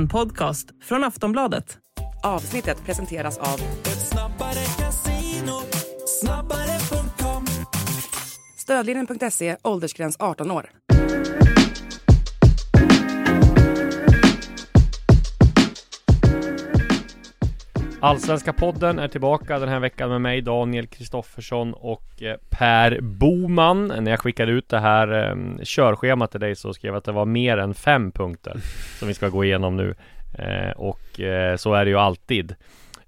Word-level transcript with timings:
En 0.00 0.08
podcast 0.08 0.66
från 0.82 1.04
Aftonbladet. 1.04 1.78
Avsnittet 2.22 2.84
presenteras 2.84 3.38
av 3.38 3.60
Ett 3.82 4.08
snabbare 4.08 4.64
casino, 4.78 5.60
snabbare.com 6.06 7.46
Stödlinjen.se, 8.58 9.56
åldersgräns 9.62 10.16
18 10.18 10.50
år. 10.50 10.70
Allsvenska 18.02 18.52
podden 18.52 18.98
är 18.98 19.08
tillbaka 19.08 19.58
den 19.58 19.68
här 19.68 19.80
veckan 19.80 20.10
med 20.10 20.20
mig 20.20 20.40
Daniel 20.40 20.86
Kristoffersson 20.86 21.74
och 21.74 22.22
eh, 22.22 22.36
Per 22.50 23.00
Boman. 23.00 23.86
När 23.88 24.10
jag 24.10 24.20
skickade 24.20 24.52
ut 24.52 24.68
det 24.68 24.78
här 24.78 25.28
eh, 25.28 25.64
körschemat 25.64 26.30
till 26.30 26.40
dig 26.40 26.56
så 26.56 26.74
skrev 26.74 26.92
jag 26.92 26.98
att 26.98 27.04
det 27.04 27.12
var 27.12 27.24
mer 27.24 27.58
än 27.58 27.74
fem 27.74 28.12
punkter 28.12 28.56
som 28.98 29.08
vi 29.08 29.14
ska 29.14 29.28
gå 29.28 29.44
igenom 29.44 29.76
nu. 29.76 29.94
Eh, 30.38 30.70
och 30.70 31.20
eh, 31.20 31.56
så 31.56 31.74
är 31.74 31.84
det 31.84 31.90
ju 31.90 31.98
alltid. 31.98 32.54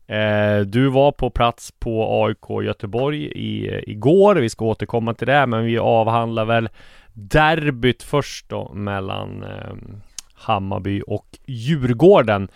Eh, 0.06 0.60
du 0.60 0.88
var 0.88 1.12
på 1.12 1.30
plats 1.30 1.72
på 1.78 2.24
AIK 2.24 2.64
Göteborg 2.64 3.24
i, 3.24 3.80
igår. 3.90 4.34
Vi 4.34 4.48
ska 4.48 4.64
återkomma 4.64 5.14
till 5.14 5.26
det, 5.26 5.46
men 5.46 5.64
vi 5.64 5.78
avhandlar 5.78 6.44
väl 6.44 6.68
derbyt 7.12 8.02
först 8.02 8.48
då 8.48 8.72
mellan 8.74 9.42
eh, 9.42 9.74
Hammarby 10.34 11.02
och 11.06 11.26
Djurgården. 11.46 12.48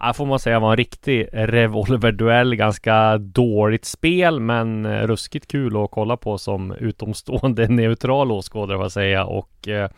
Ja, 0.00 0.12
får 0.12 0.26
man 0.26 0.38
säga 0.38 0.60
var 0.60 0.70
en 0.70 0.76
riktig 0.76 1.28
revolverduell, 1.32 2.54
ganska 2.54 3.18
dåligt 3.18 3.84
spel 3.84 4.40
men 4.40 4.86
eh, 4.86 5.06
ruskigt 5.06 5.50
kul 5.50 5.84
att 5.84 5.90
kolla 5.90 6.16
på 6.16 6.38
som 6.38 6.72
utomstående 6.72 7.68
neutral 7.68 8.32
åskådare 8.32 8.76
får 8.76 8.84
jag 8.84 8.92
säga 8.92 9.24
och 9.24 9.68
eh, 9.68 9.90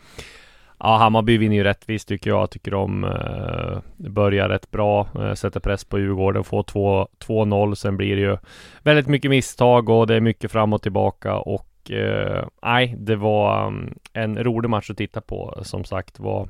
Ja, 0.79 0.97
Hammarby 0.97 1.37
vinner 1.37 1.55
ju 1.55 1.63
rättvist 1.63 2.07
tycker 2.07 2.29
jag. 2.29 2.49
Tycker 2.49 2.71
de 2.71 3.03
eh, 3.03 3.79
börjar 3.97 4.49
rätt 4.49 4.71
bra, 4.71 5.07
eh, 5.19 5.33
sätter 5.33 5.59
press 5.59 5.85
på 5.85 5.99
Djurgården, 5.99 6.43
får 6.43 6.63
2-0. 6.63 7.75
Sen 7.75 7.97
blir 7.97 8.15
det 8.15 8.21
ju 8.21 8.37
väldigt 8.83 9.07
mycket 9.07 9.31
misstag 9.31 9.89
och 9.89 10.07
det 10.07 10.15
är 10.15 10.21
mycket 10.21 10.51
fram 10.51 10.73
och 10.73 10.81
tillbaka 10.81 11.35
och 11.35 11.91
eh, 11.91 12.45
nej, 12.63 12.95
det 12.97 13.15
var 13.15 13.67
um, 13.67 13.93
en 14.13 14.43
rolig 14.43 14.69
match 14.69 14.89
att 14.89 14.97
titta 14.97 15.21
på. 15.21 15.59
Som 15.61 15.83
sagt, 15.83 16.19
vad, 16.19 16.49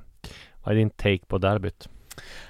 vad 0.64 0.74
är 0.74 0.78
din 0.78 0.90
take 0.90 1.26
på 1.28 1.38
derbyt? 1.38 1.90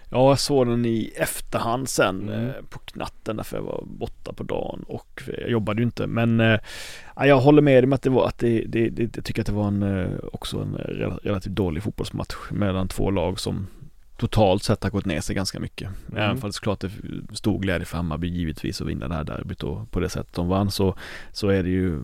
Ja, 0.09 0.29
jag 0.29 0.39
såg 0.39 0.67
den 0.67 0.85
i 0.85 1.11
efterhand 1.15 1.89
sen 1.89 2.29
Mm. 2.29 2.45
eh, 2.47 2.53
på 2.69 2.79
natten 2.93 3.37
därför 3.37 3.57
jag 3.57 3.63
var 3.63 3.83
borta 3.87 4.33
på 4.33 4.43
dagen 4.43 4.83
och 4.87 5.23
jag 5.37 5.49
jobbade 5.49 5.81
ju 5.81 5.85
inte. 5.85 6.07
Men 6.07 6.39
eh, 6.39 6.59
ja, 7.15 7.25
jag 7.25 7.39
håller 7.39 7.61
med 7.61 7.83
dig 7.83 7.87
om 7.87 7.93
att 7.93 8.01
det 8.01 8.09
var 8.09 8.27
att 8.27 8.39
det, 8.39 8.61
det, 8.67 8.89
det, 8.89 9.15
jag 9.15 9.25
tycker 9.25 9.41
att 9.41 9.45
det 9.45 9.53
var 9.53 9.67
en, 9.67 9.83
eh, 9.83 10.07
också 10.33 10.59
en 10.59 10.75
rel- 10.75 11.19
relativt 11.23 11.53
dålig 11.55 11.83
fotbollsmatch 11.83 12.35
mellan 12.51 12.87
två 12.87 13.11
lag 13.11 13.39
som 13.39 13.67
totalt 14.17 14.63
sett 14.63 14.83
har 14.83 14.89
gått 14.89 15.05
ner 15.05 15.21
sig 15.21 15.35
ganska 15.35 15.59
mycket. 15.59 15.89
Mm. 16.11 16.23
Även 16.23 16.37
för 16.37 16.47
det 16.47 16.53
såklart 16.53 16.79
det 16.79 16.91
stor 17.33 17.59
glädje 17.59 17.85
för 17.85 17.97
Hammarby 17.97 18.27
givetvis 18.27 18.81
att 18.81 18.87
vinna 18.87 19.07
det 19.07 19.15
här 19.15 19.23
derbyt 19.23 19.63
och 19.63 19.91
på 19.91 19.99
det 19.99 20.09
sättet 20.09 20.33
de 20.33 20.47
vann 20.47 20.71
så, 20.71 20.95
så 21.31 21.47
är 21.49 21.63
det 21.63 21.69
ju 21.69 21.99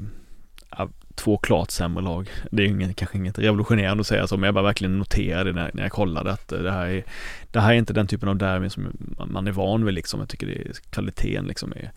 två 1.15 1.37
klart 1.37 1.71
sämre 1.71 2.03
lag. 2.03 2.29
Det 2.51 2.63
är 2.63 2.67
ju 2.67 2.73
ingen, 2.73 2.93
kanske 2.93 3.17
inget 3.17 3.39
revolutionerande 3.39 4.01
att 4.01 4.07
säga 4.07 4.27
så, 4.27 4.37
men 4.37 4.47
jag 4.47 4.53
bara 4.53 4.63
verkligen 4.63 4.99
noterade 4.99 5.53
när, 5.53 5.71
när 5.73 5.83
jag 5.83 5.91
kollade 5.91 6.31
att 6.31 6.51
eh, 6.51 6.59
det 6.59 6.71
här 6.71 6.87
är 6.87 7.03
det 7.51 7.59
här 7.59 7.73
är 7.73 7.77
inte 7.77 7.93
den 7.93 8.07
typen 8.07 8.29
av 8.29 8.35
derby 8.35 8.69
som 8.69 8.97
man 9.27 9.47
är 9.47 9.51
van 9.51 9.85
vid 9.85 9.93
liksom. 9.93 10.19
Jag 10.19 10.29
tycker 10.29 10.47
det 10.47 10.53
är, 10.53 10.71
kvaliteten 10.89 11.45
liksom 11.45 11.71
är 11.71 11.91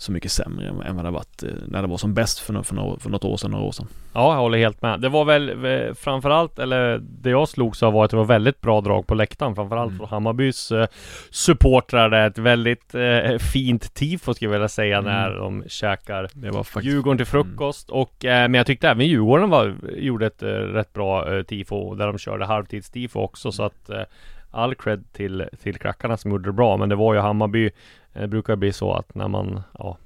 så 0.00 0.12
mycket 0.12 0.32
sämre 0.32 0.68
än, 0.68 0.96
vad 0.96 1.04
det 1.04 1.10
varit 1.10 1.42
eh, 1.42 1.48
när 1.68 1.82
det 1.82 1.88
var 1.88 1.96
som 1.96 2.14
bäst 2.14 2.38
för, 2.38 2.62
för, 2.62 2.74
nå- 2.74 2.98
för 3.00 3.10
något 3.10 3.24
år 3.24 3.36
sedan, 3.36 3.50
några 3.50 3.64
år 3.64 3.72
sedan. 3.72 3.86
Ja, 4.12 4.32
jag 4.34 4.40
håller 4.40 4.58
helt 4.58 4.82
med. 4.82 5.00
Det 5.00 5.08
var 5.08 5.24
väl 5.24 5.64
eh, 5.64 5.94
framförallt, 5.94 6.58
eller 6.58 6.98
det 7.02 7.30
jag 7.30 7.48
slogs 7.48 7.82
av 7.82 7.92
var 7.92 8.04
att 8.04 8.10
det 8.10 8.16
var 8.16 8.24
väldigt 8.24 8.60
bra 8.60 8.80
drag 8.80 9.06
på 9.06 9.14
läktaren. 9.14 9.54
Framförallt 9.54 9.88
Mm. 9.90 9.98
från 9.98 10.08
Hammarbys 10.08 10.72
eh, 10.72 10.86
supportrar. 11.30 12.12
Ett 12.26 12.38
väldigt 12.38 12.94
eh, 12.94 13.38
fint 13.38 13.94
tifo 13.94 14.34
skulle 14.34 14.46
jag 14.48 14.52
vilja 14.52 14.68
säga 14.68 14.98
Mm. 14.98 15.12
när 15.12 15.30
de 15.30 15.64
käkar 15.68 16.28
Det 16.34 16.50
var 16.50 16.64
faktiskt 16.64 16.94
Djurgården 16.94 17.16
till 17.16 17.26
frukost 17.26 17.90
och 17.90 18.24
eh, 18.24 18.42
Men 18.48 18.54
jag 18.54 18.66
tyckte 18.66 18.88
även 18.88 19.06
Djurgården 19.06 19.50
var, 19.50 19.74
gjorde 19.96 20.26
ett 20.26 20.42
eh, 20.42 20.48
rätt 20.48 20.92
bra 20.92 21.36
eh, 21.36 21.42
tifo 21.42 21.94
Där 21.94 22.06
de 22.06 22.18
körde 22.18 22.46
halvtidstifo 22.46 23.20
också 23.20 23.52
så 23.52 23.62
att 23.62 23.90
eh, 23.90 24.02
All 24.50 24.74
cred 24.74 25.04
till, 25.12 25.44
till 25.62 25.76
klackarna 25.78 26.16
som 26.16 26.30
gjorde 26.30 26.48
det 26.48 26.52
bra 26.52 26.76
Men 26.76 26.88
det 26.88 26.96
var 26.96 27.14
ju 27.14 27.20
Hammarby 27.20 27.70
eh, 28.14 28.26
brukar 28.26 28.56
bli 28.56 28.72
så 28.72 28.92
att 28.92 29.14
när 29.14 29.28
man 29.28 29.62
ja, 29.78 29.98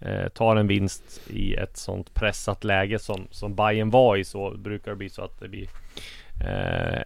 eh, 0.00 0.28
tar 0.28 0.56
en 0.56 0.66
vinst 0.66 1.20
i 1.30 1.54
ett 1.54 1.76
sånt 1.76 2.14
pressat 2.14 2.64
läge 2.64 2.98
som, 2.98 3.26
som 3.30 3.54
Bayern 3.54 3.90
var 3.90 4.16
i 4.16 4.24
så 4.24 4.56
brukar 4.56 4.90
det 4.90 4.96
bli 4.96 5.08
så 5.08 5.22
att 5.22 5.40
det 5.40 5.48
blir 5.48 5.68
eh, 6.46 7.02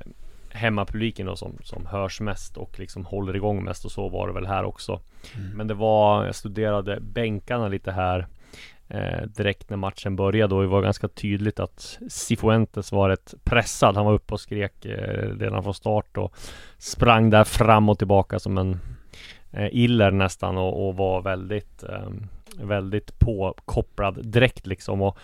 hemmapubliken 0.51 1.27
då 1.27 1.37
som, 1.37 1.59
som 1.63 1.87
hörs 1.87 2.21
mest 2.21 2.57
och 2.57 2.79
liksom 2.79 3.05
håller 3.05 3.37
igång 3.37 3.65
mest 3.65 3.85
och 3.85 3.93
så 3.93 4.09
var 4.09 4.29
det 4.29 4.35
väl 4.35 4.47
här 4.47 4.65
också. 4.65 5.01
Men 5.55 5.67
det 5.67 5.75
var, 5.75 6.25
jag 6.25 6.35
studerade 6.35 7.01
bänkarna 7.01 7.69
lite 7.69 7.93
här 7.93 8.27
eh, 8.89 9.23
direkt 9.23 9.71
när 9.71 9.77
matchen 9.77 10.17
började 10.17 10.55
och 10.55 10.63
det 10.63 10.69
var 10.69 10.83
ganska 10.83 11.09
tydligt 11.09 11.61
att 11.61 11.99
Cifuentes 12.09 12.93
var 12.93 13.09
rätt 13.09 13.35
pressad. 13.45 13.97
Han 13.97 14.07
var 14.07 14.13
uppe 14.13 14.35
och 14.35 14.41
skrek 14.41 14.85
eh, 14.85 15.39
redan 15.39 15.63
från 15.63 15.75
start 15.75 16.17
och 16.17 16.35
sprang 16.79 17.31
där 17.31 17.45
fram 17.45 17.89
och 17.89 17.99
tillbaka 17.99 18.39
som 18.39 18.59
en 18.59 18.81
Eh, 19.53 19.69
iller 19.73 20.11
nästan 20.11 20.59
och, 20.59 20.89
och 20.89 20.97
var 20.97 21.23
väldigt 21.23 21.83
eh, 21.83 22.11
väldigt 22.63 23.19
påkopplad 23.19 24.27
direkt 24.27 24.67
liksom 24.67 25.03
och 25.03 25.19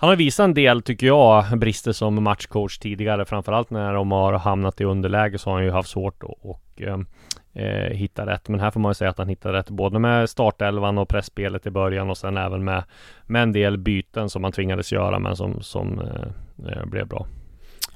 han 0.00 0.08
har 0.08 0.16
visat 0.16 0.44
en 0.44 0.54
del, 0.54 0.82
tycker 0.82 1.06
jag, 1.06 1.58
brister 1.58 1.92
som 1.92 2.22
matchcoach 2.22 2.78
tidigare. 2.78 3.24
Framförallt 3.24 3.70
när 3.70 3.94
de 3.94 4.12
har 4.12 4.32
hamnat 4.32 4.80
i 4.80 4.84
underläge 4.84 5.38
så 5.38 5.50
har 5.50 5.54
han 5.54 5.64
ju 5.64 5.70
haft 5.70 5.90
svårt 5.90 6.22
att 6.22 6.30
och, 6.40 6.82
ehm, 6.82 7.06
eh, 7.52 7.96
hitta 7.96 8.26
rätt. 8.26 8.48
Men 8.48 8.60
här 8.60 8.70
får 8.70 8.80
man 8.80 8.90
ju 8.90 8.94
säga 8.94 9.10
att 9.10 9.18
han 9.18 9.28
hittade 9.28 9.58
rätt 9.58 9.70
både 9.70 9.98
med 9.98 10.30
startelvan 10.30 10.98
och 10.98 11.08
pressspelet 11.08 11.66
i 11.66 11.70
början 11.70 12.10
och 12.10 12.18
sen 12.18 12.36
även 12.36 12.64
med, 12.64 12.84
med 13.26 13.42
en 13.42 13.52
del 13.52 13.78
byten 13.78 14.30
som 14.30 14.44
han 14.44 14.52
tvingades 14.52 14.92
göra 14.92 15.18
men 15.18 15.36
som, 15.36 15.62
som 15.62 16.00
eh, 16.00 16.72
eh 16.72 16.84
blev 16.86 17.06
bra. 17.06 17.26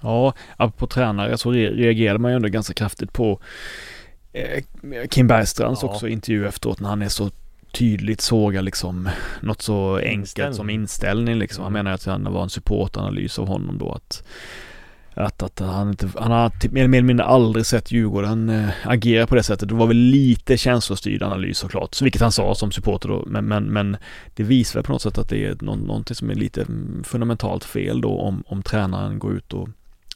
Ja, 0.02 0.32
apropå 0.56 0.86
tränare 0.86 1.38
så 1.38 1.52
reagerade 1.52 2.18
man 2.18 2.30
ju 2.30 2.36
ändå 2.36 2.48
ganska 2.48 2.74
kraftigt 2.74 3.12
på 3.12 3.40
Kim 5.10 5.26
Bergstrands 5.26 5.82
Ja. 5.82 5.88
också 5.88 6.08
intervju 6.08 6.46
efteråt 6.48 6.80
när 6.80 6.88
han 6.88 7.02
är 7.02 7.08
så 7.08 7.30
tydligt 7.72 8.20
sågar 8.20 8.62
liksom 8.62 9.08
något 9.42 9.62
så 9.62 9.96
enkelt 9.96 10.14
Inställning. 10.14 10.54
som 10.54 10.70
inställning 10.70 11.38
liksom. 11.38 11.64
Han 11.64 11.72
Mm. 11.72 11.84
menar 11.84 11.94
att 11.94 12.24
det 12.24 12.30
var 12.30 12.42
en 12.42 12.50
supportanalys 12.50 13.38
av 13.38 13.46
honom 13.48 13.78
då 13.78 13.92
att 13.92 14.22
att, 15.16 15.42
att 15.42 15.60
han 15.60 15.88
inte, 15.88 16.10
han 16.18 16.30
har 16.30 16.50
typ 16.50 16.72
mer 16.72 16.84
eller 16.84 17.02
mindre 17.02 17.26
aldrig 17.26 17.66
sett 17.66 17.92
Djurgården 17.92 18.48
äh, 18.48 18.68
agera 18.84 19.26
på 19.26 19.34
det 19.34 19.42
sättet. 19.42 19.68
Det 19.68 19.74
var 19.74 19.86
väl 19.86 19.96
lite 19.96 20.56
känslostyrd 20.56 21.22
analys 21.22 21.58
såklart, 21.58 21.94
så 21.94 22.04
vilket 22.04 22.22
han 22.22 22.32
sa 22.32 22.54
som 22.54 22.70
supporter 22.72 23.08
då. 23.08 23.24
Men, 23.26 23.44
men, 23.44 23.64
men 23.64 23.96
det 24.34 24.42
visar 24.42 24.74
väl 24.78 24.84
på 24.84 24.92
något 24.92 25.02
sätt 25.02 25.18
att 25.18 25.28
det 25.28 25.44
är 25.46 25.56
nå- 25.60 25.74
någonting 25.76 26.14
som 26.14 26.30
är 26.30 26.34
lite 26.34 26.62
mm, 26.62 27.04
fundamentalt 27.04 27.64
fel 27.64 28.00
då 28.00 28.18
om, 28.20 28.44
om 28.46 28.62
tränaren 28.62 29.18
går 29.18 29.32
ut 29.34 29.52
och 29.52 29.68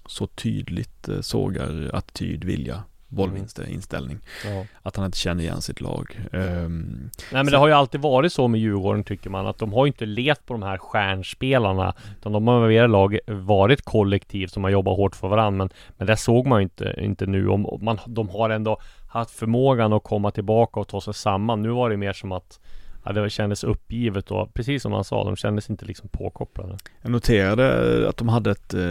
så 0.06 0.26
tydligt 0.26 1.08
eh, 1.08 1.20
sågar 1.20 1.90
attityd, 1.94 2.44
vilja, 2.44 2.82
bollvinst, 3.08 3.58
inställning. 3.58 4.18
Ja. 4.44 4.64
Att 4.82 4.96
han 4.96 5.06
inte 5.06 5.18
känner 5.18 5.42
igen 5.42 5.60
sitt 5.60 5.80
lag. 5.80 6.20
Ehm, 6.32 7.10
Nej 7.32 7.44
men 7.44 7.46
det 7.46 7.56
har 7.56 7.68
ju 7.68 7.74
alltid 7.74 8.00
varit 8.00 8.32
så 8.32 8.48
med 8.48 8.60
Djurgården 8.60 9.04
tycker 9.04 9.30
man 9.30 9.46
att 9.46 9.58
de 9.58 9.72
har 9.72 9.86
inte 9.86 10.06
levt 10.06 10.46
på 10.46 10.54
de 10.54 10.62
här 10.62 10.78
stjärnspelarna 10.78 11.94
Utan 12.18 12.32
de 12.32 12.48
har 12.48 12.68
med 12.68 12.90
lag 12.90 13.18
varit 13.26 13.84
kollektiv 13.84 14.46
som 14.46 14.64
har 14.64 14.70
jobbat 14.70 14.96
hårt 14.96 15.16
för 15.16 15.28
varandra 15.28 15.58
Men, 15.58 15.70
men 15.96 16.06
det 16.06 16.16
såg 16.16 16.46
man 16.46 16.60
ju 16.60 16.62
inte, 16.62 16.94
inte 16.98 17.26
nu 17.26 17.48
om 17.48 17.78
man, 17.80 17.98
De 18.06 18.28
har 18.28 18.50
ändå 18.50 18.78
haft 19.08 19.30
förmågan 19.30 19.92
att 19.92 20.04
komma 20.04 20.30
tillbaka 20.30 20.80
och 20.80 20.88
ta 20.88 21.00
sig 21.00 21.14
samman 21.14 21.62
Nu 21.62 21.68
var 21.68 21.90
det 21.90 21.96
mer 21.96 22.12
som 22.12 22.32
att 22.32 22.60
Ja, 23.04 23.12
det 23.12 23.30
kändes 23.30 23.64
uppgivet 23.64 24.30
och 24.30 24.54
precis 24.54 24.82
som 24.82 24.92
han 24.92 25.04
sa, 25.04 25.24
de 25.24 25.36
kändes 25.36 25.70
inte 25.70 25.84
liksom 25.84 26.08
påkopplade. 26.08 26.76
Jag 27.02 27.10
noterade 27.10 28.08
att 28.08 28.16
de 28.16 28.28
hade 28.28 28.50
ett, 28.50 28.74
eh, 28.74 28.82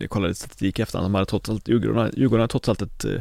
jag 0.00 0.10
kollade 0.10 0.34
statistik 0.34 0.78
efter 0.78 0.98
de 0.98 1.14
hade 1.14 1.26
trots 1.26 1.50
allt, 1.50 1.68
Djurgården, 1.68 2.10
Djurgården 2.16 2.40
hade 2.40 2.50
trots 2.50 2.68
allt 2.68 2.82
ett 2.82 3.04
eh, 3.04 3.12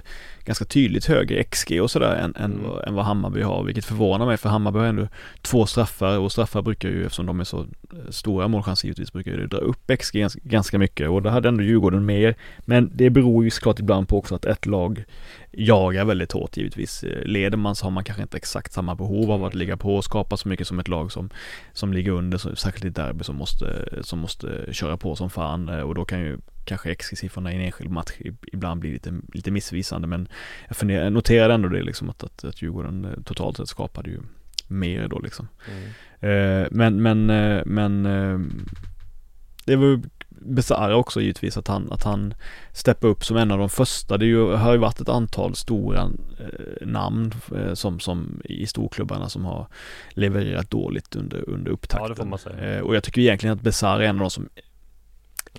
ganska 0.46 0.66
tydligt 0.66 1.06
högre 1.06 1.44
XG 1.44 1.82
och 1.82 1.92
sådär 1.92 2.16
än, 2.16 2.36
än, 2.36 2.52
Mm. 2.52 2.70
vad, 2.70 2.88
än 2.88 2.94
vad 2.94 3.06
Hammarby 3.06 3.42
har, 3.42 3.64
vilket 3.64 3.86
förvånar 3.86 4.26
mig 4.26 4.38
för 4.38 4.50
Hammarby 4.50 4.80
har 4.80 4.86
ändå 4.86 5.08
två 5.42 5.66
straffar 5.66 6.18
och 6.20 6.32
straffar 6.32 6.62
brukar 6.62 6.90
ju, 6.90 7.06
eftersom 7.06 7.26
de 7.26 7.40
är 7.40 7.44
så 7.44 7.60
eh, 7.60 7.66
stora 8.10 8.48
målchanser 8.48 8.86
givetvis, 8.88 9.14
brukar 9.14 9.32
ju 9.32 9.48
dra 9.48 9.58
upp 9.58 9.92
XG 10.00 10.20
ganska, 10.20 10.40
ganska 10.44 10.78
mycket 10.78 11.10
och 11.10 11.22
det 11.22 11.30
hade 11.30 11.50
ändå 11.50 11.64
Djurgården 11.64 12.06
mer. 12.06 12.36
Men 12.60 12.92
det 12.94 13.10
beror 13.10 13.44
ju 13.44 13.50
såklart 13.50 13.80
ibland 13.80 14.08
på 14.08 14.18
också 14.18 14.36
att 14.36 14.46
ett 14.46 14.66
lag 14.66 15.04
jagar 15.52 16.06
väldigt 16.06 16.32
hårt 16.32 16.58
givetvis. 16.58 17.06
Leder 17.26 17.58
man 17.58 17.76
så 17.76 17.86
har 17.86 17.92
man 17.92 18.04
kanske 18.04 18.22
inte 18.22 18.38
exakt 18.38 18.74
samma 18.74 18.96
behov 18.96 19.32
av 19.32 19.46
att 19.46 19.54
ligga 19.54 19.78
på 19.78 19.96
och 19.96 20.04
skapa 20.04 20.38
så 20.38 20.48
mycket 20.48 20.68
som 20.68 20.80
ett 20.80 20.88
lag 20.88 21.12
som, 21.12 21.30
som 21.74 21.94
ligger 21.94 22.12
under, 22.12 22.38
så, 22.38 22.56
särskilt 22.56 22.86
i 22.86 22.90
derby 22.90 23.24
som 23.24 23.36
måste, 23.36 23.86
som 24.02 24.20
måste 24.20 24.66
köra 24.72 24.98
på 24.98 25.16
som 25.16 25.30
fan 25.30 25.70
och 25.70 25.96
då 25.96 26.06
kan 26.06 26.20
ju 26.20 26.38
kanske 26.70 26.94
XG-siffrorna 26.96 27.52
i 27.52 27.56
en 27.56 27.62
enskild 27.62 27.92
match 27.92 28.12
ibland 28.54 28.80
bli 28.80 28.92
lite, 28.92 29.14
lite 29.34 29.52
missvisande 29.52 30.08
men 30.08 30.28
jag, 30.68 30.78
funderar, 30.78 31.04
jag 31.04 31.14
noterade 31.14 31.54
ändå 31.54 31.70
det 31.70 31.84
liksom 31.84 32.10
att, 32.10 32.24
att, 32.24 32.44
att 32.44 32.62
Djurgården 32.62 33.06
eh, 33.06 33.24
totalt 33.26 33.58
sett 33.58 33.68
skapade 33.68 34.10
ju 34.10 34.20
mer 34.68 35.08
då 35.08 35.20
liksom. 35.20 35.48
Mm. 35.72 35.84
Eh, 36.20 36.68
men, 36.72 37.02
men, 37.02 37.30
eh, 37.30 37.66
men 37.66 38.04
det 39.66 39.76
var 39.76 39.86
ju 39.86 40.02
Besara 40.42 40.96
också 40.96 41.22
givetvis 41.22 41.58
att 41.58 41.68
han, 41.68 41.92
att 41.92 42.04
han 42.04 42.34
steppar 42.72 43.08
upp 43.08 43.26
som 43.26 43.38
en 43.38 43.52
av 43.52 43.60
de 43.60 43.70
första. 43.70 44.18
Det 44.18 44.26
ju, 44.26 44.52
har 44.52 44.72
ju 44.72 44.78
varit 44.78 45.02
ett 45.02 45.10
antal 45.10 45.56
stora 45.56 46.02
eh, 46.40 46.88
namn 46.88 47.34
eh, 47.56 47.74
som, 47.74 48.00
som 48.00 48.42
i 48.46 48.66
storklubbarna 48.66 49.30
som 49.30 49.46
har 49.46 49.68
levererat 50.10 50.72
dåligt 50.72 51.16
under, 51.16 51.50
under 51.50 51.72
upptakten. 51.72 52.04
Ja, 52.04 52.10
det 52.10 52.16
får 52.16 52.26
man 52.26 52.40
säga. 52.40 52.78
Eh, 52.78 52.82
och 52.82 52.96
jag 52.96 53.04
tycker 53.04 53.22
egentligen 53.22 53.56
att 53.56 53.62
Besara 53.62 54.04
är 54.04 54.08
en 54.08 54.16
av 54.16 54.20
de 54.20 54.30
som 54.30 54.50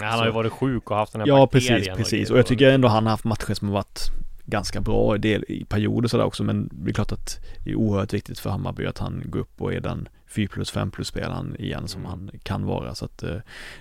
Nej, 0.00 0.08
han 0.08 0.18
har 0.18 0.26
ju 0.26 0.32
varit 0.32 0.52
sjuk 0.52 0.90
och 0.90 0.96
haft 0.96 1.12
den 1.12 1.20
här 1.20 1.28
Ja 1.28 1.46
precis, 1.46 1.88
precis. 1.88 2.30
Och 2.30 2.38
jag 2.38 2.46
tycker 2.46 2.70
ändå 2.70 2.88
han 2.88 3.04
har 3.06 3.10
haft 3.10 3.24
matcher 3.24 3.54
som 3.54 3.68
har 3.68 3.74
varit 3.74 4.10
ganska 4.44 4.80
bra 4.80 5.16
i, 5.16 5.18
del, 5.18 5.44
i 5.48 5.64
perioder 5.64 6.08
sådär 6.08 6.24
också 6.24 6.44
men 6.44 6.70
det 6.72 6.90
är 6.90 6.94
klart 6.94 7.12
att 7.12 7.40
det 7.64 7.70
är 7.70 7.74
oerhört 7.74 8.14
viktigt 8.14 8.38
för 8.38 8.50
Hammarby 8.50 8.86
att 8.86 8.98
han 8.98 9.22
går 9.24 9.40
upp 9.40 9.62
och 9.62 9.74
är 9.74 9.80
den 9.80 10.08
4 10.30 10.48
plus 10.52 10.70
5 10.70 10.90
plus 10.90 11.08
spelaren 11.08 11.56
igen 11.58 11.88
som 11.88 12.00
Mm. 12.00 12.10
han 12.10 12.30
kan 12.42 12.66
vara 12.66 12.94
så 12.94 13.04
att 13.04 13.22
eh, 13.22 13.36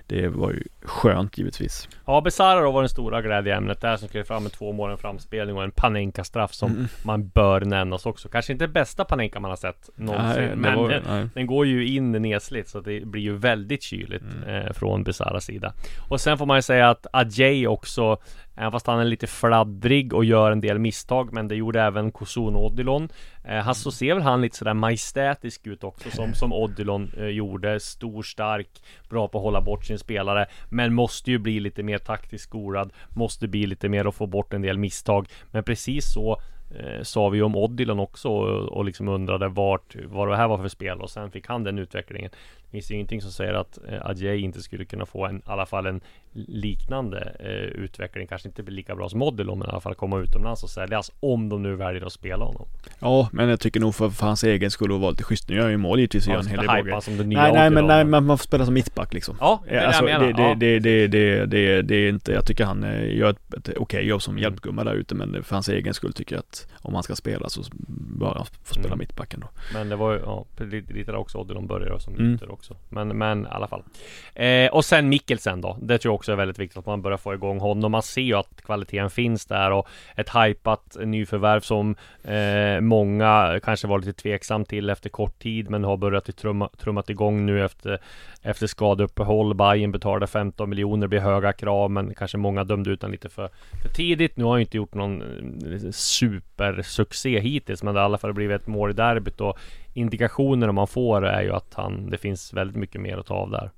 det 0.08 0.28
var 0.28 0.52
ju 0.52 0.64
skönt 0.82 1.38
givetvis. 1.38 1.90
Ja, 2.06 2.22
Besara 2.22 2.62
då 2.62 2.72
var 2.72 2.82
den 2.82 2.90
stora 2.90 3.22
glädjeämnet 3.22 3.82
där 3.82 3.98
som 3.98 4.08
skrev 4.08 4.24
fram 4.24 4.44
med 4.44 4.52
två 4.52 4.72
mål, 4.72 4.92
en 4.92 4.98
framspelning 4.98 5.56
och 5.58 5.64
en 5.64 5.72
Panenka-straff 5.72 6.54
som 6.54 6.72
Mm. 6.72 6.88
man 7.04 7.28
bör 7.28 7.62
nämnas 7.62 8.06
också. 8.06 8.30
Kanske 8.30 8.54
inte 8.54 8.68
bästa 8.68 9.06
Panenka 9.06 9.40
man 9.40 9.52
har 9.52 9.56
sett 9.56 9.90
någonsin, 9.96 10.44
Nej, 10.44 10.56
men 10.56 10.76
var- 10.76 10.90
den, 10.90 11.30
den 11.34 11.48
går 11.48 11.66
ju 11.66 11.88
in 11.88 12.12
nedslitt 12.12 12.68
så 12.70 12.80
det 12.80 13.06
blir 13.06 13.22
ju 13.22 13.36
väldigt 13.38 13.84
kyligt 13.84 14.24
Mm. 14.44 14.50
eh, 14.66 14.74
från 14.74 15.04
Besaras 15.04 15.46
sida. 15.46 15.74
Och 16.10 16.22
sen 16.22 16.38
får 16.38 16.46
man 16.46 16.58
ju 16.58 16.62
säga 16.62 16.90
att 16.90 17.08
Ajay 17.14 17.68
också, 17.68 18.18
även 18.60 18.72
fast 18.72 18.88
han 18.88 19.00
är 19.00 19.06
lite 19.06 19.28
fladdrig 19.28 20.14
och 20.14 20.26
gör 20.26 20.52
en 20.52 20.62
del 20.62 20.80
misstag, 20.80 21.34
men 21.34 21.48
det 21.48 21.56
gjorde 21.56 21.82
även 21.82 22.12
Kosun 22.12 22.56
Odilon. 22.56 23.10
Eh, 23.44 23.72
så 23.72 23.92
ser 23.92 24.14
väl 24.14 24.24
han 24.24 24.42
lite 24.42 24.58
sådär 24.58 24.74
majestätisk 24.74 25.68
ut 25.68 25.84
också 25.84 26.10
som, 26.12 26.34
som 26.34 26.54
Odilon 26.54 27.12
eh, 27.18 27.26
gjorde. 27.26 27.80
Stor, 27.80 28.24
stark, 28.24 28.70
bra 29.10 29.28
på 29.28 29.38
att 29.38 29.44
hålla 29.44 29.62
bort 29.62 29.86
sin 29.86 30.00
spelare. 30.00 30.46
Men 30.70 30.94
måste 30.94 31.32
ju 31.32 31.38
bli 31.38 31.60
lite 31.60 31.84
mer 31.84 31.98
taktiskt 31.98 32.44
skolad. 32.44 32.94
Måste 33.10 33.48
bli 33.48 33.66
lite 33.66 33.90
mer 33.90 34.08
och 34.08 34.16
få 34.16 34.28
bort 34.28 34.54
en 34.54 34.62
del 34.62 34.78
misstag. 34.78 35.28
Men 35.52 35.64
precis 35.64 36.14
så 36.14 36.42
eh, 36.80 37.04
sa 37.04 37.30
vi 37.30 37.38
ju 37.38 37.44
om 37.44 37.56
Odilon 37.56 38.00
också 38.00 38.30
och, 38.30 38.78
och 38.78 38.86
liksom 38.86 39.08
undrade 39.08 39.48
vart, 39.48 39.96
vad 40.06 40.28
det 40.28 40.36
här 40.36 40.48
var 40.48 40.58
för 40.58 40.68
spel 40.68 41.02
och 41.02 41.10
sen 41.10 41.32
fick 41.32 41.48
han 41.48 41.64
den 41.64 41.80
utvecklingen. 41.80 42.32
Det 42.72 42.78
finns 42.78 42.92
ju 42.92 42.96
ingenting 42.96 43.22
som 43.22 43.32
säger 43.32 43.54
att 43.54 43.78
eh, 43.90 44.06
Adjei 44.06 44.40
inte 44.42 44.62
skulle 44.62 44.86
kunna 44.86 45.06
få 45.06 45.26
en, 45.26 45.38
i 45.38 45.42
alla 45.46 45.66
fall 45.66 45.86
en 45.86 46.02
liknande 46.34 47.36
eh, 47.40 47.82
utveckling. 47.84 48.28
Kanske 48.28 48.48
inte 48.48 48.64
blir 48.64 48.76
lika 48.76 48.96
bra 48.96 49.10
som 49.10 49.22
Odilon 49.22 49.60
men 49.60 49.68
i 49.68 49.72
alla 49.72 49.80
fall 49.82 49.96
komma 49.96 50.20
utomlands 50.20 50.64
och 50.64 50.70
säljas 50.70 51.12
om 51.20 51.50
de 51.50 51.64
nu 51.64 51.76
väljer 51.76 52.06
att 52.06 52.14
spela 52.14 52.46
honom. 52.46 52.68
Ja, 53.00 53.30
men 53.32 53.50
jag 53.50 53.60
tycker 53.60 53.80
nog 53.80 53.96
för, 53.96 54.10
för 54.10 54.26
hans 54.26 54.44
egen 54.44 54.72
skull 54.72 54.94
att 54.94 55.00
vara 55.02 55.12
lite 55.12 55.24
schysst. 55.24 55.50
Nu 55.50 55.56
gör 55.56 55.62
han 55.64 55.72
ju 55.72 55.78
mål 55.78 56.00
givetvis 56.00 56.28
och 56.28 56.34
gör 56.34 56.40
en 56.40 56.48
hel 56.48 56.86
del 56.86 57.02
som 57.02 57.18
den 57.18 57.30
nya 57.30 57.42
Nej, 57.42 57.52
nej, 57.54 57.70
men 57.70 57.88
nej, 57.88 58.06
men 58.06 58.26
man 58.26 58.38
får 58.38 58.44
spela 58.44 58.66
som 58.66 58.74
mittback 58.74 59.14
liksom. 59.14 59.38
Ja, 59.40 59.64
det 59.66 59.70
är 59.76 59.82
det 59.82 59.88
alltså, 59.88 60.10
jag 60.10 60.22
menar. 60.22 60.34
det, 60.34 60.44
ja. 60.44 60.56
det, 60.56 60.80
det, 60.80 61.08
det, 61.08 61.46
det, 61.46 61.82
det 61.82 61.96
är 61.96 62.10
inte, 62.10 62.32
jag 62.32 62.46
tycker 62.46 62.66
han 62.66 62.84
eh, 62.84 63.16
gör 63.18 63.30
ett, 63.30 63.54
ett 63.54 63.78
okej 63.78 64.08
jobb 64.08 64.22
som 64.22 64.34
Mm. 64.34 64.42
hjälpgumma 64.44 64.84
där 64.84 64.94
ute 64.94 65.16
men 65.16 65.44
för 65.44 65.56
hans 65.56 65.70
egen 65.70 65.94
skull 65.94 66.14
tycker 66.14 66.36
jag 66.36 66.40
att 66.40 66.68
om 66.82 66.94
han 66.94 67.04
ska 67.04 67.16
spela 67.16 67.50
så 67.50 67.62
bör 68.20 68.36
han 68.36 68.46
få 68.64 68.74
spela 68.74 68.88
Mm. 68.88 69.00
mittbacken 69.00 69.40
då. 69.40 69.48
Men 69.74 69.90
det 69.90 69.96
var 69.96 70.14
ju, 70.14 70.20
ja, 70.20 70.46
lite, 70.58 70.94
lite 70.94 71.12
där 71.12 71.18
också 71.18 71.38
Odilon 71.38 71.68
började 71.68 72.00
som 72.00 72.16
Mm. 72.16 72.34
ytter 72.36 72.52
också. 72.60 72.76
Men, 72.90 73.18
men 73.18 73.46
i 73.46 73.48
alla 73.50 73.68
fall. 73.68 73.84
Eh, 74.36 74.68
och 74.72 74.86
sen 74.86 75.10
Mikkelsen 75.10 75.62
då. 75.62 75.78
Det 75.82 75.98
tror 75.98 76.12
jag 76.12 76.16
också 76.16 76.32
är 76.32 76.36
väldigt 76.36 76.60
viktigt 76.60 76.78
att 76.78 76.86
man 76.86 77.02
börjar 77.02 77.18
få 77.18 77.34
igång 77.34 77.60
honom. 77.60 77.92
Man 77.92 78.04
ser 78.04 78.22
ju 78.22 78.34
att 78.34 78.62
kvaliteten 78.62 79.10
finns 79.10 79.46
där 79.46 79.72
och 79.72 79.88
ett 80.16 80.30
hypat 80.30 80.98
nyförvärv 81.06 81.60
som 81.60 81.96
eh, 82.24 82.82
många 82.82 83.60
kanske 83.64 83.88
var 83.88 84.00
lite 84.00 84.14
tveksam 84.14 84.66
till 84.66 84.90
efter 84.90 85.10
kort 85.10 85.40
tid 85.40 85.70
men 85.70 85.84
har 85.84 85.98
börjat 85.98 86.38
trumma, 86.38 86.70
trummat 86.78 87.10
igång 87.10 87.46
nu 87.46 87.66
efter, 87.66 88.00
efter 88.42 88.68
skadeuppehåll. 88.68 89.54
Bayern 89.54 89.92
betalade 89.92 90.28
15 90.28 90.70
miljoner, 90.70 91.02
det 91.02 91.08
blir 91.08 91.20
höga 91.20 91.54
krav 91.54 91.92
men 91.92 92.16
kanske 92.16 92.38
många 92.38 92.64
dömde 92.64 92.90
ut 92.90 93.02
den 93.02 93.12
lite 93.12 93.30
för, 93.30 93.50
för 93.84 93.90
tidigt. 93.90 94.38
Nu 94.38 94.44
har 94.44 94.52
han 94.52 94.60
ju 94.60 94.66
inte 94.66 94.78
gjort 94.78 94.94
någon 94.94 95.22
eh, 95.22 95.92
supersuccé 95.92 97.40
hittills 97.40 97.84
men 97.84 97.94
det 97.94 98.00
har 98.00 98.06
i 98.06 98.10
alla 98.10 98.18
fall 98.18 98.34
blivit 98.34 98.62
ett 98.62 98.68
mål 98.68 98.90
i 98.90 98.94
derbyt 98.94 99.42
och 99.42 99.58
indikationerna 100.00 100.72
man 100.72 100.88
får 100.88 101.26
är 101.26 101.42
ju 101.42 101.52
att 101.52 101.74
han, 101.74 102.10
det 102.10 102.18
finns 102.18 102.54
väldigt 102.54 102.78
mycket 102.78 103.02
mer 103.02 103.18
att 103.18 103.26
ta 103.26 103.34
av 103.34 103.52
där. 103.52 103.72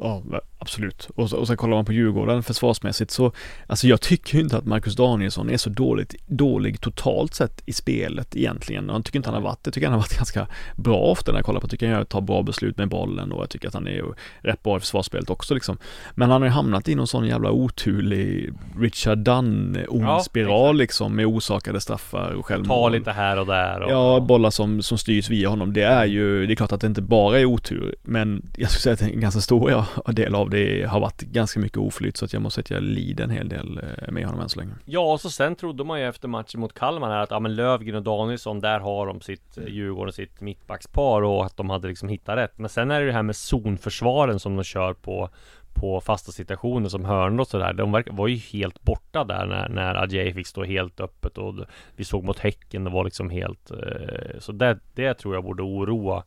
Ja, 0.00 0.22
absolut. 0.58 1.08
Och, 1.14 1.30
så, 1.30 1.36
och 1.36 1.46
sen 1.46 1.56
kollar 1.56 1.76
man 1.76 1.84
på 1.84 1.92
Djurgården 1.92 2.42
försvarsmässigt 2.42 3.10
så, 3.10 3.32
alltså 3.66 3.86
jag 3.86 4.00
tycker 4.00 4.34
ju 4.34 4.40
inte 4.40 4.56
att 4.56 4.66
Marcus 4.66 4.96
Danielsson 4.96 5.50
är 5.50 5.56
så 5.56 5.70
dåligt, 5.70 6.14
dålig 6.26 6.80
totalt 6.80 7.34
sett 7.34 7.62
i 7.66 7.72
spelet 7.72 8.36
egentligen. 8.36 8.88
Jag 8.88 9.04
tycker 9.04 9.18
inte 9.18 9.28
han 9.28 9.34
har 9.42 9.48
varit 9.50 9.64
det. 9.64 9.68
Jag 9.68 9.74
tycker 9.74 9.86
han 9.86 9.94
har 9.94 10.00
varit 10.00 10.16
ganska 10.16 10.46
bra 10.76 10.98
ofta 10.98 11.32
när 11.32 11.38
jag 11.38 11.46
kollar 11.46 11.60
på. 11.60 11.64
Jag 11.64 11.70
tycker 11.70 11.92
han 11.92 12.06
tar 12.06 12.20
bra 12.20 12.42
beslut 12.42 12.78
med 12.78 12.88
bollen 12.88 13.32
och 13.32 13.42
jag 13.42 13.50
tycker 13.50 13.68
att 13.68 13.74
han 13.74 13.86
är 13.86 14.04
rätt 14.40 14.62
bra 14.62 14.76
i 14.76 14.80
försvarsspelet 14.80 15.30
också 15.30 15.54
liksom. 15.54 15.78
Men 16.14 16.30
han 16.30 16.42
har 16.42 16.48
ju 16.48 16.52
hamnat 16.52 16.88
i 16.88 16.94
någon 16.94 17.06
sån 17.06 17.26
jävla 17.26 17.50
oturlig 17.50 18.52
Richard 18.78 19.18
Dunn 19.18 19.78
ond 19.88 20.04
Ja, 20.32 20.72
liksom 20.72 21.16
med 21.16 21.26
osakade 21.26 21.80
straffar 21.80 22.30
och 22.30 22.46
självmål. 22.46 22.68
Ta 22.68 22.88
lite 22.88 23.12
här 23.12 23.38
och 23.38 23.46
där 23.46 23.80
och, 23.80 23.90
Ja, 23.90 24.20
bollar 24.20 24.50
som, 24.50 24.82
som 24.82 24.98
styrs 24.98 25.30
via 25.30 25.48
honom. 25.48 25.72
Det 25.72 25.82
är 25.82 26.04
ju, 26.04 26.46
det 26.46 26.52
är 26.52 26.56
klart 26.56 26.72
att 26.72 26.80
det 26.80 26.86
inte 26.86 27.02
bara 27.02 27.40
är 27.40 27.44
otur, 27.44 27.94
men 28.02 28.42
jag 28.56 28.70
skulle 28.70 28.80
säga 28.80 28.94
att 28.94 29.14
en 29.14 29.20
ganska 29.20 29.40
stor 29.40 29.84
del 30.12 30.34
av 30.34 30.45
det 30.50 30.84
har 30.84 31.00
varit 31.00 31.20
ganska 31.20 31.60
mycket 31.60 31.78
oflyt, 31.78 32.16
så 32.16 32.24
att 32.24 32.32
jag 32.32 32.42
måste 32.42 32.62
säga 32.62 32.78
att 32.78 32.82
jag 32.82 32.90
lider 32.90 33.24
en 33.24 33.30
hel 33.30 33.48
del 33.48 33.80
eh, 33.82 34.12
med 34.12 34.26
honom 34.26 34.40
än 34.40 34.48
så 34.48 34.58
länge. 34.58 34.72
Ja, 34.84 35.12
och 35.12 35.20
så 35.20 35.30
sen 35.30 35.54
trodde 35.56 35.84
man 35.84 36.00
ju 36.00 36.08
efter 36.08 36.28
matchen 36.28 36.60
mot 36.60 36.74
Kalmar 36.74 37.10
här 37.10 37.22
att 37.22 37.30
ja, 37.30 37.40
men 37.40 37.54
Lövgren 37.54 37.96
och 37.96 38.02
Danielsson, 38.02 38.60
där 38.60 38.80
har 38.80 39.06
de 39.06 39.20
sitt 39.20 39.58
eh, 39.58 39.64
Djurgården, 39.68 40.12
sitt 40.12 40.40
mittbackspar 40.40 41.22
och 41.22 41.46
att 41.46 41.56
de 41.56 41.70
hade 41.70 41.88
liksom 41.88 42.08
hittat 42.08 42.36
rätt. 42.36 42.58
Men 42.58 42.68
sen 42.68 42.90
är 42.90 43.00
det 43.00 43.06
det 43.06 43.12
här 43.12 43.22
med 43.22 43.36
zonförsvaren 43.36 44.38
som 44.38 44.56
de 44.56 44.64
kör 44.64 44.94
på 44.94 45.30
på 45.76 46.00
fasta 46.00 46.32
situationer 46.32 46.88
som 46.88 47.04
hörnor 47.04 47.40
och 47.40 47.48
sådär. 47.48 47.72
De 47.72 48.02
var 48.10 48.28
ju 48.28 48.36
helt 48.36 48.82
borta 48.82 49.24
där 49.24 49.46
när, 49.46 49.68
när 49.68 49.94
Adjei 49.94 50.32
fick 50.32 50.46
stå 50.46 50.64
helt 50.64 51.00
öppet 51.00 51.38
och 51.38 51.54
vi 51.96 52.04
såg 52.04 52.24
mot 52.24 52.38
Häcken, 52.38 52.84
det 52.84 52.90
var 52.90 53.04
liksom 53.04 53.30
helt 53.30 53.70
eh, 53.70 54.38
Så 54.38 54.52
det, 54.52 54.78
det 54.94 55.14
tror 55.14 55.34
jag 55.34 55.44
borde 55.44 55.62
oroa 55.62 56.22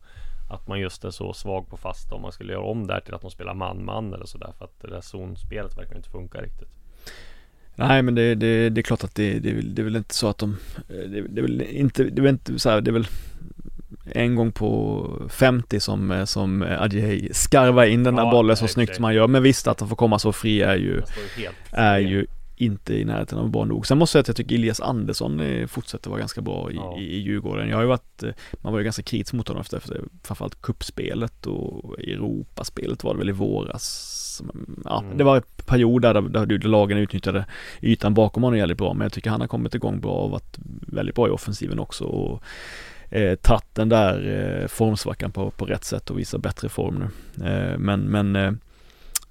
att 0.50 0.68
man 0.68 0.80
just 0.80 1.04
är 1.04 1.10
så 1.10 1.32
svag 1.32 1.68
på 1.68 1.76
fasta 1.76 2.14
om 2.14 2.22
man 2.22 2.32
skulle 2.32 2.52
göra 2.52 2.62
om 2.62 2.86
det 2.86 2.92
här 2.92 3.00
till 3.00 3.14
att 3.14 3.22
de 3.22 3.30
spelar 3.30 3.54
man-man 3.54 4.14
eller 4.14 4.26
sådär 4.26 4.52
För 4.58 4.64
att 4.64 4.80
det 4.80 4.90
där 4.90 5.00
zonspelet 5.00 5.78
verkar 5.78 5.96
inte 5.96 6.10
funka 6.10 6.38
riktigt. 6.40 6.68
Nej 7.74 8.02
men 8.02 8.14
det, 8.14 8.34
det, 8.34 8.70
det 8.70 8.80
är 8.80 8.82
klart 8.82 9.04
att 9.04 9.14
det, 9.14 9.38
det, 9.38 9.52
det 9.52 9.82
är 9.82 9.84
väl 9.84 9.96
inte 9.96 10.14
så 10.14 10.28
att 10.28 10.38
de, 10.38 10.56
det, 10.88 11.20
det 11.20 11.40
är 11.40 11.42
väl 11.42 11.62
inte, 11.62 12.04
det 12.04 12.20
är 12.20 12.22
väl 12.22 12.32
inte 12.32 12.58
så 12.58 12.70
här, 12.70 12.80
det 12.80 12.90
är 12.90 12.92
väl 12.92 13.08
en 14.12 14.34
gång 14.34 14.52
på 14.52 15.06
50 15.28 15.80
som, 15.80 16.26
som 16.26 16.62
Adjei 16.78 17.28
skarvar 17.32 17.84
in 17.84 18.04
den 18.04 18.16
där 18.16 18.22
Ja, 18.22 18.30
bollen 18.30 18.56
så 18.56 18.68
snyggt 18.68 18.94
som 18.94 19.04
han 19.04 19.14
gör. 19.14 19.26
Men 19.26 19.42
visst 19.42 19.66
att 19.66 19.78
de 19.78 19.88
får 19.88 19.96
komma 19.96 20.18
så 20.18 20.32
fri 20.32 20.62
är 20.62 20.76
ju, 20.76 21.02
är 21.70 21.98
ju 21.98 22.26
inte 22.60 22.94
i 22.94 23.04
närheten 23.04 23.38
av 23.38 23.50
bra 23.50 23.64
nog. 23.64 23.86
Sen 23.86 23.98
måste 23.98 24.18
jag 24.18 24.24
säga 24.26 24.32
att 24.32 24.38
jag 24.38 24.46
tycker 24.48 24.54
Elias 24.54 24.80
Andersson 24.80 25.40
eh, 25.40 25.66
fortsätter 25.66 26.10
vara 26.10 26.20
ganska 26.20 26.40
bra 26.40 26.70
i, 26.72 26.74
Ja. 26.76 26.98
i, 26.98 27.02
i 27.16 27.18
Djurgården. 27.20 27.68
Jag 27.68 27.76
har 27.76 27.82
ju 27.82 27.88
varit, 27.88 28.22
eh, 28.22 28.30
man 28.60 28.72
var 28.72 28.80
ju 28.80 28.84
ganska 28.84 29.02
kritisk 29.02 29.32
mot 29.32 29.48
honom 29.48 29.60
efter, 29.60 30.00
framförallt 30.24 30.62
kuppspelet 30.62 31.46
och 31.46 31.98
Europaspelet 32.00 33.04
var 33.04 33.12
det 33.14 33.18
väl 33.18 33.28
i 33.28 33.32
våras. 33.32 34.16
Ja, 34.84 35.00
Mm. 35.04 35.16
det 35.18 35.24
var 35.24 35.36
en 35.36 35.42
period 35.66 36.02
där, 36.02 36.14
där, 36.14 36.46
där 36.46 36.58
lagen 36.68 36.98
utnyttjade 36.98 37.44
ytan 37.82 38.14
bakom 38.14 38.42
honom 38.42 38.58
jävligt 38.58 38.78
bra, 38.78 38.94
men 38.94 39.04
jag 39.04 39.12
tycker 39.12 39.30
han 39.30 39.40
har 39.40 39.48
kommit 39.48 39.74
igång 39.74 40.00
bra 40.00 40.12
och 40.12 40.30
varit 40.30 40.58
väldigt 40.86 41.14
bra 41.14 41.28
i 41.28 41.30
offensiven 41.30 41.78
också. 41.78 42.04
Och, 42.04 42.42
eh, 43.10 43.34
tagit 43.34 43.74
den 43.74 43.88
där 43.88 44.16
eh, 44.62 44.68
formsvackan 44.68 45.30
på, 45.32 45.50
på 45.50 45.64
rätt 45.64 45.84
sätt 45.84 46.10
och 46.10 46.18
visar 46.18 46.38
bättre 46.38 46.68
form 46.68 46.94
nu. 47.34 47.46
Eh, 47.46 47.78
men, 47.78 48.00
men 48.00 48.36
eh, 48.36 48.52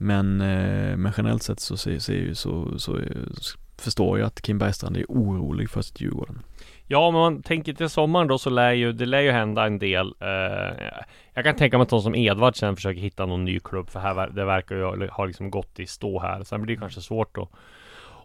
men, 0.01 0.41
eh, 0.41 0.98
men 0.98 1.13
generellt 1.18 1.44
sett 1.44 1.60
så, 1.60 1.77
ser, 1.77 2.00
ser 2.00 2.13
ju, 2.13 2.36
så, 2.36 2.79
så, 2.79 3.00
så 3.38 3.58
förstår 3.77 4.20
jag 4.20 4.27
att 4.27 4.41
Kim 4.41 4.58
Bergstrand 4.58 4.98
är 4.98 5.06
orolig 5.10 5.70
för 5.70 5.82
sitt 5.82 6.01
Djurgården. 6.01 6.39
Ja, 6.88 7.12
men 7.12 7.20
man 7.20 7.44
tänker 7.44 7.74
till 7.74 7.89
sommaren 7.89 8.27
då 8.27 8.38
så 8.38 8.50
lär 8.50 8.72
ju, 8.72 8.91
det 8.94 9.06
lär 9.06 9.20
ju 9.22 9.32
hända 9.32 9.65
en 9.65 9.79
del. 9.79 10.13
Eh, 10.20 10.88
jag 11.34 11.44
kan 11.44 11.56
tänka 11.56 11.77
mig 11.77 11.84
att 11.84 11.89
de 11.89 12.01
som 12.01 12.15
Edvard 12.15 12.56
sen 12.56 12.75
försöker 12.75 13.01
hitta 13.01 13.25
någon 13.25 13.46
ny 13.46 13.60
klubb, 13.60 13.89
för 13.89 14.00
här, 14.00 14.29
det 14.29 14.46
verkar 14.46 14.75
ju 14.75 15.08
ha 15.08 15.25
liksom 15.25 15.51
gått 15.51 15.79
i 15.79 15.88
stå 15.88 16.20
här. 16.20 16.44
Sen 16.44 16.62
blir 16.62 16.75
det 16.75 16.79
kanske 16.79 17.01
svårt 17.01 17.36
då. 17.36 17.50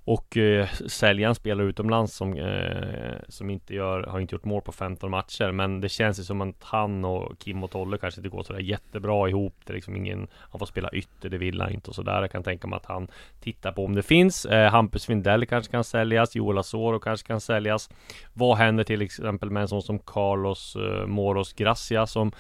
Och 0.07 0.37
eh, 0.37 0.69
sälja 0.87 1.29
en 1.29 1.35
spelare 1.35 1.67
utomlands 1.67 2.15
som, 2.15 2.39
eh, 2.39 3.15
som 3.29 3.51
inte 3.51 3.75
gör, 3.75 4.03
har 4.03 4.21
inte 4.21 4.35
gjort 4.35 4.45
mål 4.45 4.63
på 4.63 4.73
15 4.73 5.11
matcher. 5.11 5.53
Men 5.53 5.81
det 5.81 5.89
känns 5.89 6.19
ju 6.19 6.23
som 6.23 6.41
att 6.41 6.63
han 6.63 7.05
och 7.05 7.39
Kim 7.39 7.65
och 7.65 7.71
Tolle 7.71 7.99
kanske 7.99 8.21
inte 8.21 8.29
går 8.29 8.43
sådär 8.43 8.61
jättebra 8.61 9.29
ihop. 9.29 9.55
Det 9.65 9.73
är 9.73 9.75
liksom 9.75 9.97
ingen, 9.97 10.27
han 10.51 10.59
får 10.59 10.67
spela 10.67 10.91
ytter, 10.93 11.29
det 11.29 11.39
vill 11.39 11.61
han 11.61 11.73
inte 11.73 11.91
och 11.91 11.95
sådär. 11.95 12.21
Jag 12.21 12.31
kan 12.31 12.43
tänka 12.43 12.67
mig 12.67 12.77
att 12.77 12.87
han 12.87 13.09
tittar 13.41 13.73
på 13.73 13.85
om 13.85 13.95
det 13.95 14.03
finns. 14.03 14.45
Eh, 14.45 14.71
Hampus 14.71 15.07
Findell 15.07 15.47
kanske 15.47 15.71
kan 15.71 15.85
säljas. 15.85 16.35
Joel 16.37 16.59
Asoro 16.59 17.01
kanske 17.01 17.27
kan 17.27 17.41
säljas. 17.41 17.91
Vad 18.33 18.57
händer 18.57 18.85
till 18.85 19.03
exempel 19.03 19.51
med 19.51 19.61
en 19.61 19.69
sån 19.69 19.83
som 19.83 19.99
Carlos 19.99 20.77
eh, 20.77 21.07
Moros 21.07 21.53
Gracia 21.53 22.07
som 22.07 22.33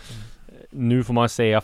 eh, 0.49 0.55
nu 0.71 1.05
får 1.05 1.15
man 1.15 1.29
säga 1.29 1.63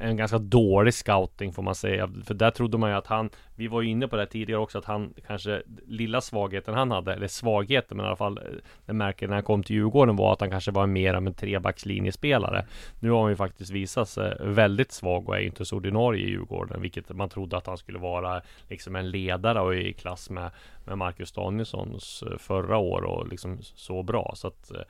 en 0.00 0.16
ganska 0.16 0.38
dålig 0.38 0.94
scouting 0.94 1.52
får 1.52 1.62
man 1.62 1.74
säga. 1.74 2.10
För 2.24 2.34
där 2.34 2.50
trodde 2.50 2.78
man 2.78 2.90
ju 2.90 2.96
att 2.96 3.06
han, 3.06 3.30
vi 3.54 3.68
var 3.68 3.82
ju 3.82 3.88
inne 3.88 4.08
på 4.08 4.16
det 4.16 4.26
tidigare 4.26 4.60
också, 4.60 4.78
att 4.78 4.84
han 4.84 5.14
kanske, 5.26 5.62
lilla 5.86 6.20
svagheten 6.20 6.74
han 6.74 6.90
hade, 6.90 7.14
eller 7.14 7.28
svagheten, 7.28 7.96
men 7.96 8.06
i 8.06 8.06
alla 8.06 8.16
fall 8.16 8.38
eh, 8.38 8.44
det 8.86 8.92
märker 8.92 9.28
när 9.28 9.34
han 9.34 9.42
kom 9.42 9.62
till 9.62 9.76
Djurgården 9.76 10.16
var 10.16 10.32
att 10.32 10.40
han 10.40 10.50
kanske 10.50 10.70
var 10.70 10.86
mer 10.86 11.14
av 11.14 11.26
en 11.26 11.34
trebackslinjespelare. 11.34 12.66
Nu 13.00 13.10
har 13.10 13.20
han 13.20 13.30
ju 13.30 13.36
faktiskt 13.36 13.70
visat 13.70 14.08
sig 14.08 14.36
väldigt 14.40 14.92
svag 14.92 15.28
och 15.28 15.36
är 15.36 15.40
ju 15.40 15.46
inte 15.46 15.64
så 15.64 15.76
ordinarie 15.76 16.26
i 16.26 16.30
Djurgården, 16.30 16.82
vilket 16.82 17.08
man 17.08 17.28
trodde 17.28 17.56
att 17.56 17.66
han 17.66 17.78
skulle 17.78 17.98
vara 17.98 18.42
liksom 18.68 18.96
en 18.96 19.10
ledare 19.10 19.60
och 19.60 19.74
i 19.74 19.92
klass 19.92 20.30
med, 20.30 20.50
med 20.84 20.98
Marcus 20.98 21.32
Danielssons 21.32 22.22
eh, 22.22 22.38
förra 22.38 22.76
år 22.76 23.02
och 23.02 23.28
liksom 23.28 23.58
så 23.62 24.02
bra. 24.02 24.32
Så 24.36 24.48
att 24.48 24.70
eh, 24.70 24.80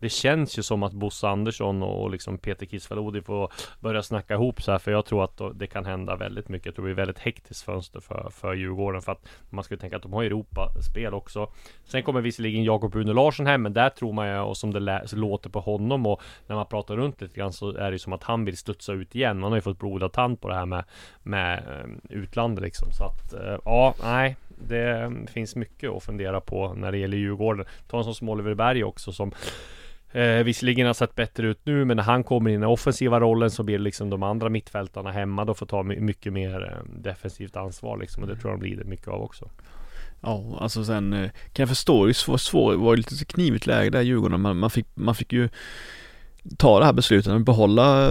det 0.00 0.08
känns 0.08 0.58
ju 0.58 0.62
som 0.62 0.82
att 0.82 0.92
Bosse 0.92 1.28
Andersson 1.28 1.82
och 1.82 2.10
liksom 2.10 2.38
Peter 2.38 2.66
Kisvalodi 2.66 3.22
får 3.22 3.52
börja 3.80 4.02
snacka 4.02 4.34
ihop 4.34 4.62
så 4.62 4.72
här 4.72 4.78
För 4.78 4.90
jag 4.90 5.04
tror 5.04 5.24
att 5.24 5.40
det 5.54 5.66
kan 5.66 5.84
hända 5.84 6.16
väldigt 6.16 6.48
mycket. 6.48 6.66
Jag 6.66 6.74
tror 6.74 6.84
det 6.84 6.94
blir 6.94 7.04
väldigt 7.04 7.18
hektiskt 7.18 7.64
fönster 7.64 8.00
för, 8.00 8.30
för 8.30 8.54
Djurgården. 8.54 9.02
För 9.02 9.12
att 9.12 9.28
man 9.50 9.64
skulle 9.64 9.80
tänka 9.80 9.96
att 9.96 10.02
de 10.02 10.12
har 10.12 10.24
Europaspel 10.24 11.14
också. 11.14 11.52
Sen 11.84 12.02
kommer 12.02 12.20
visserligen 12.20 12.64
Jakob 12.64 12.94
Rune 12.94 13.12
Larsson 13.12 13.46
hem. 13.46 13.62
Men 13.62 13.72
där 13.72 13.90
tror 13.90 14.12
man 14.12 14.28
ju, 14.28 14.38
och 14.38 14.56
som 14.56 14.72
det 14.72 15.02
låter 15.12 15.50
på 15.50 15.60
honom 15.60 16.06
och 16.06 16.22
när 16.46 16.56
man 16.56 16.66
pratar 16.66 16.96
runt 16.96 17.20
lite 17.20 17.38
grann 17.38 17.52
så 17.52 17.76
är 17.76 17.90
det 17.90 17.94
ju 17.94 17.98
som 17.98 18.12
att 18.12 18.22
han 18.22 18.44
vill 18.44 18.56
studsa 18.56 18.92
ut 18.92 19.14
igen. 19.14 19.38
Man 19.38 19.52
har 19.52 19.56
ju 19.56 19.62
fått 19.62 19.78
blodad 19.78 20.12
tand 20.12 20.40
på 20.40 20.48
det 20.48 20.54
här 20.54 20.66
med, 20.66 20.84
med 21.22 21.58
eh, 21.58 22.16
utlandet 22.16 22.64
liksom. 22.64 22.92
Så 22.92 23.04
att 23.04 23.32
eh, 23.32 23.58
ja, 23.64 23.94
nej. 24.02 24.36
Det 24.68 24.90
mm, 24.90 25.26
finns 25.26 25.56
mycket 25.56 25.90
att 25.90 26.02
fundera 26.02 26.40
på 26.40 26.74
när 26.74 26.92
det 26.92 26.98
gäller 26.98 27.16
Djurgården. 27.16 27.66
Ta 27.88 27.98
en 27.98 28.04
sån 28.04 28.14
som 28.14 28.28
Oliver 28.28 28.54
Berg 28.54 28.84
också 28.84 29.12
som 29.12 29.32
Eh, 30.16 30.44
visserligen 30.44 30.86
har 30.86 30.94
sett 30.94 31.14
bättre 31.14 31.46
ut 31.46 31.60
nu 31.64 31.84
men 31.84 31.96
när 31.96 32.04
han 32.04 32.24
kommer 32.24 32.50
in 32.50 32.56
i 32.56 32.58
den 32.58 32.68
offensiva 32.68 33.20
rollen 33.20 33.50
så 33.50 33.62
blir 33.62 33.78
liksom 33.78 34.10
de 34.10 34.22
andra 34.22 34.48
mittfältarna 34.48 35.10
hemma 35.10 35.44
då 35.44 35.54
får 35.54 35.66
ta 35.66 35.82
mycket 35.82 36.32
mer 36.32 36.64
eh, 36.64 37.00
defensivt 37.02 37.56
ansvar 37.56 37.98
liksom 37.98 38.22
och 38.22 38.28
det 38.28 38.36
tror 38.36 38.52
jag 38.52 38.60
de 38.60 38.66
blir 38.66 38.76
det 38.76 38.84
mycket 38.84 39.08
av 39.08 39.22
också. 39.22 39.50
Ja, 40.20 40.58
alltså 40.60 40.84
sen 40.84 41.12
eh, 41.12 41.30
kan 41.52 41.62
jag 41.62 41.68
förstå 41.68 42.06
det 42.06 42.28
var 42.28 42.36
svårt, 42.36 42.72
det 42.72 42.78
var 42.78 42.96
lite 42.96 43.24
knivigt 43.24 43.66
läge 43.66 43.90
där 43.90 44.00
i 44.00 44.04
Djurgården. 44.04 44.40
Man, 44.40 44.58
man, 44.58 44.70
fick, 44.70 44.86
man 44.94 45.14
fick 45.14 45.32
ju 45.32 45.48
ta 46.56 46.78
det 46.78 46.84
här 46.84 46.92
beslutet 46.92 47.32
att 47.32 47.44
behålla 47.44 48.10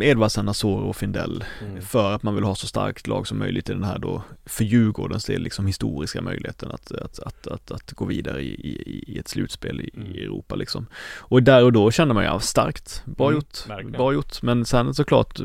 Edvardsen, 0.00 0.48
Asoro 0.48 0.88
och 0.88 0.96
Findell 0.96 1.44
mm. 1.60 1.82
för 1.82 2.12
att 2.12 2.22
man 2.22 2.34
vill 2.34 2.44
ha 2.44 2.54
så 2.54 2.66
starkt 2.66 3.06
lag 3.06 3.26
som 3.26 3.38
möjligt 3.38 3.70
i 3.70 3.72
den 3.72 3.84
här 3.84 3.98
då 3.98 4.22
för 4.46 4.64
Djurgårdens 4.64 5.24
del 5.24 5.42
liksom 5.42 5.66
historiska 5.66 6.22
möjligheten 6.22 6.70
att, 6.70 6.92
att, 6.92 7.18
att, 7.18 7.46
att, 7.46 7.70
att 7.70 7.92
gå 7.92 8.04
vidare 8.04 8.42
i, 8.42 8.54
i, 8.54 9.04
i 9.06 9.18
ett 9.18 9.28
slutspel 9.28 9.80
i, 9.80 9.90
mm. 9.96 10.14
i, 10.14 10.24
Europa 10.24 10.54
liksom. 10.54 10.86
Och 11.18 11.42
där 11.42 11.64
och 11.64 11.72
då 11.72 11.90
kände 11.90 12.14
man 12.14 12.22
ju, 12.22 12.28
ja, 12.28 12.40
starkt, 12.40 13.02
bra 13.04 13.26
mm, 13.26 13.36
gjort, 13.36 13.68
verkligen. 13.68 13.92
bra 13.92 14.12
gjort. 14.12 14.42
Men 14.42 14.64
sen 14.64 14.94
såklart 14.94 15.40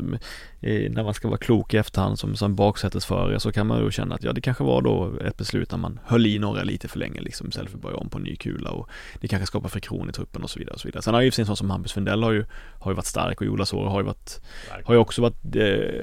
när 0.62 1.02
man 1.02 1.14
ska 1.14 1.28
vara 1.28 1.38
klok 1.38 1.74
i 1.74 1.76
efterhand 1.76 2.18
som, 2.18 2.36
som 2.36 2.54
baksätesförare 2.54 3.40
så 3.40 3.52
kan 3.52 3.66
man 3.66 3.84
ju 3.84 3.90
känna 3.90 4.14
att 4.14 4.22
ja 4.22 4.32
det 4.32 4.40
kanske 4.40 4.64
var 4.64 4.82
då 4.82 5.12
ett 5.24 5.36
beslut 5.36 5.70
när 5.70 5.78
man 5.78 6.00
höll 6.04 6.26
i 6.26 6.38
några 6.38 6.62
lite 6.62 6.88
för 6.88 6.98
länge 6.98 7.20
liksom 7.20 7.48
istället 7.48 7.70
för 7.70 7.78
att 7.78 7.82
börja 7.82 7.96
om 7.96 8.08
på 8.08 8.18
ny 8.18 8.36
kula 8.36 8.70
och 8.70 8.88
det 9.20 9.28
kanske 9.28 9.46
skapar 9.46 9.68
friktion 9.68 10.10
i 10.10 10.12
truppen 10.12 10.42
och 10.42 10.50
så 10.50 10.58
vidare 10.58 10.74
och 10.74 10.80
så 10.80 10.88
vidare. 10.88 11.02
Sen 11.02 11.14
har 11.14 11.20
ju 11.20 11.30
en 11.38 11.46
sån 11.46 11.56
som 11.56 11.70
Hampus 11.70 11.92
Findell 11.92 12.24
har 12.30 12.34
ju, 12.34 12.44
har 12.78 12.90
ju 12.90 12.96
varit 12.96 13.06
stark 13.06 13.40
och 13.40 13.46
Jola 13.46 13.66
Sår 13.66 13.86
har 13.86 14.00
ju 14.00 14.06
varit, 14.06 14.40
har 14.84 14.94
ju 14.94 15.00
också 15.00 15.22
varit 15.22 15.56
eh, 15.56 15.62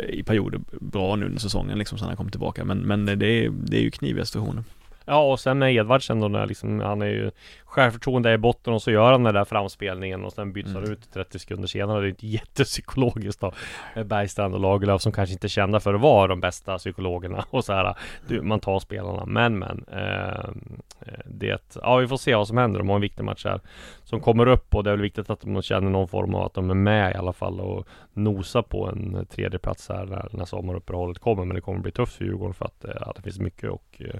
i 0.10 0.24
perioder 0.26 0.62
bra 0.72 1.16
nu 1.16 1.26
under 1.26 1.40
säsongen 1.40 1.78
liksom 1.78 1.98
sen 1.98 2.08
han 2.08 2.18
kom 2.18 2.30
tillbaka 2.30 2.66
men, 2.66 2.78
men 2.78 3.06
det, 3.06 3.12
är, 3.12 3.50
det 3.50 3.78
är 3.78 3.82
ju 3.82 3.92
kniviga 3.92 4.26
situationer. 4.26 4.64
Ja 5.10 5.32
och 5.32 5.40
sen 5.40 5.60
med 5.60 5.76
Edvardsen 5.76 6.20
då 6.20 6.28
när 6.28 6.46
liksom, 6.46 6.80
han 6.80 7.02
är 7.02 7.06
ju 7.06 7.32
Självförtroende 7.66 8.34
i 8.34 8.38
botten 8.38 8.74
och 8.74 8.82
så 8.82 8.92
gör 8.92 9.12
han 9.12 9.24
den 9.24 9.34
där 9.34 9.46
framspelningen 9.46 10.26
och 10.26 10.34
sen 10.34 10.54
byts 10.54 10.74
han 10.74 10.78
mm. 10.78 10.92
ut 10.92 11.14
30 11.14 11.40
sekunder 11.40 11.68
senare. 11.68 12.02
Det 12.02 12.08
är 12.08 12.10
inte 12.10 12.28
jättepsykologiskt 12.28 13.42
då. 13.42 13.52
Bergstrand 14.06 14.54
och 14.54 14.60
Lagerlöf 14.60 15.02
som 15.02 15.12
kanske 15.12 15.34
inte 15.34 15.48
är 15.48 15.50
kända 15.50 15.80
för 15.80 15.94
att 15.94 16.02
vara 16.02 16.28
de 16.28 16.40
bästa 16.40 16.78
psykologerna 16.78 17.46
och 17.50 17.66
så 17.66 17.74
här. 17.74 17.98
Du, 18.28 18.42
man 18.42 18.60
tar 18.60 18.80
spelarna. 18.80 19.26
Men 19.26 19.60
men. 19.60 19.86
Eh, 19.92 20.50
det, 21.26 21.78
ja 21.82 21.98
vi 21.98 22.08
får 22.08 22.18
se 22.18 22.36
vad 22.36 22.48
som 22.48 22.58
händer. 22.58 22.80
De 22.80 22.90
har 22.90 22.96
en 22.96 23.02
viktig 23.02 23.24
match 23.24 23.46
här. 23.46 23.62
Som 24.04 24.20
kommer 24.20 24.48
upp 24.48 24.76
och 24.76 24.84
det 24.84 24.90
är 24.90 24.94
väl 24.94 25.02
viktigt 25.02 25.30
att 25.30 25.42
de 25.42 25.62
känner 25.62 25.90
någon 25.90 26.08
form 26.08 26.36
av 26.36 26.46
att 26.46 26.54
de 26.54 26.70
är 26.70 26.76
med 26.76 27.12
i 27.12 27.16
alla 27.16 27.34
fall 27.34 27.60
och 27.60 27.88
nosar 28.14 28.62
på 28.62 28.90
en 28.90 29.26
tredje 29.26 29.60
plats 29.60 29.90
här 29.90 30.06
när, 30.06 30.30
när 30.32 30.46
sommaruppehållet 30.46 31.20
kommer. 31.20 31.46
Men 31.46 31.56
det 31.56 31.62
kommer 31.62 31.80
bli 31.80 31.92
tufft 31.92 32.14
för 32.14 32.26
Djurgården 32.26 32.54
för 32.54 32.66
att 32.66 32.86
ja, 33.00 33.14
det 33.16 33.22
finns 33.22 33.40
mycket 33.40 33.70
och 33.70 34.02
eh, 34.14 34.20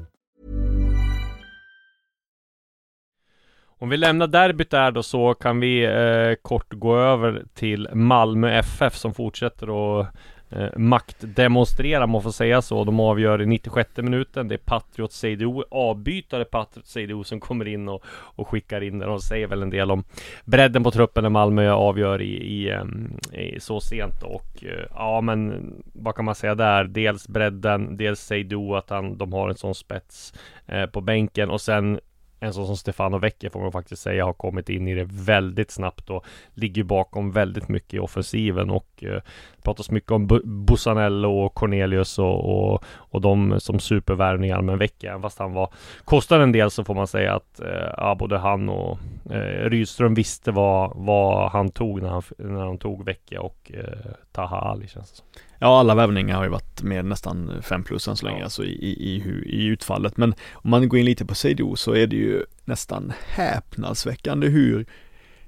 Om 3.81 3.89
vi 3.89 3.97
lämnar 3.97 4.27
derbyt 4.27 4.69
där 4.69 4.91
då 4.91 5.03
så 5.03 5.33
kan 5.33 5.59
vi 5.59 5.83
eh, 5.83 6.35
kort 6.41 6.73
gå 6.73 6.97
över 6.97 7.43
till 7.53 7.89
Malmö 7.93 8.51
FF 8.51 8.95
som 8.95 9.13
fortsätter 9.13 9.99
att 9.99 10.07
eh, 10.49 10.77
maktdemonstrera, 10.77 12.07
man 12.07 12.23
får 12.23 12.31
säga 12.31 12.61
så. 12.61 12.83
De 12.83 12.99
avgör 12.99 13.41
i 13.41 13.45
96 13.45 13.97
minuten. 13.97 14.47
Det 14.47 14.55
är 14.55 14.57
Patriot 14.57 15.11
Seydou, 15.11 15.63
avbytare 15.71 16.45
Patriot 16.45 16.85
Seydou 16.85 17.23
som 17.23 17.39
kommer 17.39 17.67
in 17.67 17.89
och, 17.89 18.03
och 18.07 18.47
skickar 18.47 18.83
in 18.83 18.99
den. 18.99 19.09
Och 19.09 19.23
säger 19.23 19.47
väl 19.47 19.61
en 19.61 19.69
del 19.69 19.91
om 19.91 20.03
bredden 20.45 20.83
på 20.83 20.91
truppen 20.91 21.23
när 21.23 21.29
Malmö 21.29 21.71
avgör 21.71 22.21
i, 22.21 22.33
i, 22.33 22.69
ehm, 22.69 23.17
i 23.33 23.59
så 23.59 23.79
sent. 23.79 24.23
Och 24.23 24.63
eh, 24.63 24.85
ja, 24.89 25.21
men 25.21 25.73
vad 25.93 26.15
kan 26.15 26.25
man 26.25 26.35
säga 26.35 26.55
där? 26.55 26.83
Dels 26.83 27.27
bredden, 27.27 27.97
dels 27.97 28.19
Seydou 28.19 28.75
att 28.75 28.89
han, 28.89 29.17
de 29.17 29.33
har 29.33 29.49
en 29.49 29.57
sån 29.57 29.75
spets 29.75 30.33
eh, 30.65 30.85
på 30.85 31.01
bänken 31.01 31.49
och 31.49 31.61
sen 31.61 31.99
en 32.43 32.53
sån 32.53 32.67
som 32.67 32.77
Stefano 32.77 33.17
Vecchia 33.17 33.49
får 33.49 33.59
man 33.59 33.71
faktiskt 33.71 34.01
säga 34.01 34.25
har 34.25 34.33
kommit 34.33 34.69
in 34.69 34.87
i 34.87 34.95
det 34.95 35.07
väldigt 35.11 35.71
snabbt 35.71 36.09
och 36.09 36.25
ligger 36.53 36.83
bakom 36.83 37.31
väldigt 37.31 37.67
mycket 37.69 37.93
i 37.93 37.99
offensiven 37.99 38.69
och 38.69 39.03
eh, 39.03 39.21
pratas 39.61 39.91
mycket 39.91 40.11
om 40.11 40.27
Bussanello 40.43 41.39
och 41.39 41.53
Cornelius 41.53 42.19
och, 42.19 42.73
och, 42.73 42.83
och 42.85 43.21
de 43.21 43.59
som 43.59 43.79
supervärvningar 43.79 44.61
men 44.61 44.77
Vecchia, 44.77 45.19
fast 45.19 45.39
han 45.39 45.53
var 45.53 45.73
kostar 46.05 46.39
en 46.39 46.51
del 46.51 46.71
så 46.71 46.83
får 46.83 46.95
man 46.95 47.07
säga 47.07 47.35
att 47.35 47.59
eh, 47.59 47.93
ja, 47.97 48.15
både 48.19 48.37
han 48.37 48.69
och 48.69 48.99
eh, 49.29 49.69
Rydström 49.69 50.13
visste 50.13 50.51
vad, 50.51 50.91
vad 50.95 51.51
han 51.51 51.71
tog 51.71 52.01
när 52.01 52.09
han, 52.09 52.23
när 52.37 52.65
han 52.65 52.77
tog 52.77 53.05
Vecchia 53.05 53.41
och 53.41 53.71
eh, 53.73 54.11
Taha 54.31 54.57
Ali 54.57 54.87
känns 54.87 55.11
det 55.11 55.17
som. 55.17 55.25
Ja, 55.63 55.79
alla 55.79 55.95
värvningar 55.95 56.35
har 56.35 56.43
ju 56.43 56.49
varit 56.49 56.81
med 56.81 57.05
nästan 57.05 57.61
5 57.61 57.83
plus 57.83 58.07
än 58.07 58.17
så 58.17 58.25
länge, 58.25 58.39
ja. 58.39 58.43
alltså 58.43 58.63
i, 58.63 58.71
i, 58.71 58.91
i, 58.91 59.23
i 59.45 59.65
utfallet. 59.65 60.17
Men 60.17 60.33
om 60.53 60.69
man 60.69 60.89
går 60.89 60.99
in 60.99 61.05
lite 61.05 61.25
på 61.25 61.35
Seido 61.35 61.75
så 61.75 61.95
är 61.95 62.07
det 62.07 62.15
ju 62.15 62.43
nästan 62.65 63.13
häpnadsväckande 63.27 64.47
hur 64.47 64.85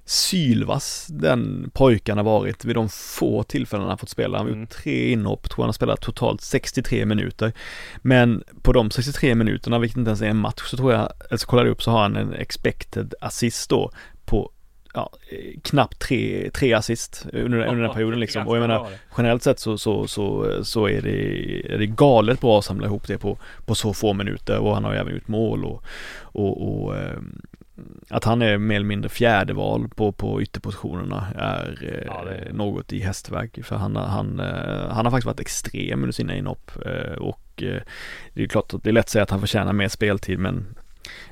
sylvass 0.06 1.08
den 1.10 1.72
pojken 1.74 2.18
har 2.18 2.24
varit 2.24 2.66
vid 2.66 2.76
de 2.76 2.90
få 2.90 3.44
tillfällen 3.44 3.88
han 3.88 3.98
fått 3.98 4.10
spela. 4.10 4.38
Han 4.38 4.48
har 4.48 4.52
mm. 4.52 4.62
gjort 4.62 4.70
tre 4.70 5.12
inhopp, 5.12 5.50
tror 5.50 5.64
han 5.64 5.68
har 5.68 5.74
spelat 5.74 6.02
totalt 6.02 6.42
63 6.42 7.06
minuter. 7.06 7.54
Men 8.02 8.44
på 8.62 8.74
de 8.74 8.92
63 8.92 9.36
minuterna, 9.36 9.80
vilket 9.80 9.98
inte 9.98 10.10
ens 10.10 10.22
är 10.22 10.30
en 10.30 10.38
match, 10.38 10.64
så 10.66 10.78
tror 10.78 10.94
jag, 10.94 11.10
alltså 11.32 11.48
kollade 11.48 11.70
upp 11.70 11.84
så 11.84 11.92
har 11.92 12.02
han 12.02 12.16
en 12.16 12.34
expected 12.34 13.14
assist 13.22 13.70
då 13.70 13.92
på 14.26 14.52
ja, 14.94 15.10
knappt 15.64 16.00
tre, 16.00 16.50
tre 16.54 16.74
assist 16.74 17.26
under, 17.34 17.66
under 17.66 17.84
den 17.84 17.94
perioden 17.94 18.20
liksom. 18.20 18.48
Och 18.48 18.58
jag 18.58 18.62
menar 18.62 18.88
generellt 19.18 19.44
sett 19.44 19.60
så, 19.60 19.78
så, 19.78 20.08
så, 20.08 20.60
så 20.64 20.88
är, 20.88 21.02
det, 21.02 21.74
är 21.74 21.78
det 21.78 21.88
galet 21.88 22.42
bra 22.42 22.60
att 22.60 22.66
samla 22.66 22.88
ihop 22.88 23.08
det 23.08 23.18
på, 23.18 23.38
på 23.66 23.76
så 23.76 23.94
få 23.94 24.14
minuter 24.14 24.60
och 24.60 24.74
han 24.74 24.84
har 24.84 24.94
ju 24.94 25.00
även 25.00 25.14
gjort 25.14 25.28
mål 25.28 25.66
och, 25.66 25.84
och, 26.22 26.84
och 26.84 26.98
ehm, 26.98 27.42
att 28.10 28.24
han 28.24 28.42
är 28.42 28.58
mer 28.58 28.76
eller 28.76 28.86
mindre 28.86 29.10
fjärde 29.10 29.54
val 29.54 29.90
på, 29.96 30.12
på 30.12 30.42
ytterpositionerna 30.42 31.28
är, 31.36 31.78
eh, 31.82 32.06
ja, 32.06 32.30
är 32.30 32.54
något 32.54 32.94
i 32.94 33.00
hästväg. 33.00 33.66
För 33.66 33.76
han, 33.76 33.96
han, 33.96 34.40
eh, 34.40 34.90
han 34.90 35.06
har 35.06 35.12
faktiskt 35.12 35.26
varit 35.26 35.40
extrem 35.40 36.00
under 36.00 36.14
sina 36.14 36.36
inhopp 36.36 36.72
eh, 36.86 37.14
och 37.14 37.40
det 38.34 38.44
är 38.44 38.48
klart 38.48 38.74
att 38.74 38.84
det 38.84 38.90
är 38.90 38.94
lätt 38.94 39.06
att 39.06 39.10
säga 39.10 39.24
att 39.24 39.30
han 39.30 39.40
förtjänar 39.40 39.74
mer 39.74 39.88
speltid 39.88 40.40
men 40.40 40.76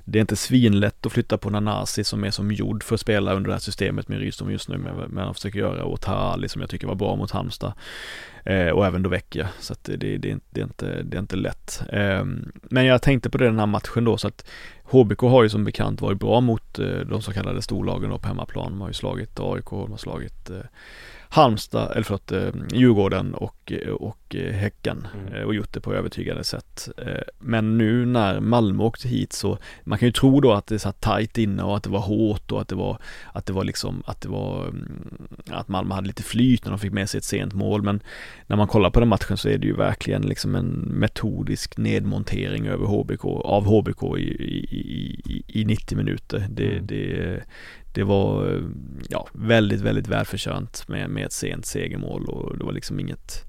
det 0.06 0.20
är 0.20 0.22
inte 0.22 0.36
svinlätt 0.36 1.06
att 1.06 1.12
flytta 1.12 1.38
på 1.38 1.50
Nanasi 1.50 2.04
som 2.04 2.24
är 2.24 2.32
som 2.32 2.52
gjord 2.52 2.84
för 2.84 2.96
att 2.96 3.02
spela 3.02 3.34
under 3.34 3.48
det 3.48 3.54
här 3.54 3.60
systemet 3.60 4.08
med 4.08 4.20
Rydström 4.20 4.52
just 4.52 4.70
nu, 4.70 4.78
men 5.10 5.26
han 5.26 5.34
försöker 5.34 5.60
göra 5.60 5.84
och 5.84 6.02
Tarali 6.02 6.50
som 6.50 6.62
jag 6.62 6.70
tycker 6.70 6.88
var 6.88 6.96
bra 6.96 7.16
mot 7.16 7.32
Halmstad. 7.32 7.74
Eh, 8.46 8.68
och 8.68 8.86
även 8.86 9.04
Dovecchia, 9.04 9.50
så 9.60 9.74
att 9.74 9.84
det, 9.84 9.98
det, 9.98 10.18
det, 10.18 10.30
är 10.30 10.64
inte- 10.64 11.04
det, 11.04 11.18
är 11.18 11.20
inte, 11.20 11.36
lätt. 11.36 11.82
Eh, 11.90 12.26
men 12.62 12.86
jag 12.86 13.02
tänkte 13.02 13.30
på 13.30 13.38
det 13.38 13.46
den 13.46 13.60
här 13.60 13.66
matchen 13.66 14.06
då, 14.06 14.18
så 14.18 14.28
att 14.28 14.46
HBK 14.84 15.22
har 15.22 15.44
ju 15.44 15.50
som 15.50 15.64
bekant 15.64 16.02
varit 16.02 16.20
bra 16.20 16.42
mot 16.42 16.80
eh, 16.80 16.86
de 16.86 17.22
så 17.22 17.34
kallade 17.34 17.62
storlagen 17.62 18.10
då 18.10 18.18
på 18.18 18.28
hemmaplan. 18.28 18.72
De 18.72 18.82
har 18.82 18.88
ju 18.88 18.94
slagit 18.94 19.40
AIK, 19.40 19.70
de 19.70 19.92
har 19.92 19.98
slagit 19.98 20.50
eh, 20.50 20.58
Halmstad, 21.30 21.92
eller 21.92 22.04
förlåt, 22.04 22.32
eh, 22.32 22.50
Djurgården 22.74 23.34
och, 23.34 23.56
och 23.80 24.36
eh, 24.36 24.54
Häcken 24.54 25.08
Mm. 25.14 25.34
eh, 25.34 25.42
och 25.44 25.56
gjort 25.56 25.74
det 25.74 25.82
på 25.82 25.94
övertygande 25.94 26.44
sätt. 26.44 26.90
Eh, 26.98 27.22
Men 27.40 27.78
nu 27.78 28.06
när 28.06 28.40
Malmö 28.40 28.84
åkte 28.84 29.08
hit 29.08 29.34
så, 29.34 29.58
man 29.84 30.00
kan 30.00 30.08
ju 30.08 30.12
tro 30.12 30.40
då 30.42 30.52
att 30.54 30.68
det 30.68 30.80
satt 30.80 31.02
tajt 31.02 31.38
inne 31.38 31.64
och 31.64 31.78
att 31.78 31.84
det 31.84 31.90
var 31.90 32.00
hårt 32.00 32.52
och 32.52 32.62
att 32.62 32.68
det 32.68 32.76
var, 32.76 32.98
att 33.34 33.46
det 33.46 33.54
var 33.54 33.64
liksom, 33.64 34.04
att 34.06 34.22
det 34.22 34.30
var, 34.30 34.68
mm, 34.68 35.28
att 35.50 35.68
Malmö 35.68 35.96
hade 35.96 36.08
lite 36.08 36.24
flyt 36.24 36.66
när 36.66 36.72
de 36.72 36.80
fick 36.80 36.92
med 36.94 37.10
sig 37.10 37.18
ett 37.18 37.24
sent 37.24 37.54
mål. 37.54 37.82
Men 37.82 38.02
när 38.48 38.56
man 38.58 38.68
kollar 38.68 38.90
på 38.90 39.00
den 39.00 39.10
matchen 39.10 39.38
så 39.38 39.50
är 39.50 39.58
det 39.58 39.68
ju 39.68 39.74
verkligen 39.76 40.22
liksom 40.22 40.56
en 40.56 40.68
metodisk 40.88 41.78
nedmontering 41.78 42.68
över 42.68 42.86
HBK, 42.86 43.26
av 43.26 43.66
HBK 43.66 44.18
i, 44.18 44.22
i, 44.22 44.66
i, 45.26 45.44
i 45.62 45.66
90 45.66 45.98
minuter. 45.98 46.48
Det, 46.50 46.72
Mm. 46.72 46.86
det, 46.88 47.44
det 47.94 48.04
var 48.04 48.62
ja, 49.10 49.28
väldigt, 49.34 49.82
väldigt 49.82 50.08
välförtjänt 50.08 50.88
med, 50.88 51.10
med 51.10 51.26
ett 51.26 51.32
sent 51.34 51.66
segermål 51.66 52.26
och 52.26 52.58
det 52.58 52.64
var 52.64 52.72
liksom 52.74 53.00
inget 53.00 53.46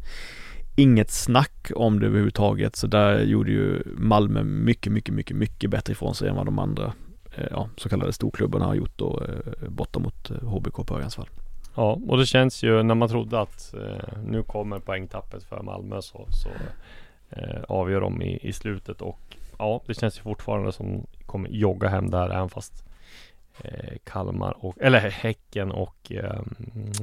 Inget 0.76 1.11
snack 1.11 1.71
om 1.75 2.00
det 2.00 2.07
överhuvudtaget 2.07 2.76
så 2.76 2.87
där 2.87 3.23
gjorde 3.23 3.50
ju 3.50 3.83
Malmö 3.97 4.42
mycket, 4.42 4.92
mycket, 4.92 5.14
mycket, 5.14 5.37
mycket 5.37 5.71
bättre 5.71 5.92
ifrån 5.92 6.14
sig 6.14 6.28
än 6.28 6.37
vad 6.37 6.47
de 6.47 6.59
andra 6.59 6.92
eh, 7.37 7.47
ja, 7.50 7.69
så 7.76 7.88
kallade 7.88 8.12
storklubbarna 8.12 8.64
har 8.64 8.75
gjort 8.75 8.99
då 8.99 9.23
eh, 9.28 9.69
borta 9.69 9.99
mot 9.99 10.28
HBK 10.28 10.78
eh, 10.78 10.85
på 10.85 10.95
Örjansvall. 10.95 11.28
Ja, 11.75 11.99
och 12.09 12.19
det 12.19 12.26
känns 12.26 12.62
ju 12.62 12.83
när 12.83 12.95
man 12.95 13.09
trodde 13.09 13.40
att 13.40 13.75
eh, 13.75 14.19
nu 14.26 14.42
kommer 14.42 14.78
poängtappet 14.78 15.45
för 15.45 15.62
Malmö 15.62 16.02
så, 16.02 16.26
så 16.31 16.49
eh, 17.31 17.62
avgör 17.69 18.00
de 18.00 18.23
i, 18.23 18.38
i 18.42 18.52
slutet 18.52 19.02
och 19.02 19.37
ja, 19.59 19.83
det 19.87 19.95
känns 19.95 20.19
ju 20.19 20.23
fortfarande 20.23 20.73
som 20.73 21.07
kommer 21.26 21.49
jogga 21.49 21.88
hem 21.88 22.11
där 22.11 22.31
även 22.31 22.49
fast 22.49 22.85
Kalmar 24.04 24.54
och, 24.64 24.75
eller 24.80 24.99
Häcken 25.00 25.71
och 25.71 25.97
ehm, 26.12 26.54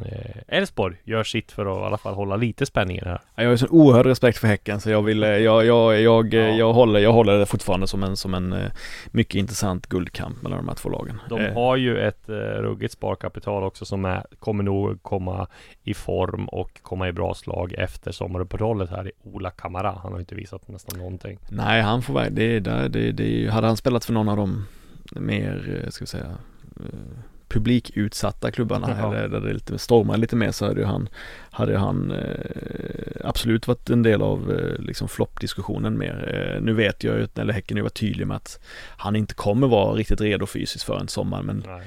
eh, 0.06 0.58
Elfsborg 0.58 0.96
gör 1.04 1.24
sitt 1.24 1.52
för 1.52 1.66
att 1.66 1.82
i 1.84 1.86
alla 1.86 1.98
fall 1.98 2.14
hålla 2.14 2.36
lite 2.36 2.66
spänning 2.66 2.98
i 2.98 3.00
det 3.00 3.10
här. 3.10 3.22
Ja, 3.36 3.44
Jag 3.44 3.46
har 3.46 3.52
ju 3.52 3.58
sån 3.58 3.70
oerhörd 3.70 4.06
respekt 4.06 4.38
för 4.38 4.48
Häcken 4.48 4.82
så 4.82 4.90
jag 4.90 5.02
vill, 5.02 5.24
eh, 5.24 5.30
jag, 5.30 5.66
jag, 5.66 6.02
jag, 6.02 6.34
eh, 6.34 6.40
Ja. 6.40 6.56
jag, 6.56 6.74
håller, 6.74 7.00
jag 7.00 7.14
håller 7.14 7.38
det 7.40 7.46
fortfarande 7.46 7.88
som 7.88 8.04
en, 8.04 8.18
som 8.18 8.34
en 8.34 8.54
eh, 8.54 8.72
mycket 9.12 9.36
intressant 9.36 9.88
guldkamp 9.88 10.42
mellan 10.42 10.58
de 10.58 10.68
här 10.68 10.76
två 10.76 10.90
lagen. 10.90 11.22
De 11.30 11.40
Eh, 11.40 11.54
har 11.54 11.76
ju 11.76 11.98
ett 12.00 12.30
eh, 12.30 12.34
ruggigt 12.36 12.94
sparkapital 12.94 13.64
också 13.64 13.86
som 13.86 14.06
är, 14.06 14.24
kommer 14.40 14.64
nog 14.64 15.04
komma 15.04 15.48
i 15.84 15.94
form 15.94 16.48
och 16.48 16.82
komma 16.82 17.08
i 17.08 17.12
bra 17.12 17.34
slag 17.34 17.74
efter 17.78 18.12
sommaruppehållet 18.12 18.90
här 18.90 19.08
i 19.08 19.12
Ola 19.24 19.50
Kamara. 19.52 19.92
Han 19.92 20.12
har 20.12 20.20
ju 20.20 20.20
inte 20.20 20.36
visat 20.36 20.68
nästan 20.68 21.00
någonting. 21.00 21.38
Nej, 21.50 21.82
han 21.82 22.02
får 22.02 22.14
väl, 22.14 22.36
det 22.36 22.60
det, 22.60 22.88
det 23.12 23.24
är 23.24 23.28
ju- 23.28 23.50
hade 23.50 23.68
han 23.68 23.78
spelat 23.78 24.06
för 24.06 24.14
någon 24.14 24.30
av 24.30 24.38
de 24.38 24.66
mer, 25.12 25.82
eh, 25.84 25.90
ska 25.90 26.04
vi 26.04 26.08
säga, 26.08 26.38
eh, 26.80 27.20
publikutsatta 27.48 28.52
klubbarna 28.52 28.96
Ja. 29.00 29.16
eller 29.16 29.28
där 29.28 29.48
det 29.48 29.54
lite 29.54 29.78
stormar 29.78 30.18
lite 30.18 30.36
mer 30.36 30.52
så 30.52 30.66
hade 30.66 30.86
han, 30.86 31.10
hade 31.52 31.78
han 31.78 32.12
eh, 32.12 33.12
absolut 33.24 33.68
varit 33.68 33.90
en 33.90 34.04
del 34.04 34.22
av 34.22 34.52
eh, 34.52 34.82
liksom 34.84 35.08
floppdiskussionen 35.08 35.98
mer. 35.98 36.52
Eh, 36.56 36.62
nu 36.62 36.74
vet 36.74 37.04
jag 37.04 37.18
ju, 37.18 37.28
eller 37.36 37.54
Häcken 37.54 37.78
har 37.78 37.80
ju 37.80 37.84
varit 37.84 37.94
tydlig 38.00 38.28
med 38.28 38.38
att 38.38 38.60
han 38.98 39.16
inte 39.16 39.34
kommer 39.34 39.68
vara 39.68 39.94
riktigt 39.94 40.22
redo 40.22 40.46
fysiskt 40.46 40.84
för 40.84 41.00
en 41.00 41.08
sommar 41.08 41.42
men 41.44 41.64
Nej. 41.68 41.82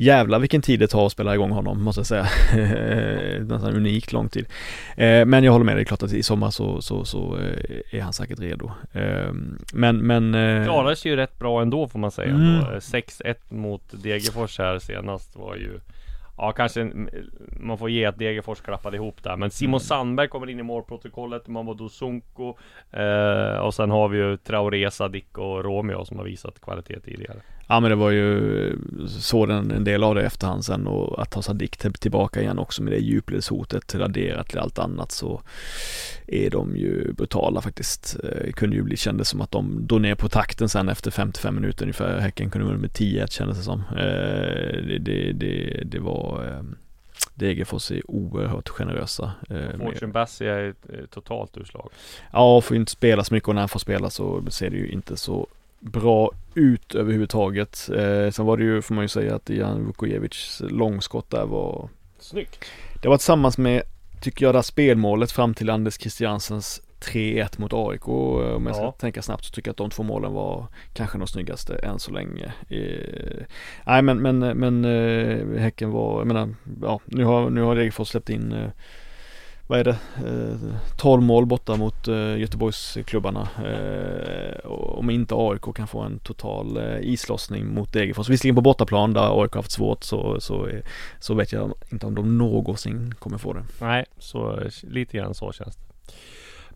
Jävlar 0.00 0.38
vilken 0.38 0.62
tid 0.62 0.80
det 0.80 0.86
tar 0.88 1.06
att 1.06 1.12
spela 1.12 1.34
igång 1.34 1.50
honom 1.50 1.82
måste 1.82 1.98
jag 2.00 2.06
säga. 2.06 2.26
Nästan 3.44 3.74
unikt 3.76 4.12
lång 4.12 4.28
tid. 4.28 4.46
Eh, 4.96 5.24
Men 5.26 5.44
jag 5.44 5.52
håller 5.52 5.64
med 5.64 5.76
dig, 5.76 5.84
klart 5.84 6.02
att 6.02 6.12
i 6.12 6.22
sommar 6.22 6.50
så, 6.50 6.82
så, 6.82 7.04
så 7.04 7.36
eh, 7.38 7.98
är 7.98 8.00
han 8.02 8.12
säkert 8.12 8.40
redo. 8.40 8.70
Eh, 8.92 9.32
Men, 9.74 9.96
men... 9.98 10.32
Klarade 10.64 10.96
sig 10.96 11.10
ju 11.10 11.16
rätt 11.16 11.38
bra 11.38 11.62
ändå 11.62 11.88
får 11.88 11.98
man 11.98 12.10
säga. 12.10 12.28
Mm. 12.34 12.42
Ändå. 12.54 12.66
Eh, 12.70 12.76
6-1 12.76 13.34
mot 13.48 14.02
Degerfors 14.02 14.58
här 14.58 14.78
senast 14.78 15.36
var 15.36 15.54
ju 15.56 15.80
Ja 16.40 16.52
kanske 16.52 16.80
en- 16.80 17.10
man 17.60 17.78
får 17.78 17.90
ge 17.90 18.04
att 18.04 18.18
Degerfors 18.18 18.60
klappade 18.60 18.96
ihop 18.96 19.22
där 19.22 19.36
Men 19.36 19.50
Simon 19.50 19.70
Mm. 19.74 19.80
Sandberg 19.80 20.28
kommer 20.28 20.50
in 20.50 20.58
i 20.60 20.62
målprotokollet 20.62 21.48
Mamadou 21.48 21.88
Sonko 21.88 22.56
eh, 22.92 23.58
Och 23.58 23.74
sen 23.74 23.90
har 23.90 24.08
vi 24.08 24.18
ju 24.18 24.36
Traoré, 24.36 24.90
Sadik 24.90 25.38
och 25.38 25.64
Romeo 25.64 26.04
som 26.04 26.16
har 26.18 26.24
visat 26.24 26.60
kvalitet 26.60 27.00
tidigare 27.00 27.38
Ja 27.70 27.80
men 27.80 27.90
det 27.90 27.96
var 27.96 28.10
ju, 28.10 28.72
såg 29.08 29.50
en, 29.50 29.70
en 29.70 29.84
del 29.84 30.04
av 30.04 30.14
det 30.14 30.22
i 30.22 30.24
efterhand 30.24 30.64
sen 30.64 30.86
och 30.86 31.22
att 31.22 31.30
ta 31.30 31.42
Sadik 31.42 31.76
till- 31.76 31.92
tillbaka 31.92 32.40
igen 32.40 32.58
också 32.58 32.82
med 32.82 32.92
det 32.92 32.98
djupledshotet 32.98 33.94
adderat 33.94 34.48
till 34.48 34.58
allt 34.58 34.78
annat 34.78 35.12
så 35.12 35.42
är 36.26 36.50
de 36.50 36.76
ju 36.76 37.12
brutala 37.12 37.60
faktiskt. 37.60 38.16
Eh, 38.24 38.52
kunde 38.52 38.76
ju 38.76 38.82
bli, 38.82 38.96
kändes 38.96 39.28
som 39.28 39.40
att 39.40 39.50
de 39.50 39.86
drog 39.86 40.00
ner 40.00 40.14
på 40.14 40.28
takten 40.28 40.68
sen 40.68 40.88
efter 40.88 41.10
55 41.10 41.54
minuter 41.54 41.82
ungefär. 41.84 42.18
Häcken 42.18 42.50
kunde 42.50 42.68
väl 42.68 42.76
med 42.78 42.92
10 42.92 43.26
kändes 43.26 43.56
det 43.58 43.62
som. 43.64 43.82
Eh, 43.90 43.96
det, 44.88 44.98
det, 44.98 45.32
det, 45.32 45.82
det 45.84 45.98
var 45.98 46.44
eh, 46.48 46.62
Degerfors 47.34 47.90
är 47.90 48.10
oerhört 48.10 48.68
generösa. 48.68 49.32
Eh, 49.50 49.78
Fortune 49.78 50.12
Bassi 50.12 50.44
är 50.46 50.74
totalt 51.10 51.56
urslag 51.56 51.88
Ja, 52.32 52.60
får 52.60 52.74
ju 52.74 52.80
inte 52.80 52.92
spela 52.92 53.24
så 53.24 53.34
mycket 53.34 53.48
och 53.48 53.54
när 53.54 53.62
han 53.62 53.68
får 53.68 53.80
spela 53.80 54.10
så 54.10 54.44
ser 54.50 54.70
det 54.70 54.76
ju 54.76 54.88
inte 54.88 55.16
så 55.16 55.46
bra 55.80 56.30
ut 56.54 56.94
överhuvudtaget. 56.94 57.88
Eh, 57.96 58.30
sen 58.30 58.46
var 58.46 58.56
det 58.56 58.64
ju, 58.64 58.82
får 58.82 58.94
man 58.94 59.04
ju 59.04 59.08
säga, 59.08 59.34
att 59.34 59.50
Jan 59.50 59.86
Vukojevics 59.86 60.62
långskott 60.70 61.30
där 61.30 61.46
var 61.46 61.88
Snyggt! 62.18 62.64
Det 63.02 63.08
var 63.08 63.16
tillsammans 63.16 63.58
med, 63.58 63.82
tycker 64.22 64.46
jag, 64.46 64.54
det 64.54 64.58
här 64.58 64.62
spelmålet 64.62 65.32
fram 65.32 65.54
till 65.54 65.70
Anders 65.70 65.94
Christiansens 66.00 66.82
3-1 67.00 67.60
mot 67.60 67.72
AIK. 67.74 68.08
Om 68.08 68.66
jag 68.66 68.74
ska 68.74 68.84
Ja. 68.84 68.92
tänka 68.92 69.22
snabbt 69.22 69.44
så 69.44 69.50
tycker 69.52 69.68
jag 69.68 69.72
att 69.72 69.76
de 69.76 69.90
två 69.90 70.02
målen 70.02 70.32
var 70.32 70.66
kanske 70.94 71.18
de 71.18 71.26
snyggaste 71.26 71.74
än 71.76 71.98
så 71.98 72.10
länge. 72.12 72.52
Eh, 72.68 73.44
nej 73.86 74.02
men, 74.02 74.18
men, 74.18 74.38
men 74.38 74.84
eh, 74.84 75.60
Häcken 75.60 75.90
var, 75.90 76.18
jag 76.20 76.26
menar, 76.26 76.54
ja, 76.82 77.00
nu 77.04 77.24
har, 77.24 77.50
nu 77.50 77.62
har 77.62 77.76
Degerfors 77.76 78.08
släppt 78.08 78.30
in 78.30 78.52
eh, 78.52 78.68
vad 79.68 79.80
är 79.80 79.84
det? 79.84 79.98
Eh, 80.16 80.74
12 80.96 81.22
mål 81.22 81.46
borta 81.46 81.76
mot 81.76 82.08
eh, 82.08 82.38
Göteborgsklubbarna. 82.38 83.48
Eh, 83.64 84.70
om 84.70 85.10
inte 85.10 85.34
AIK 85.34 85.74
kan 85.76 85.86
få 85.86 86.00
en 86.00 86.18
total 86.18 86.76
eh, 86.76 86.98
islossning 87.00 87.74
mot 87.74 87.92
Degerfors. 87.92 88.28
Visserligen 88.28 88.54
på 88.54 88.60
bortaplan 88.60 89.12
där 89.12 89.42
AIK 89.42 89.52
har 89.52 89.58
haft 89.58 89.70
svårt 89.70 90.04
så, 90.04 90.40
så, 90.40 90.68
så 91.20 91.34
vet 91.34 91.52
jag 91.52 91.72
inte 91.88 92.06
om 92.06 92.14
de 92.14 92.38
någonsin 92.38 93.14
kommer 93.18 93.38
få 93.38 93.52
det. 93.52 93.64
Nej, 93.80 94.04
så 94.18 94.60
lite 94.82 95.16
grann 95.16 95.34
så 95.34 95.52
känns 95.52 95.76
det 95.76 95.82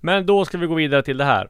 Men 0.00 0.26
då 0.26 0.44
ska 0.44 0.58
vi 0.58 0.66
gå 0.66 0.74
vidare 0.74 1.02
till 1.02 1.16
det 1.16 1.24
här 1.24 1.48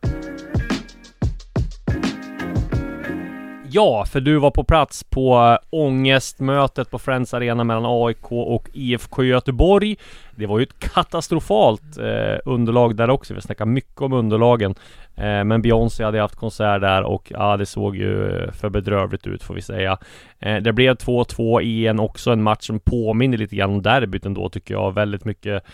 Ja, 3.75 4.05
för 4.05 4.21
du 4.21 4.39
var 4.39 4.51
på 4.51 4.65
plats 4.65 5.05
på 5.05 5.37
eh, 5.37 5.67
ångestmötet 5.71 6.91
på 6.91 6.99
Friends 6.99 7.35
Arena 7.35 7.65
mellan 7.65 7.85
AIK 7.87 8.33
och 8.33 8.69
IFK 8.73 9.25
Göteborg. 9.25 9.97
Det 10.37 10.47
var 10.47 10.59
ju 10.59 10.63
ett 10.63 10.79
katastrofalt 10.79 11.99
eh, 11.99 12.39
underlag 12.45 12.97
där 12.97 13.11
också. 13.11 13.35
Vi 13.35 13.41
snackar 13.41 13.67
mycket 13.67 14.01
om 14.01 14.13
underlagen. 14.13 14.75
Eh, 15.15 15.45
men 15.45 15.63
Beyoncé 15.63 16.05
hade 16.05 16.21
haft 16.21 16.37
konsert 16.37 16.81
där 16.81 17.03
och 17.03 17.33
ja, 17.35 17.57
det 17.57 17.67
såg 17.67 17.97
ju 17.97 18.43
eh, 18.43 18.53
för 18.53 18.69
bedrövligt 18.69 19.27
ut 19.27 19.43
får 19.43 19.55
vi 19.55 19.63
säga. 19.63 19.99
Eh, 20.39 20.57
det 20.57 20.73
blev 20.73 20.95
2-2 20.95 21.61
i 21.61 21.87
en 21.87 22.01
också 22.01 22.31
en 22.31 22.43
match 22.43 22.67
som 22.67 22.81
påminner 22.81 23.39
lite 23.39 23.57
grann 23.57 23.71
om 23.71 23.83
derbyt 23.83 24.27
ändå 24.27 24.49
tycker 24.49 24.75
jag. 24.75 24.95
Väldigt 24.95 25.25
mycket 25.25 25.65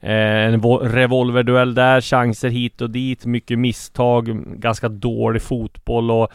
eh, 0.00 0.10
en 0.10 0.62
revolverduell 0.80 1.74
där, 1.74 2.00
chanser 2.00 2.48
hit 2.48 2.80
och 2.80 2.90
dit, 2.90 3.26
mycket 3.26 3.58
misstag, 3.58 4.26
ganska 4.60 4.88
dålig 4.88 5.42
fotboll 5.42 6.10
och 6.10 6.32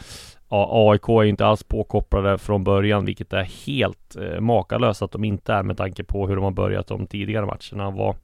Ja, 0.54 0.68
AIK 0.90 1.08
är 1.08 1.24
inte 1.24 1.46
alls 1.46 1.62
påkopplade 1.62 2.38
från 2.38 2.64
början, 2.64 3.04
vilket 3.04 3.32
är 3.32 3.42
helt 3.66 4.16
eh, 4.16 4.40
makalöst 4.40 5.02
att 5.02 5.12
de 5.12 5.24
inte 5.24 5.52
är 5.52 5.62
med 5.62 5.76
tanke 5.76 6.04
på 6.04 6.28
hur 6.28 6.34
de 6.36 6.44
har 6.44 6.50
börjat 6.50 6.86
de 6.86 7.06
tidigare 7.06 7.46
matcherna. 7.46 7.90
Vad, 7.90 8.16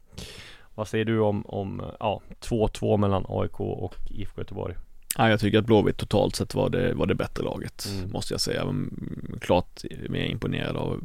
vad 0.75 0.89
säger 0.89 1.05
du 1.05 1.21
om, 1.21 1.47
om 1.47 1.83
ja, 2.01 2.21
2-2 2.41 2.97
mellan 2.97 3.25
AIK 3.29 3.61
och 3.61 3.95
IFK 4.11 4.41
Göteborg? 4.41 4.75
Ja, 5.19 5.31
jag 5.31 5.41
tycker 5.41 5.59
att 5.59 5.65
Blåvitt 5.67 5.97
totalt 5.97 6.37
sett 6.37 6.55
var 6.55 6.69
det, 6.71 6.95
var 6.95 7.07
det 7.07 7.15
bättre 7.15 7.45
laget, 7.45 7.89
Mm. 7.99 8.11
måste 8.13 8.35
jag 8.35 8.41
säga. 8.41 8.63
Mm, 8.63 9.39
Klart 9.41 9.83
mer 10.09 10.25
imponerad 10.25 10.77
av 10.77 11.01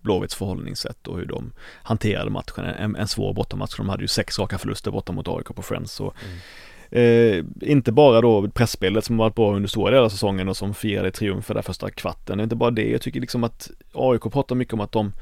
Blåvitts 0.00 0.34
förhållningssätt 0.34 1.06
och 1.08 1.16
hur 1.18 1.26
de 1.26 1.52
hanterade 1.82 2.30
matchen. 2.30 2.64
En, 2.64 2.96
en 2.96 3.08
svår 3.08 3.34
bortamatch. 3.34 3.76
De 3.76 3.88
hade 3.88 4.02
ju 4.02 4.08
sex 4.08 4.38
raka 4.38 4.58
förluster 4.58 4.90
borta 4.90 5.12
mot 5.12 5.28
AIK 5.28 5.46
på 5.46 5.62
Friends. 5.62 5.92
Så, 5.92 6.12
eh, 6.94 7.44
inte 7.60 7.92
bara 7.92 8.20
då 8.20 8.48
pressspelet 8.48 9.04
som 9.04 9.16
varit 9.16 9.34
bra 9.34 9.54
under 9.54 9.68
stora 9.68 9.90
delar 9.90 10.04
av 10.04 10.08
säsongen 10.08 10.48
och 10.48 10.56
som 10.56 10.74
firade 10.74 11.10
triumfer 11.10 11.54
där 11.54 11.62
första 11.62 11.90
kvarten. 11.90 12.38
Det 12.38 12.42
är 12.42 12.44
Inte 12.44 12.56
bara 12.56 12.70
det, 12.70 12.90
jag 12.90 13.00
tycker 13.02 13.20
liksom 13.20 13.44
att 13.44 13.70
AIK 13.92 14.22
pratar 14.22 14.54
mycket 14.54 14.74
om 14.74 14.80
att 14.80 14.92
de 14.92 15.12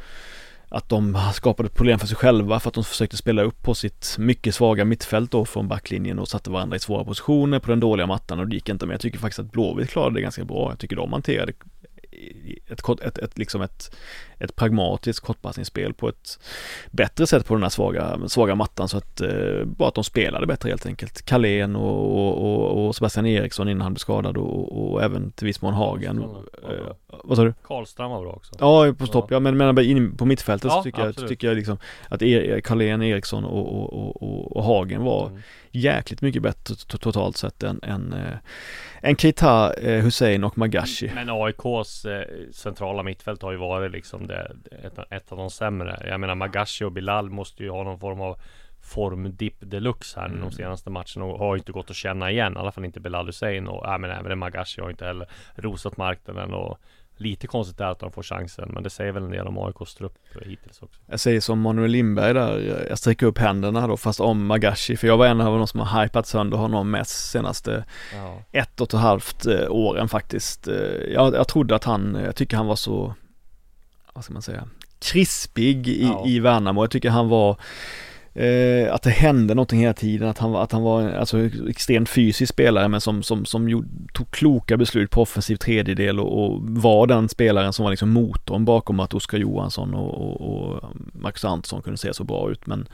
att 0.69 0.89
de 0.89 1.19
skapade 1.35 1.69
problem 1.69 1.99
för 1.99 2.07
sig 2.07 2.17
själva 2.17 2.61
för 2.61 2.69
att 2.69 2.75
de 2.75 2.85
försökte 2.85 3.17
spela 3.17 3.43
upp 3.43 3.63
på 3.63 3.75
sitt 3.75 4.17
mycket 4.19 4.55
svaga 4.55 4.85
mittfält 4.85 5.31
då 5.31 5.45
från 5.45 5.69
backlinjen 5.69 6.19
och 6.19 6.29
satte 6.29 6.51
varandra 6.51 6.77
i 6.77 6.81
svåra 6.81 7.05
positioner 7.05 7.59
på 7.59 7.71
den 7.71 7.81
dåliga 7.81 8.07
mattan 8.07 8.39
och 8.39 8.49
det 8.49 8.55
gick 8.55 8.69
inte 8.69 8.87
men 8.87 8.93
jag 8.95 9.01
tycker 9.01 9.19
faktiskt 9.19 9.39
att 9.39 9.53
Blåvitt 9.53 9.91
klarade 9.91 10.15
det 10.15 10.21
ganska 10.21 10.45
bra. 10.45 10.71
Jag 10.71 10.79
tycker 10.79 10.97
de 10.97 11.13
hanterade 11.13 11.53
ett, 12.66 13.01
ett, 13.01 13.18
ett, 13.18 13.38
liksom 13.38 13.62
ett, 13.62 13.96
ett 14.38 14.57
pragmatiskt 14.57 15.27
kortpassningsspel 15.27 15.94
på 15.94 16.09
ett 16.09 16.38
bättre 16.90 17.27
sätt 17.27 17.46
på 17.46 17.55
den 17.55 17.62
här 17.62 17.70
svaga, 17.70 18.29
svaga 18.29 18.55
mattan 18.55 18.88
så 18.88 18.96
att 18.96 19.20
eh, 19.20 19.64
bara 19.64 19.88
att 19.88 19.94
de 19.94 20.05
spelade 20.05 20.46
bättre 20.46 20.68
helt 20.68 20.87
enkelt. 20.87 21.22
Carlén 21.22 21.77
och, 21.77 22.42
och, 22.42 22.87
och, 22.87 22.96
Sebastian 22.96 23.27
Eriksson 23.27 23.68
innan 23.68 23.81
han 23.81 23.92
blev 23.92 23.98
skadad 23.98 24.37
och, 24.37 24.92
och 24.92 25.03
även 25.03 25.33
till 25.33 25.46
viss 25.46 25.62
mån 25.62 25.75
Hagen. 25.75 26.18
Eh, 26.62 26.92
vad 27.25 27.37
sa 27.37 27.44
du? 27.44 27.55
Karlström 27.64 28.11
var 28.11 28.20
bra 28.22 28.33
också. 28.33 28.53
Ja, 28.59 28.94
på 28.98 29.07
stopp. 29.07 29.31
Ja, 29.31 29.40
men, 29.40 29.57
men 29.57 29.79
in 29.79 30.16
på 30.16 30.25
mittfältet 30.25 30.70
Ja, 30.70 30.77
så 30.77 30.83
tycker 30.83 30.98
jag, 31.01 31.09
absolut. 31.09 31.29
tycker 31.29 31.48
jag 31.48 31.57
liksom 31.57 31.79
att 32.09 32.22
er, 32.22 32.61
Carlén, 32.61 33.03
Eriksson 33.03 33.44
och, 33.44 33.75
och, 33.83 33.92
och, 33.92 34.22
och, 34.22 34.57
och 34.57 34.64
Hagen 34.64 35.03
var 35.05 35.27
Mm. 35.29 35.40
jäkligt 35.70 36.20
mycket 36.22 36.42
bättre 36.42 36.75
to- 36.75 36.98
totalt 36.98 37.37
sett 37.37 37.62
än, 37.62 37.81
än, 37.83 38.12
eh, 38.12 38.37
än 39.03 39.16
Keita, 39.16 39.75
eh, 39.75 40.03
Hussein 40.05 40.44
och 40.44 40.59
Magashi. 40.59 41.11
Men 41.14 41.31
AIKs 41.31 42.05
eh, 42.05 42.25
centrala 42.53 43.03
mittfält 43.03 43.42
har 43.42 43.53
ju 43.53 43.59
varit 43.59 43.92
liksom 43.92 44.27
det, 44.27 44.53
ett, 44.85 44.98
ett 45.11 45.33
av 45.33 45.38
de 45.38 45.51
sämre. 45.51 46.03
Jag 46.09 46.20
menar 46.20 46.35
Magashi 46.35 46.85
och 46.85 46.92
Bilal 46.92 47.31
måste 47.31 47.62
ju 47.62 47.70
ha 47.70 47.83
någon 47.85 47.98
form 47.98 48.20
av 48.20 48.37
formdipp 48.85 49.57
deluxe 49.61 50.20
här 50.20 50.27
Mm. 50.27 50.40
de 50.40 50.53
senaste 50.53 50.90
matcherna 50.90 51.25
och 51.25 51.38
har 51.38 51.57
inte 51.57 51.72
gått 51.72 51.90
att 51.90 51.96
känna 51.96 52.31
igen. 52.31 52.53
I 52.53 52.59
alla 52.59 52.72
fall 52.72 52.85
inte 52.85 53.01
Bilal 53.01 53.27
Hussein 53.27 53.68
och 53.68 53.85
ja, 53.87 53.98
men 53.98 54.11
även 54.11 54.38
Magashi 54.38 54.81
har 54.83 54.90
inte 54.90 55.05
heller 55.05 55.27
rosat 55.55 55.96
marknaden 55.96 56.55
och 56.55 56.79
lite 57.16 57.46
konstigt 57.46 57.81
är 57.81 57.85
att 57.85 57.98
de 57.98 58.12
får 58.12 58.22
chansen. 58.22 58.70
Men 58.75 58.83
det 58.83 58.90
säger 58.90 59.12
väl 59.12 59.22
en 59.22 59.31
del 59.31 59.46
om 59.46 59.59
AIKs 59.59 59.94
trupp 59.94 60.14
hittills 60.44 60.83
också. 60.83 61.01
Jag 61.07 61.20
säger 61.20 61.40
som 61.40 61.61
Manuel 61.61 61.90
Lindberg 61.90 62.35
där, 62.35 62.87
jag 62.88 62.98
sträcker 62.98 63.27
upp 63.27 63.38
händerna 63.38 63.87
då 63.87 63.96
fast 63.96 64.20
om 64.20 64.46
Magashi 64.46 64.96
för 64.96 65.07
jag 65.07 65.16
var 65.16 65.27
en 65.27 65.40
av 65.40 65.59
de 65.59 65.66
som 65.66 65.81
har 65.81 66.03
hypat 66.03 66.27
sönder 66.27 66.57
honom 66.57 66.90
mest 66.90 67.31
senaste 67.31 67.85
Ja. 68.14 68.42
ett 68.53 68.81
och 68.81 68.94
ett 68.94 69.01
halvt 69.01 69.46
eh, 69.46 69.66
åren 69.70 70.09
faktiskt. 70.09 70.68
Eh, 70.68 70.75
Jag, 71.12 71.35
jag 71.35 71.48
trodde 71.48 71.75
att 71.77 71.85
han, 71.85 72.18
jag 72.25 72.37
tycker 72.37 72.57
han 72.57 72.66
var 72.66 72.77
så, 72.77 73.14
vad 74.12 74.25
ska 74.25 74.33
man 74.33 74.42
säga, 74.42 74.68
krispig 74.98 75.88
i, 75.88 76.03
Ja. 76.03 76.25
i 76.27 76.38
Värnamo. 76.40 76.83
Jag 76.83 76.90
tycker 76.90 77.11
han 77.11 77.29
var 77.29 77.57
Eh, 78.35 78.95
att 78.95 79.03
det 79.03 79.11
hände 79.11 79.55
någonting 79.55 79.81
hela 79.81 79.92
tiden, 79.95 80.29
att 80.29 80.38
han, 80.38 80.53
var- 80.53 80.62
att 80.62 80.73
han 80.73 80.83
var 80.83 81.03
en 81.03 81.14
alltså, 81.14 81.38
extremt 81.68 82.09
fysisk 82.09 82.53
spelare 82.53 82.88
men 82.88 83.01
som, 83.01 83.23
som, 83.23 83.45
som 83.45 83.68
gjorde, 83.68 83.88
tog 84.12 84.31
kloka 84.31 84.77
beslut 84.77 85.11
på 85.11 85.23
offensiv 85.23 85.57
tredjedel 85.57 86.21
och, 86.21 86.45
och 86.45 86.61
var 86.62 87.07
den 87.07 87.29
spelaren 87.29 87.73
som 87.73 87.83
var 87.83 87.90
liksom 87.90 88.11
motorn 88.11 88.64
bakom 88.64 89.01
att 89.01 89.14
Oskar 89.14 89.38
Johansson 89.38 89.95
och, 89.95 90.14
och, 90.21 90.40
och 90.40 90.83
Marcus 91.12 91.45
Antonsson 91.45 91.83
kunde 91.83 91.99
se 91.99 92.14
så 92.14 92.25
bra 92.25 92.51
ut. 92.51 92.66
Men, 92.66 92.88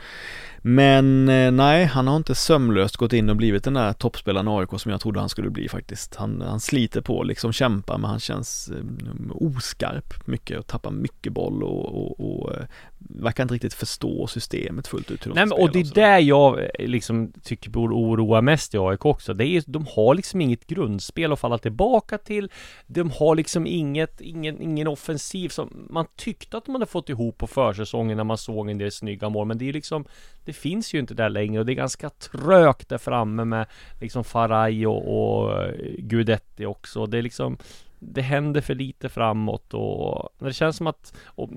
men 0.61 1.29
eh, 1.29 1.51
nej, 1.51 1.85
han 1.85 2.07
har 2.07 2.15
inte 2.15 2.35
sömlöst 2.35 2.97
gått 2.97 3.13
in 3.13 3.29
och 3.29 3.35
blivit 3.35 3.63
den 3.63 3.73
där 3.73 3.93
toppspelaren 3.93 4.47
i 4.47 4.51
AIK 4.51 4.69
som 4.77 4.91
jag 4.91 5.01
trodde 5.01 5.19
han 5.19 5.29
skulle 5.29 5.49
bli 5.49 5.69
faktiskt. 5.69 6.15
Han, 6.15 6.41
han 6.41 6.59
sliter 6.59 7.01
på, 7.01 7.23
liksom 7.23 7.53
kämpar 7.53 7.97
men 7.97 8.09
han 8.09 8.19
känns 8.19 8.69
eh, 8.69 8.83
oskarp 9.29 10.27
mycket 10.27 10.59
och 10.59 10.67
tappar 10.67 10.91
mycket 10.91 11.33
boll 11.33 11.63
och, 11.63 11.85
och, 12.01 12.41
och 12.43 12.53
eh, 12.53 12.63
verkar 12.99 13.43
inte 13.43 13.53
riktigt 13.53 13.73
förstå 13.73 14.27
systemet 14.27 14.87
fullt 14.87 15.11
ut. 15.11 15.25
hur 15.25 15.31
de 15.31 15.35
Nej 15.35 15.45
men 15.45 15.57
och 15.57 15.71
det 15.71 15.79
är 15.79 15.83
och 15.83 15.93
där 15.93 16.19
jag 16.19 16.59
eh, 16.59 16.87
liksom 16.87 17.31
tycker 17.43 17.69
borde 17.69 17.93
oroa 17.93 18.41
mest 18.41 18.73
i 18.73 18.77
AIK 18.77 19.05
också. 19.05 19.33
Det 19.33 19.45
är 19.45 19.63
de 19.67 19.87
har 19.95 20.15
liksom 20.15 20.41
inget 20.41 20.67
grundspel 20.67 21.33
att 21.33 21.39
falla 21.39 21.57
tillbaka 21.57 22.17
till. 22.17 22.51
De 22.87 23.11
har 23.11 23.35
liksom 23.35 23.67
inget, 23.67 24.21
ingen, 24.21 24.61
ingen 24.61 24.87
offensiv 24.87 25.49
som 25.49 25.87
man 25.89 26.05
tyckte 26.15 26.57
att 26.57 26.65
de 26.65 26.75
hade 26.75 26.85
fått 26.85 27.09
ihop 27.09 27.37
på 27.37 27.47
försäsongen 27.47 28.17
när 28.17 28.23
man 28.23 28.37
såg 28.37 28.69
en 28.69 28.77
del 28.77 28.91
snygga 28.91 29.29
mål. 29.29 29.47
Men 29.47 29.57
det 29.57 29.63
är 29.63 29.67
ju 29.67 29.73
liksom, 29.73 30.05
det 30.45 30.53
finns 30.53 30.93
ju 30.93 30.99
inte 30.99 31.13
där 31.13 31.29
längre 31.29 31.59
och 31.59 31.65
det 31.65 31.73
är 31.73 31.75
ganska 31.75 32.09
trögt 32.09 32.89
där 32.89 32.97
framme 32.97 33.45
med 33.45 33.65
liksom 34.01 34.23
Faraj 34.23 34.87
och, 34.87 35.41
och 35.41 35.63
eh, 35.63 35.73
Guidetti 35.97 36.65
också. 36.65 37.05
Det 37.05 37.17
är 37.17 37.21
liksom 37.21 37.57
det 37.99 38.21
händer 38.21 38.61
för 38.61 38.75
lite 38.75 39.09
framåt 39.09 39.73
och 39.73 40.29
det 40.39 40.53
känns 40.53 40.77
som 40.77 40.87
att 40.87 41.13
och 41.25 41.49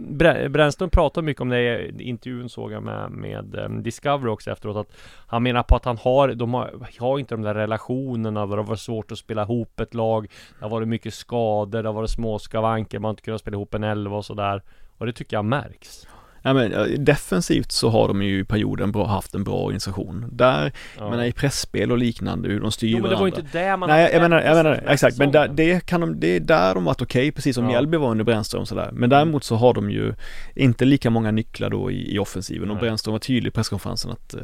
Brännström 0.50 0.90
pratar 0.90 1.22
mycket 1.22 1.40
om 1.40 1.48
det 1.48 1.60
i 1.60 2.02
intervjun 2.02 2.48
såg 2.48 2.72
jag 2.72 2.82
med, 2.82 3.10
med 3.10 3.54
eh, 3.54 3.68
Discovery 3.68 4.30
också 4.30 4.50
efteråt 4.50 4.76
att 4.76 4.96
Han 5.26 5.42
menar 5.42 5.62
på 5.62 5.76
att 5.76 5.84
han 5.84 5.98
har, 5.98 6.28
de 6.28 6.54
har, 6.54 6.86
har 6.98 7.18
inte 7.18 7.34
de 7.34 7.42
där 7.42 7.54
relationerna 7.54 8.46
där 8.46 8.56
det 8.56 8.62
var 8.62 8.76
svårt 8.76 9.12
att 9.12 9.18
spela 9.18 9.42
ihop 9.42 9.80
ett 9.80 9.94
lag 9.94 10.30
Det 10.58 10.64
har 10.64 10.70
varit 10.70 10.88
mycket 10.88 11.14
skador, 11.14 11.82
det 11.82 11.88
har 11.88 11.94
varit 11.94 12.10
små 12.10 12.38
skavanker, 12.38 12.98
man 12.98 13.08
har 13.08 13.12
inte 13.12 13.22
kunnat 13.22 13.40
spela 13.40 13.54
ihop 13.54 13.74
en 13.74 13.84
elva 13.84 14.16
och 14.16 14.24
sådär. 14.24 14.62
Och 14.98 15.06
det 15.06 15.12
tycker 15.12 15.36
jag 15.36 15.44
märks. 15.44 16.06
Ja, 16.42 16.52
men, 16.52 17.04
defensivt 17.04 17.72
så 17.72 17.88
har 17.88 18.08
de 18.08 18.22
ju 18.22 18.40
i 18.40 18.44
perioden 18.44 18.92
bra, 18.92 19.06
haft 19.06 19.34
en 19.34 19.44
bra 19.44 19.54
organisation. 19.54 20.28
Där, 20.32 20.64
ja. 20.64 21.02
jag 21.02 21.10
menar 21.10 21.24
i 21.24 21.32
pressspel 21.32 21.92
och 21.92 21.98
liknande, 21.98 22.48
hur 22.48 22.60
de 22.60 22.72
styr 22.72 22.88
Jo 22.88 22.96
men 22.96 23.02
det 23.02 23.08
var 23.08 23.16
varandra. 23.16 23.38
inte 23.40 23.58
det 23.58 23.76
man 23.76 23.88
Nej 23.88 24.10
jag 24.12 24.22
menar, 24.22 24.40
jag 24.40 24.56
menar 24.56 24.84
exakt, 24.86 25.18
men 25.18 25.32
där, 25.32 25.48
det 25.48 25.86
kan 25.86 26.00
de, 26.00 26.20
det 26.20 26.26
är 26.26 26.40
där 26.40 26.74
de 26.74 26.84
varit 26.84 27.02
okej, 27.02 27.32
precis 27.32 27.54
som 27.54 27.64
Ja. 27.64 27.70
Mjällby 27.70 27.96
var 27.96 28.10
under 28.10 28.24
Brännström 28.24 28.66
sådär. 28.66 28.90
Men 28.92 29.10
däremot 29.10 29.44
så 29.44 29.56
har 29.56 29.74
de 29.74 29.90
ju 29.90 30.14
inte 30.54 30.84
lika 30.84 31.10
många 31.10 31.30
nycklar 31.30 31.70
då 31.70 31.90
i, 31.90 32.14
i 32.14 32.18
offensiven 32.18 32.70
och. 32.70 32.78
Brännström 32.78 33.12
var 33.12 33.18
tydlig 33.18 33.50
i 33.50 33.52
presskonferensen 33.52 34.10
att 34.10 34.34
eh, 34.34 34.40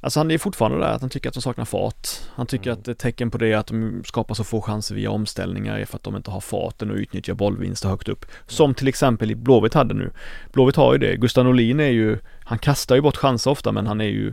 Alltså 0.00 0.20
han 0.20 0.30
är 0.30 0.38
fortfarande 0.38 0.78
där 0.78 0.92
att 0.92 1.00
han 1.00 1.10
tycker 1.10 1.28
att 1.28 1.34
de 1.34 1.40
saknar 1.40 1.64
fart. 1.64 2.08
Han 2.34 2.46
tycker 2.46 2.70
Mm. 2.70 2.80
att 2.80 2.88
ett 2.88 2.98
tecken 2.98 3.30
på 3.30 3.38
det 3.38 3.54
att 3.54 3.66
de 3.66 4.02
skapar 4.04 4.34
så 4.34 4.44
få 4.44 4.60
chanser 4.60 4.94
via 4.94 5.10
omställningar 5.10 5.78
är 5.78 5.84
för 5.84 5.96
att 5.96 6.02
de 6.02 6.16
inte 6.16 6.30
har 6.30 6.40
farten 6.40 6.90
och 6.90 6.96
utnyttjar 6.96 7.34
bollvinster 7.34 7.88
högt 7.88 8.08
upp. 8.08 8.26
Som 8.46 8.74
till 8.74 8.88
exempel 8.88 9.30
i 9.30 9.34
Blåvitt 9.34 9.74
hade 9.74 9.94
nu. 9.94 10.10
Blåvitt 10.52 10.76
har 10.76 10.92
ju 10.92 10.98
det. 10.98 11.16
Gustav 11.16 11.44
Norlin 11.44 11.80
är 11.80 11.88
ju, 11.88 12.18
han 12.44 12.58
kastar 12.58 12.94
ju 12.94 13.00
bort 13.00 13.16
chanser 13.16 13.50
ofta 13.50 13.72
men 13.72 13.86
han 13.86 14.00
är 14.00 14.04
ju 14.04 14.32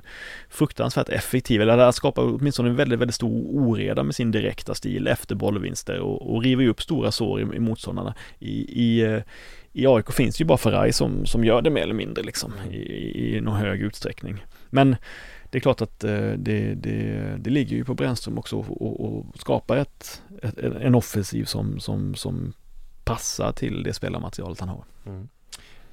fruktansvärt 0.50 1.10
effektiv. 1.10 1.62
Eller 1.62 1.78
det 1.78 1.94
skapar 1.94 2.24
åtminstone 2.24 2.70
en 2.70 2.76
väldigt, 2.76 3.00
väldigt 3.00 3.16
stor 3.16 3.46
oreda 3.52 4.04
med 4.04 4.16
sin 4.16 4.32
direkta 4.32 4.76
stil 4.76 5.08
efter 5.08 5.36
bollvinster 5.36 6.00
och, 6.00 6.36
och 6.36 6.44
river 6.44 6.64
ju 6.64 6.70
upp 6.70 6.82
stora 6.82 7.12
sår 7.12 7.40
i, 7.40 7.44
i 7.56 7.60
motståndarna. 7.60 8.14
I, 8.40 8.84
i, 8.84 9.02
eh, 9.02 9.22
i 9.76 9.88
AIK 9.88 10.12
finns 10.12 10.42
ju 10.42 10.46
bara 10.46 10.58
Ferrari 10.58 10.94
som, 10.94 11.26
som 11.26 11.44
gör 11.44 11.62
det 11.62 11.70
mer 11.70 11.82
eller 11.82 11.94
mindre 11.94 12.24
liksom 12.24 12.54
i, 12.72 13.36
i, 13.36 13.42
någon 13.42 13.56
hög 13.56 13.82
utsträckning. 13.82 14.46
Men 14.70 14.96
det 15.52 15.58
är 15.58 15.60
klart 15.60 15.82
att 15.82 16.04
eh, 16.04 16.32
det, 16.38 16.74
det, 16.74 17.36
det 17.38 17.50
ligger 17.50 17.76
ju 17.76 17.86
på 17.86 17.94
Brännström 17.94 18.38
också 18.38 18.58
och 18.58 19.26
skapa 19.40 19.78
ett, 19.78 20.22
ett, 20.42 20.58
en 20.58 20.96
offensiv 20.96 21.46
som, 21.46 21.80
som, 21.80 22.16
som 22.16 22.54
passar 23.04 23.52
till 23.52 23.84
det 23.84 23.94
spelarmaterialet 23.94 24.60
han 24.60 24.70
har. 24.70 24.84
Mm. 25.06 25.28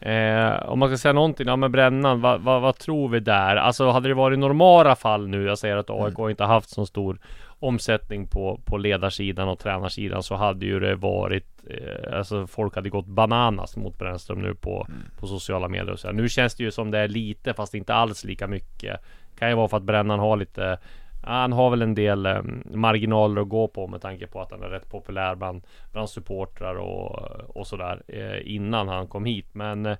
Eh, 0.00 0.68
om 0.68 0.78
man 0.78 0.88
ska 0.88 0.98
säga 0.98 1.12
någonting, 1.12 1.46
ja 1.46 1.56
men 1.56 1.72
Brännan, 1.72 2.20
vad, 2.20 2.40
vad, 2.40 2.62
vad 2.62 2.78
tror 2.78 3.08
vi 3.08 3.20
där? 3.20 3.56
Alltså 3.56 3.90
hade 3.90 4.08
det 4.08 4.14
varit 4.14 4.38
normala 4.38 4.96
fall 4.96 5.28
nu, 5.28 5.44
jag 5.44 5.58
säger 5.58 5.76
att 5.76 5.90
AIK 5.90 6.18
inte 6.30 6.44
haft 6.44 6.70
så 6.70 6.86
stor 6.86 7.18
omsättning 7.46 8.26
på, 8.26 8.60
på 8.64 8.78
ledarsidan 8.78 9.48
och 9.48 9.58
tränarsidan 9.58 10.22
så 10.22 10.34
hade 10.34 10.66
ju 10.66 10.80
det 10.80 10.94
varit 10.94 11.51
eh, 11.66 12.16
Alltså 12.18 12.46
folk 12.46 12.74
hade 12.74 12.88
gått 12.88 13.06
bananas 13.06 13.76
mot 13.76 13.98
Brännström 13.98 14.38
nu 14.38 14.54
på, 14.54 14.86
på 15.18 15.26
sociala 15.26 15.68
medier 15.68 15.90
och 15.90 15.98
så 15.98 16.08
här. 16.08 16.14
Nu 16.14 16.28
känns 16.28 16.54
det 16.54 16.64
ju 16.64 16.70
som 16.70 16.90
det 16.90 16.98
är 16.98 17.08
lite 17.08 17.54
fast 17.54 17.74
inte 17.74 17.94
alls 17.94 18.24
lika 18.24 18.46
mycket 18.46 19.00
Kan 19.38 19.48
ju 19.48 19.54
vara 19.54 19.68
för 19.68 19.76
att 19.76 19.82
Brännan 19.82 20.18
har 20.18 20.36
lite 20.36 20.78
Han 21.22 21.52
har 21.52 21.70
väl 21.70 21.82
en 21.82 21.94
del 21.94 22.26
eh, 22.26 22.42
marginaler 22.74 23.42
att 23.42 23.48
gå 23.48 23.68
på 23.68 23.86
med 23.86 24.00
tanke 24.00 24.26
på 24.26 24.40
att 24.40 24.50
han 24.50 24.62
är 24.62 24.68
rätt 24.68 24.90
populär 24.90 25.34
bland, 25.34 25.62
bland 25.92 26.10
supportrar 26.10 26.74
och, 26.74 27.30
och 27.56 27.66
sådär 27.66 28.02
eh, 28.08 28.54
Innan 28.54 28.88
han 28.88 29.06
kom 29.06 29.24
hit 29.24 29.54
men 29.54 29.86
eh, 29.86 29.96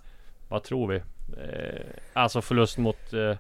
Vad 0.49 0.63
tror 0.63 0.89
vi? 0.89 0.97
Eh, 0.97 1.81
alltså 2.13 2.43
förlust 2.43 2.79
mot 2.79 3.13
eh, 3.13 3.37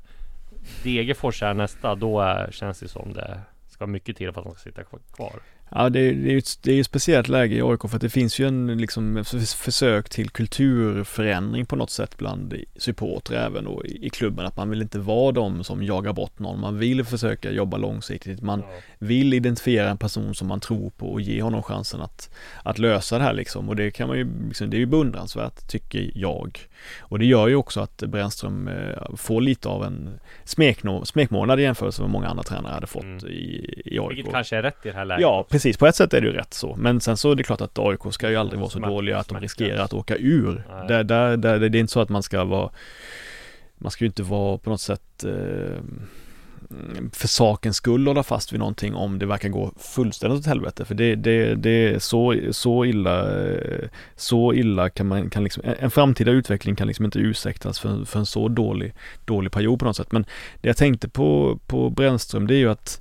Degerfors 0.82 1.42
här 1.42 1.54
nästa, 1.54 1.94
då 1.94 2.20
är, 2.20 2.50
känns 2.50 2.80
det 2.80 2.88
som 2.88 3.12
det 3.12 3.40
ska 3.68 3.86
mycket 3.86 4.16
till 4.16 4.32
för 4.32 4.40
att 4.40 4.46
de 4.46 4.54
ska 4.54 4.62
sitta 4.62 4.82
kvar. 5.14 5.32
Ja 5.74 5.88
det, 5.88 6.00
är- 6.00 6.12
det 6.14 6.28
är 6.28 6.32
ju 6.32 6.38
ett, 6.38 6.58
det 6.62 6.72
är 6.72 6.80
ett 6.80 6.86
speciellt 6.86 7.28
läge 7.28 7.54
i 7.56 7.62
AIK 7.62 7.80
för 7.88 7.96
att 7.96 8.00
det 8.02 8.10
finns 8.10 8.38
ju 8.38 8.46
en 8.48 8.78
liksom 8.78 9.24
försök 9.56 10.08
till 10.08 10.30
kulturförändring 10.30 11.66
på 11.66 11.76
något 11.76 11.90
sätt 11.90 12.16
bland 12.18 12.54
supportrar 12.76 13.46
även 13.46 13.66
och 13.66 13.86
i, 13.86 14.06
i 14.06 14.10
klubben 14.10 14.46
att 14.46 14.56
man 14.56 14.70
vill 14.70 14.82
inte 14.82 14.98
vara 14.98 15.32
de 15.32 15.64
som 15.64 15.82
jagar 15.82 16.12
bort 16.12 16.38
någon. 16.38 16.60
Man 16.60 16.78
vill 16.78 17.04
försöka 17.04 17.50
jobba 17.50 17.76
långsiktigt. 17.76 18.42
Man 18.42 18.62
vill 18.98 19.34
identifiera 19.34 19.90
en 19.90 19.98
person 19.98 20.34
som 20.34 20.48
man 20.48 20.60
tror 20.60 20.90
på 20.90 21.12
och 21.12 21.20
ge 21.20 21.42
honom 21.42 21.62
chansen 21.62 22.00
att, 22.00 22.30
att 22.62 22.78
lösa 22.78 23.18
det 23.18 23.24
här 23.24 23.32
liksom. 23.34 23.68
Och 23.68 23.76
det 23.76 23.90
kan 23.90 24.08
man 24.08 24.18
ju, 24.18 24.26
liksom, 24.48 24.70
det 24.70 24.76
är 24.76 24.78
ju 24.78 24.86
beundransvärt 24.86 25.68
tycker 25.68 26.10
jag. 26.14 26.58
Och 27.00 27.18
det 27.18 27.24
gör 27.26 27.48
ju 27.48 27.54
också 27.54 27.80
att 27.80 27.96
Brännström 28.02 28.68
eh, 28.68 29.16
får 29.16 29.40
lite 29.40 29.68
av 29.68 29.84
en 29.84 30.10
smekno, 30.44 31.04
smekmånad 31.04 31.60
i 31.60 31.62
jämförelse 31.62 32.02
med 32.02 32.10
många 32.10 32.28
andra 32.28 32.42
tränare 32.42 32.72
hade 32.74 32.86
fått 32.86 33.02
Mm. 33.02 33.26
i, 33.26 33.82
i 33.84 33.98
AIK. 33.98 34.10
Vilket 34.16 34.32
kanske 34.32 34.56
är 34.56 34.62
rätt 34.62 34.76
i 34.86 34.88
det 34.88 34.94
här 34.94 35.04
läget. 35.04 35.22
Ja, 35.22 35.40
också. 35.40 35.50
Precis. 35.62 35.76
På 35.76 35.86
ett 35.86 35.96
sätt 35.96 36.14
är 36.14 36.20
det 36.20 36.26
ju 36.26 36.32
rätt 36.32 36.54
så. 36.54 36.76
Men 36.78 37.00
sen 37.00 37.16
så 37.16 37.30
är 37.30 37.34
det 37.34 37.42
klart 37.42 37.60
att 37.60 37.78
AIK 37.78 38.00
ska 38.10 38.30
ju 38.30 38.36
aldrig 38.36 38.60
vara 38.60 38.70
så 38.70 38.78
dåliga 38.78 39.18
att 39.18 39.28
de 39.28 39.40
riskerar 39.40 39.84
att 39.84 39.92
åka 39.92 40.16
ur. 40.16 40.64
Där, 40.88 41.04
där, 41.04 41.36
där, 41.36 41.58
det 41.58 41.78
är 41.78 41.80
inte 41.80 41.92
så 41.92 42.00
att 42.00 42.08
man 42.08 42.22
ska 42.22 42.44
vara 42.44 42.70
Man 43.78 43.90
ska 43.90 44.04
ju 44.04 44.06
inte 44.06 44.22
vara 44.22 44.58
på 44.58 44.70
något 44.70 44.80
sätt 44.80 45.24
eh, 45.24 45.82
för 47.12 47.28
sakens 47.28 47.76
skull 47.76 48.06
hålla 48.06 48.22
fast 48.22 48.52
vid 48.52 48.58
någonting 48.58 48.94
om 48.94 49.18
det 49.18 49.26
verkar 49.26 49.48
gå 49.48 49.72
fullständigt 49.78 50.40
åt 50.40 50.46
helvete. 50.46 50.84
För 50.84 50.94
det, 50.94 51.14
det, 51.14 51.54
det 51.54 51.94
är 51.94 51.98
så, 51.98 52.36
så 52.50 52.84
illa 52.84 53.42
eh, 53.42 53.88
Så 54.16 54.54
illa 54.54 54.90
kan 54.90 55.06
man 55.06 55.30
kan 55.30 55.44
liksom 55.44 55.62
En 55.64 55.74
en 55.78 55.90
framtida 55.90 56.30
utveckling 56.30 56.76
kan 56.76 56.86
liksom 56.86 57.04
inte 57.04 57.18
ursäktas 57.18 57.80
för, 57.80 58.04
för 58.04 58.18
en 58.18 58.26
så 58.26 58.48
dålig 58.48 58.94
Dålig 59.24 59.52
period 59.52 59.78
på 59.78 59.84
något 59.84 59.96
sätt. 59.96 60.12
Men 60.12 60.22
det 60.60 60.68
jag 60.68 60.76
tänkte 60.76 61.08
på 61.08 61.58
På 61.66 61.90
Brännström 61.90 62.46
det 62.46 62.54
är 62.54 62.58
ju 62.58 62.70
att 62.70 63.00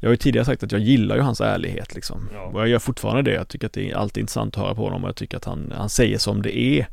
Jag 0.00 0.08
har 0.08 0.12
ju 0.12 0.16
tidigare 0.16 0.44
sagt 0.44 0.62
att 0.62 0.72
jag 0.72 0.80
gillar 0.80 1.16
ju 1.16 1.22
hans 1.22 1.40
ärlighet 1.40 1.94
liksom. 1.94 2.28
Ja. 2.34 2.40
Och 2.40 2.60
jag 2.60 2.68
gör 2.68 2.78
fortfarande 2.78 3.22
det. 3.22 3.36
Jag 3.36 3.48
tycker 3.48 3.66
att 3.66 3.72
det 3.72 3.90
är 3.90 3.96
alltid 3.96 4.20
intressant 4.20 4.56
att 4.56 4.62
höra 4.62 4.74
på 4.74 4.84
honom 4.84 5.02
och 5.02 5.08
jag 5.08 5.16
tycker 5.16 5.36
att 5.36 5.44
han, 5.44 5.72
han 5.76 5.88
säger 5.88 6.18
som 6.18 6.42
det 6.42 6.58
är. 6.58 6.86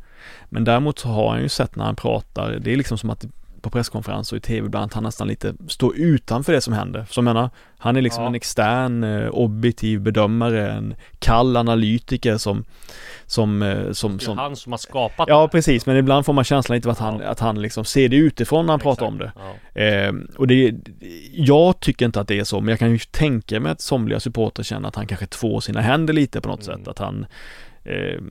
Men 0.49 0.63
däremot 0.63 0.99
så 0.99 1.07
har 1.07 1.29
han 1.29 1.41
ju 1.41 1.49
sett 1.49 1.75
när 1.75 1.85
han 1.85 1.95
pratar, 1.95 2.59
det 2.59 2.73
är 2.73 2.75
liksom 2.75 2.97
som 2.97 3.09
att 3.09 3.25
på 3.67 3.71
presskonferenser 3.77 4.35
och 4.35 4.37
i 4.37 4.41
tv 4.41 4.65
ibland 4.67 4.85
att 4.85 4.93
han 4.93 5.03
nästan 5.03 5.27
lite 5.27 5.53
står 5.67 5.95
utanför 5.97 6.53
det 6.53 6.61
som 6.61 6.73
händer. 6.73 7.05
Så 7.09 7.17
jag 7.19 7.23
menar, 7.23 7.49
han 7.77 7.95
är 7.95 8.01
liksom 8.01 8.23
Ja. 8.23 8.29
en 8.29 8.35
extern 8.35 9.03
eh, 9.03 9.27
objektiv 9.29 10.01
bedömare, 10.01 10.71
en 10.71 10.95
kall 11.19 11.57
analytiker 11.57 12.37
som 12.37 12.63
som, 13.25 13.61
eh, 13.61 13.91
som, 13.91 14.17
Det 14.17 14.23
är 14.23 14.25
som 14.25 14.37
han 14.37 14.55
som 14.55 14.71
har 14.73 14.77
skapat 14.77 15.27
Ja 15.29 15.47
precis, 15.47 15.85
men 15.85 15.97
ibland 15.97 16.25
får 16.25 16.33
man 16.33 16.43
känslan 16.43 16.81
av 16.85 16.89
att 16.91 16.99
han, 16.99 17.19
Ja. 17.19 17.27
att 17.27 17.39
han 17.39 17.61
liksom 17.61 17.85
ser 17.85 18.09
det 18.09 18.15
utifrån 18.15 18.65
när 18.65 18.73
han 18.73 18.79
pratar 18.79 19.05
om 19.05 19.17
det. 19.17 19.31
Ja. 19.73 19.81
Eh, 19.81 20.13
och 20.37 20.47
det, 20.47 20.73
jag 21.33 21.79
tycker 21.79 22.05
inte 22.05 22.19
att 22.21 22.27
det 22.27 22.39
är 22.39 22.43
så, 22.43 22.59
men 22.61 22.69
jag 22.69 22.79
kan 22.79 22.91
ju 22.91 22.97
tänka 22.99 23.59
mig 23.59 23.71
att 23.71 23.81
somliga 23.81 24.19
supportrar 24.19 24.63
känner 24.63 24.87
att 24.87 24.95
han 24.95 25.07
kanske 25.07 25.25
tvår 25.25 25.59
sina 25.59 25.81
händer 25.81 26.13
lite 26.13 26.41
på 26.41 26.49
något 26.49 26.67
Mm. 26.67 26.79
sätt. 26.79 26.87
Att 26.87 26.99
han 26.99 27.25
eh, 27.87 28.21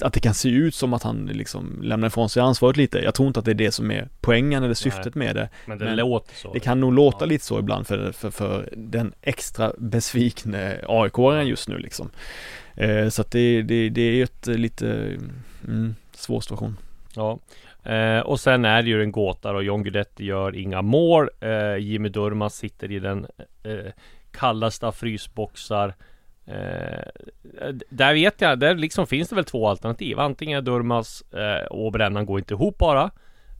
att 0.00 0.12
det 0.12 0.20
kan 0.20 0.34
se 0.34 0.48
ut 0.48 0.74
som 0.74 0.94
att 0.94 1.02
han 1.02 1.26
liksom 1.26 1.78
lämnar 1.82 2.08
ifrån 2.08 2.28
sig 2.28 2.42
ansvaret 2.42 2.76
lite. 2.76 2.98
Jag 2.98 3.14
tror 3.14 3.26
inte 3.26 3.38
att 3.38 3.44
det 3.44 3.52
är 3.52 3.54
det 3.54 3.72
som 3.72 3.90
är 3.90 4.08
poängen 4.20 4.62
eller 4.62 4.74
syftet 4.74 5.14
med 5.14 5.36
det. 5.36 5.48
Men 5.66 5.78
det 5.78 5.84
Men 5.84 5.96
låter 5.96 6.34
så. 6.34 6.52
Det 6.52 6.60
kan 6.60 6.80
nog 6.80 6.92
låta 6.92 7.16
Ja. 7.20 7.26
lite 7.26 7.44
så 7.44 7.58
ibland 7.58 7.86
för, 7.86 8.12
för, 8.12 8.30
för 8.30 8.68
den 8.76 9.12
extra 9.22 9.72
besvikne 9.78 10.80
AIK-aren 10.88 11.46
just 11.46 11.68
nu 11.68 11.78
liksom. 11.78 12.10
Eh, 12.74 13.08
så 13.08 13.22
att 13.22 13.30
det, 13.30 13.62
det, 13.62 13.88
det 13.88 14.00
är 14.02 14.12
ju 14.12 14.22
ett 14.22 14.46
lite 14.46 15.18
mm, 15.68 15.94
svår 16.12 16.40
situation. 16.40 16.76
Ja. 17.14 17.38
Eh, 17.92 18.20
och 18.20 18.40
sen 18.40 18.64
är 18.64 18.82
det 18.82 18.88
ju 18.88 19.02
en 19.02 19.12
gåta 19.12 19.52
och 19.52 19.64
John 19.64 19.82
Guidetti 19.82 20.24
gör 20.24 20.54
inga 20.56 20.82
mål. 20.82 21.28
Eh, 21.40 21.76
Jimmy 21.76 22.08
Durmaz 22.08 22.56
sitter 22.56 22.92
i 22.92 22.98
den 22.98 23.26
eh, 23.62 23.92
kallaste 24.30 24.86
av 24.86 24.92
frysboxar. 24.92 25.94
Eh, 26.46 27.72
där 27.88 28.14
vet 28.14 28.40
jag, 28.40 28.58
där 28.58 28.74
liksom 28.74 29.06
finns 29.06 29.28
det 29.28 29.34
väl 29.34 29.44
två 29.44 29.68
alternativ. 29.68 30.18
Antingen 30.20 30.58
är 30.58 30.62
Durmaz 30.62 31.22
eh, 31.32 31.66
och 31.66 31.92
Brännan 31.92 32.26
går 32.26 32.38
inte 32.38 32.54
ihop 32.54 32.78
bara. 32.78 33.10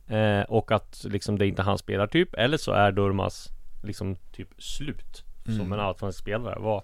Eh, 0.09 0.41
och 0.41 0.73
att 0.73 1.05
liksom 1.09 1.39
det 1.39 1.47
är 1.47 1.49
inte 1.49 1.63
hans 1.63 1.81
spelartyp. 1.81 2.35
Eller 2.35 2.57
så 2.57 2.73
är 2.73 2.93
Durmaz 2.93 3.49
liksom 3.83 4.17
typ 4.33 4.49
slut. 4.59 5.23
Som 5.45 5.55
Mm. 5.61 5.73
en 5.73 5.81
allsvensk 5.81 6.19
spelare 6.19 6.59
var. 6.59 6.83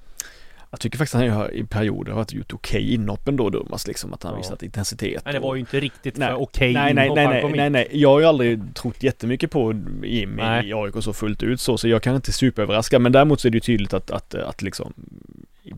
Jag 0.70 0.80
tycker 0.80 0.98
faktiskt 0.98 1.14
att 1.14 1.20
han 1.20 1.30
har 1.30 1.50
i 1.54 1.64
perioder 1.64 2.12
har 2.12 2.18
varit 2.18 2.32
gjort 2.32 2.52
okej 2.52 2.94
inhopp 2.94 3.28
ändå 3.28 3.50
Durmaz 3.50 3.86
liksom. 3.86 4.12
Att 4.12 4.22
han 4.22 4.32
Ja. 4.32 4.38
visat 4.38 4.62
intensitet. 4.62 5.24
Men 5.24 5.34
det 5.34 5.40
var 5.40 5.54
ju 5.54 5.60
inte 5.60 5.80
riktigt 5.80 6.16
Nej. 6.16 6.28
för 6.28 6.40
okej 6.40 6.72
Nej, 6.72 6.94
nej, 6.94 7.10
nej, 7.10 7.26
nej, 7.26 7.52
nej, 7.56 7.66
in. 7.66 7.72
nej. 7.72 7.88
Jag 7.92 8.08
har 8.08 8.20
ju 8.20 8.26
aldrig 8.26 8.74
trott 8.74 9.02
jättemycket 9.02 9.50
på 9.50 9.72
Jimmy 10.04 10.42
Nej. 10.42 10.68
i 10.68 10.72
AIK 10.74 10.94
så 11.00 11.12
fullt 11.12 11.42
ut 11.42 11.60
så, 11.60 11.78
så 11.78 11.88
jag 11.88 12.02
kan 12.02 12.14
inte 12.14 12.32
superöverraska. 12.32 12.98
Men 12.98 13.12
däremot 13.12 13.40
så 13.40 13.48
är 13.48 13.52
det 13.52 13.56
ju 13.56 13.60
tydligt 13.60 13.94
att, 13.94 14.10
att, 14.10 14.34
att 14.34 14.62
liksom 14.62 14.92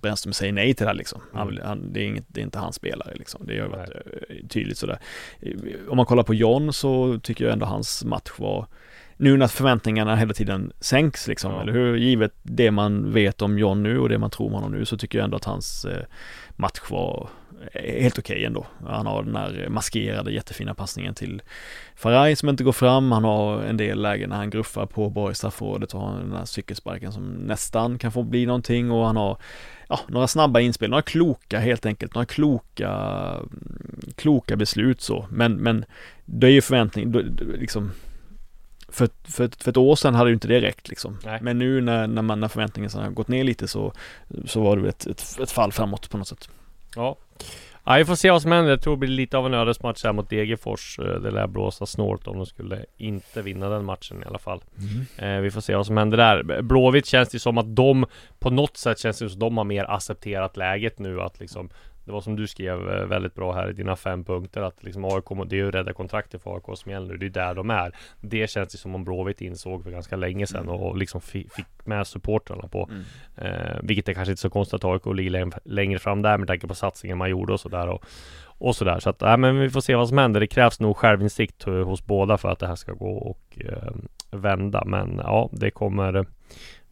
Brännström 0.04 0.32
säger 0.32 0.52
nej 0.52 0.74
till 0.74 0.84
det 0.84 0.90
här 0.90 0.96
liksom. 0.96 1.20
Han, 1.32 1.48
Mm. 1.48 1.66
han, 1.66 1.92
det, 1.92 2.00
är 2.00 2.04
inget, 2.06 2.24
det 2.28 2.40
är 2.40 2.44
inte 2.44 2.58
hans 2.58 2.76
spelare 2.76 3.12
liksom. 3.14 3.46
Det 3.46 3.58
har 3.60 3.68
varit 3.68 3.90
eh, 3.90 4.46
tydligt 4.48 4.78
sådär. 4.78 4.98
Eh, 5.40 5.52
Om 5.88 5.96
man 5.96 6.06
kollar 6.06 6.22
på 6.22 6.34
John 6.34 6.72
så 6.72 7.18
tycker 7.22 7.44
jag 7.44 7.52
ändå 7.52 7.66
hans 7.66 8.04
match 8.04 8.30
var 8.38 8.66
nu 9.16 9.36
när 9.36 9.46
förväntningarna 9.46 10.16
hela 10.16 10.34
tiden 10.34 10.72
sänks 10.80 11.28
liksom, 11.28 11.52
Ja. 11.52 11.62
eller 11.62 11.72
hur? 11.72 11.96
Givet 11.96 12.32
det 12.42 12.70
man 12.70 13.12
vet 13.12 13.42
om 13.42 13.58
John 13.58 13.82
nu 13.82 13.98
och 13.98 14.08
det 14.08 14.18
man 14.18 14.30
tror 14.30 14.46
om 14.46 14.52
honom 14.52 14.72
nu 14.72 14.84
så 14.84 14.96
tycker 14.96 15.18
jag 15.18 15.24
ändå 15.24 15.36
att 15.36 15.44
hans 15.44 15.84
eh, 15.84 16.04
match 16.56 16.80
var 16.90 17.28
helt 17.74 18.18
okej 18.18 18.44
ändå. 18.44 18.66
Han 18.87 19.07
har 19.07 19.22
den 19.22 19.37
här 19.37 19.66
maskerade 19.70 20.33
jättefina 20.33 20.74
passningen 20.74 21.14
till 21.14 21.42
Faraj 21.96 22.37
som 22.37 22.48
inte 22.48 22.64
går 22.64 22.72
fram. 22.72 23.12
Han 23.12 23.24
har 23.24 23.62
en 23.62 23.77
del 23.77 24.03
lägen 24.03 24.31
när 24.31 24.37
han 24.37 24.50
gruffar 24.50 24.87
på 24.87 25.11
Borg 25.11 25.35
straffområdet 25.35 25.94
och 25.94 26.00
har 26.00 26.18
den 26.18 26.33
här 26.33 26.44
cykelsparken 26.44 27.12
som 27.12 27.24
nästan 27.33 27.98
kan 27.98 28.12
få 28.12 28.22
bli 28.22 28.46
någonting 28.46 28.90
och 28.90 29.07
han 29.07 29.16
har 29.16 29.38
ja, 29.88 30.00
några 30.09 30.29
snabba 30.29 30.61
inspel, 30.61 30.90
några 30.90 31.03
kloka 31.03 31.59
helt 31.59 31.87
enkelt, 31.87 32.14
några 32.14 32.27
kloka 32.27 32.90
mm, 33.37 34.00
kloka 34.16 34.57
beslut 34.57 35.00
så. 35.00 35.27
Men, 35.31 35.55
men 35.55 35.85
det 36.24 36.46
är 36.46 36.50
ju 36.50 36.61
förväntning, 36.61 37.12
då- 37.12 37.22
liksom 37.59 37.90
för, 38.88 39.09
för, 39.24 39.50
för 39.59 39.70
ett 39.70 39.77
år 39.77 39.96
sedan 39.96 40.14
hade 40.14 40.31
ju 40.31 40.35
inte 40.35 40.48
det 40.48 40.61
räckt 40.61 40.88
liksom. 40.88 41.18
Nej. 41.24 41.38
Men 41.42 41.59
nu 41.59 41.81
när, 41.81 42.07
när, 42.07 42.22
man, 42.22 42.40
när 42.40 42.48
förväntningen 42.48 42.90
har 42.94 43.11
gått 43.11 43.29
ner 43.29 43.44
lite 43.44 43.68
så, 43.68 43.92
så 44.46 44.62
var 44.62 44.77
det 44.77 44.88
ett, 44.88 45.07
ett, 45.07 45.38
ett 45.42 45.50
fall 45.50 45.72
framåt 45.72 46.11
på 46.11 46.18
något 46.18 46.29
sätt. 46.29 46.48
Ja. 46.96 47.16
Ja, 47.85 47.94
vi 47.97 48.05
får 48.05 48.14
se 48.14 48.31
vad 48.31 48.42
som 48.42 48.53
händer. 48.53 48.70
Jag 48.70 48.83
tror 48.83 48.92
det 48.97 48.99
blir 49.01 49.09
lite 49.11 49.38
av 49.38 49.47
en 49.47 49.55
ödesmatch 49.55 50.05
här 50.05 50.12
mot 50.12 50.31
Degerfors. 50.31 50.99
Eh, 50.99 51.05
Det 51.20 51.31
lär 51.31 51.47
blåsa 51.47 51.87
snålt 51.87 52.27
om 52.27 52.37
de 52.37 52.47
skulle 52.47 52.85
inte 52.97 53.42
vinna 53.42 53.68
den 53.68 53.85
matchen 53.85 54.23
i 54.23 54.27
alla 54.27 54.38
fall. 54.38 54.62
Eh, 55.18 55.40
vi 55.40 55.51
får 55.51 55.61
se 55.61 55.75
vad 55.77 55.87
som 55.87 55.97
händer 55.97 56.16
där. 56.18 56.62
Blåvitt 56.62 57.07
känns 57.07 57.29
det 57.29 57.38
som 57.38 57.59
att 57.59 57.77
de 57.77 58.07
på 58.38 58.51
något 58.51 58.77
sätt 58.77 58.99
känns 58.99 59.18
det 59.18 59.29
som 59.29 59.37
att 59.37 59.40
de 59.40 59.57
har 59.57 59.64
mer 59.64 59.85
accepterat 59.90 60.57
läget 60.57 60.99
nu 60.99 61.20
att 61.20 61.40
liksom 61.40 61.70
det 62.04 62.12
var 62.12 62.20
som 62.20 62.36
du 62.36 62.46
skrev 62.46 62.88
eh, 62.90 63.06
väldigt 63.06 63.34
bra 63.34 63.52
här 63.52 63.70
i 63.70 63.72
dina 63.72 63.96
fem 63.96 64.24
punkter 64.24 64.60
att 64.62 64.82
liksom 64.84 65.04
AIK, 65.04 65.24
det 65.46 65.56
är 65.56 65.64
ju 65.64 65.70
rädda 65.70 65.92
kontraktet 65.92 66.42
för 66.42 66.54
AIK 66.54 66.78
som 66.78 66.92
gäller 66.92 67.06
nu. 67.08 67.16
Det 67.16 67.26
är 67.26 67.30
där 67.30 67.54
de 67.54 67.70
är. 67.70 67.92
Det 68.20 68.50
känns 68.50 68.68
det 68.72 68.78
som 68.78 68.94
om 68.94 69.04
Blåvitt 69.04 69.40
insåg 69.40 69.82
för 69.84 69.90
ganska 69.90 70.16
länge 70.16 70.46
sedan 70.46 70.68
och, 70.68 70.88
och 70.88 70.96
liksom 70.96 71.20
fi- 71.20 71.48
fick 71.50 71.66
med 71.86 72.06
supportrarna 72.06 72.68
på. 72.68 72.90
Eh, 73.36 73.76
vilket 73.82 74.08
är 74.08 74.14
kanske 74.14 74.32
inte 74.32 74.40
så 74.42 74.50
konstigt 74.50 74.74
att 74.74 74.84
AIK 74.84 75.06
ligger 75.16 75.30
läng- 75.30 75.58
längre 75.64 75.98
fram 75.98 76.22
där 76.22 76.38
med 76.38 76.48
tanke 76.48 76.66
på 76.66 76.74
satsningen 76.74 77.18
man 77.18 77.30
gjorde 77.30 77.52
och 77.52 77.60
sådär 77.60 77.88
och, 77.88 78.04
och 78.58 78.76
sådär. 78.76 78.98
Så 78.98 79.10
att, 79.10 79.20
nej, 79.20 79.36
men 79.36 79.58
vi 79.58 79.70
får 79.70 79.80
se 79.80 79.94
vad 79.94 80.08
som 80.08 80.18
händer. 80.18 80.40
Det 80.40 80.46
krävs 80.46 80.80
nog 80.80 80.96
självinsikt 80.96 81.62
hos 81.64 82.06
båda 82.06 82.38
för 82.38 82.48
att 82.48 82.58
det 82.58 82.66
här 82.66 82.74
ska 82.76 82.92
gå 82.92 83.10
och 83.16 83.58
eh, 83.60 83.92
vända. 84.30 84.84
Men 84.86 85.20
ja, 85.22 85.48
det 85.52 85.70
kommer 85.70 86.14
eh, 86.16 86.24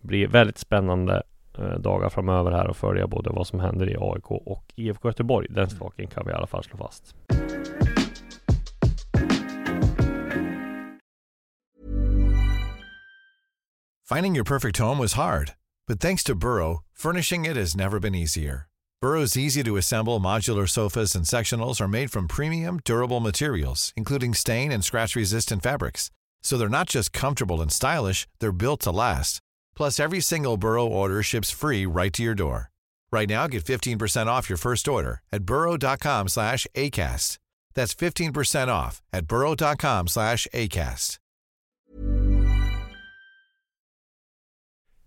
bli 0.01 0.27
väldigt 0.27 0.59
spännande 0.59 1.23
dagar 1.79 2.09
framöver 2.09 2.53
här 2.53 2.67
och 2.67 2.77
följa 2.77 3.07
både 3.07 3.31
vad 3.31 3.47
som 3.47 3.61
händer 3.61 3.91
i 3.91 3.97
AIK 4.01 4.31
och 4.31 4.65
IFK 4.77 5.09
Göteborg. 5.09 5.47
Den 5.51 5.71
saken 5.71 6.07
kan 6.07 6.27
vi 6.27 6.33
i 6.33 6.35
alla 6.35 6.47
fall 6.47 6.65
slå 6.65 6.77
fast. 6.77 7.15
Finding 14.15 14.35
your 14.35 14.45
perfect 14.45 14.79
home 14.79 14.99
was 14.99 15.15
hard, 15.15 15.53
but 15.89 16.01
thanks 16.01 16.23
to 16.25 16.35
Burrow, 16.35 16.83
furnishing 16.93 17.47
it 17.47 17.57
has 17.57 17.75
never 17.75 17.99
been 17.99 18.15
easier. 18.15 18.69
Burrow's 19.01 19.37
easy 19.37 19.65
to 19.65 19.77
assemble 19.77 20.21
modular 20.21 20.69
sofas 20.69 21.15
and 21.15 21.25
sectionals 21.25 21.81
are 21.81 21.89
made 21.89 22.11
from 22.11 22.29
premium, 22.29 22.79
durable 22.85 23.21
materials, 23.21 23.93
including 23.97 24.35
stain 24.35 24.71
and 24.71 24.85
scratch 24.85 25.17
resistant 25.17 25.63
fabrics. 25.63 26.11
So 26.43 26.57
they're 26.57 26.69
not 26.69 26.89
just 26.89 27.13
comfortable 27.13 27.61
and 27.61 27.73
stylish, 27.73 28.29
they're 28.39 28.53
built 28.53 28.81
to 28.83 28.91
last. 28.91 29.41
Plus, 29.77 30.01
every 30.01 30.21
single 30.21 30.57
Burrow 30.57 30.87
order 30.87 31.23
ships 31.23 31.51
free 31.51 31.87
right 31.87 32.13
to 32.13 32.23
your 32.23 32.35
door. 32.35 32.71
Right 33.11 33.29
now, 33.29 33.47
get 33.47 33.65
15% 33.65 34.27
off 34.27 34.49
your 34.49 34.59
first 34.59 34.89
order 34.89 35.21
at 35.33 35.45
burrow.com 35.45 36.29
slash 36.29 36.67
ACAST. 36.75 37.39
That's 37.75 37.95
15% 37.95 38.69
off 38.69 39.03
at 39.13 39.27
burrow.com 39.27 40.09
slash 40.09 40.47
ACAST. 40.53 41.19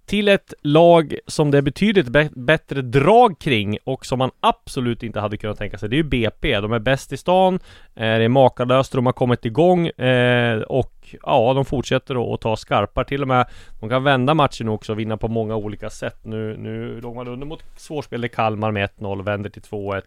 Till 0.05 0.27
ett 0.27 0.53
lag 0.61 1.15
som 1.27 1.51
det 1.51 1.57
är 1.57 1.61
betydligt 1.61 2.31
bättre 2.35 2.81
drag 2.81 3.39
kring 3.39 3.77
och 3.83 4.05
som 4.05 4.19
man 4.19 4.31
absolut 4.39 5.03
inte 5.03 5.19
hade 5.19 5.37
kunnat 5.37 5.57
tänka 5.57 5.77
sig. 5.77 5.89
Det 5.89 5.95
är 5.95 5.97
ju 5.97 6.03
BP. 6.03 6.59
De 6.59 6.73
är 6.73 6.79
bäst 6.79 7.13
i 7.13 7.17
stan. 7.17 7.53
Eh, 7.55 7.59
det 7.95 8.23
är 8.23 8.29
makalöst. 8.29 8.91
De 8.91 9.05
har 9.05 9.13
kommit 9.13 9.45
igång 9.45 9.87
eh, 9.87 10.61
och 10.61 11.15
ja, 11.23 11.53
de 11.53 11.65
fortsätter 11.65 12.33
att 12.33 12.41
ta 12.41 12.55
skarpar. 12.55 13.03
Till 13.03 13.21
och 13.21 13.27
med 13.27 13.45
de 13.79 13.89
kan 13.89 14.03
vända 14.03 14.33
matchen 14.33 14.69
också 14.69 14.91
och 14.91 14.99
vinna 14.99 15.17
på 15.17 15.27
många 15.27 15.55
olika 15.55 15.89
sätt. 15.89 16.19
Nu, 16.23 16.57
nu 16.57 17.01
låg 17.01 17.15
man 17.15 17.27
under 17.27 17.47
mot 17.47 17.63
svårspelade 17.77 18.29
Kalmar 18.29 18.71
med 18.71 18.89
1-0, 18.99 19.23
vänder 19.23 19.49
till 19.49 19.61
2-1. 19.61 20.01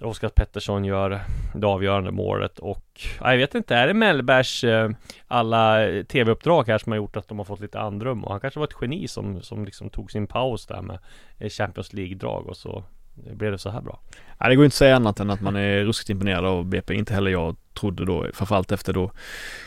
Oskar 0.00 0.28
Pettersson 0.28 0.84
gör 0.84 1.20
det 1.54 1.66
avgörande 1.66 2.10
målet 2.10 2.58
och 2.58 3.00
ja, 3.20 3.30
jag 3.30 3.38
vet 3.38 3.54
inte, 3.54 3.76
är 3.76 3.86
det 3.86 3.94
Mellbergs 3.94 4.64
eh, 4.64 4.90
alla 5.26 5.88
eh, 5.88 6.04
tv-uppdrag 6.04 6.68
här 6.68 6.78
som 6.78 6.92
har 6.92 6.96
gjort 6.96 7.16
att 7.16 7.28
de 7.28 7.38
har 7.38 7.44
fått 7.44 7.60
lite 7.60 7.80
andrum 7.80 8.24
och 8.24 8.30
han 8.30 8.40
kanske 8.40 8.60
var 8.60 8.66
ett 8.66 8.76
geni 8.80 9.08
som, 9.08 9.42
som 9.42 9.64
liksom 9.64 9.90
tog 9.90 10.10
sin 10.12 10.26
paus 10.26 10.66
där 10.66 10.82
med 10.82 10.98
eh, 11.38 11.48
Champions 11.48 11.92
League-drag 11.92 12.46
och 12.46 12.56
så 12.56 12.84
blev 13.32 13.52
det 13.52 13.58
så 13.58 13.70
här 13.70 13.80
bra. 13.80 14.00
Nej, 14.40 14.50
det 14.50 14.56
går 14.56 14.64
inte 14.64 14.74
att 14.74 14.78
säga 14.78 14.96
annat 14.96 15.20
än 15.20 15.30
att 15.30 15.40
man 15.40 15.56
är 15.56 15.84
ruskigt 15.84 16.10
imponerad 16.10 16.44
av 16.44 16.64
BP. 16.64 16.94
Inte 16.94 17.14
heller 17.14 17.30
jag 17.30 17.56
trodde 17.74 18.04
då, 18.04 18.26
framförallt 18.34 18.72
efter 18.72 18.92
då 18.92 19.10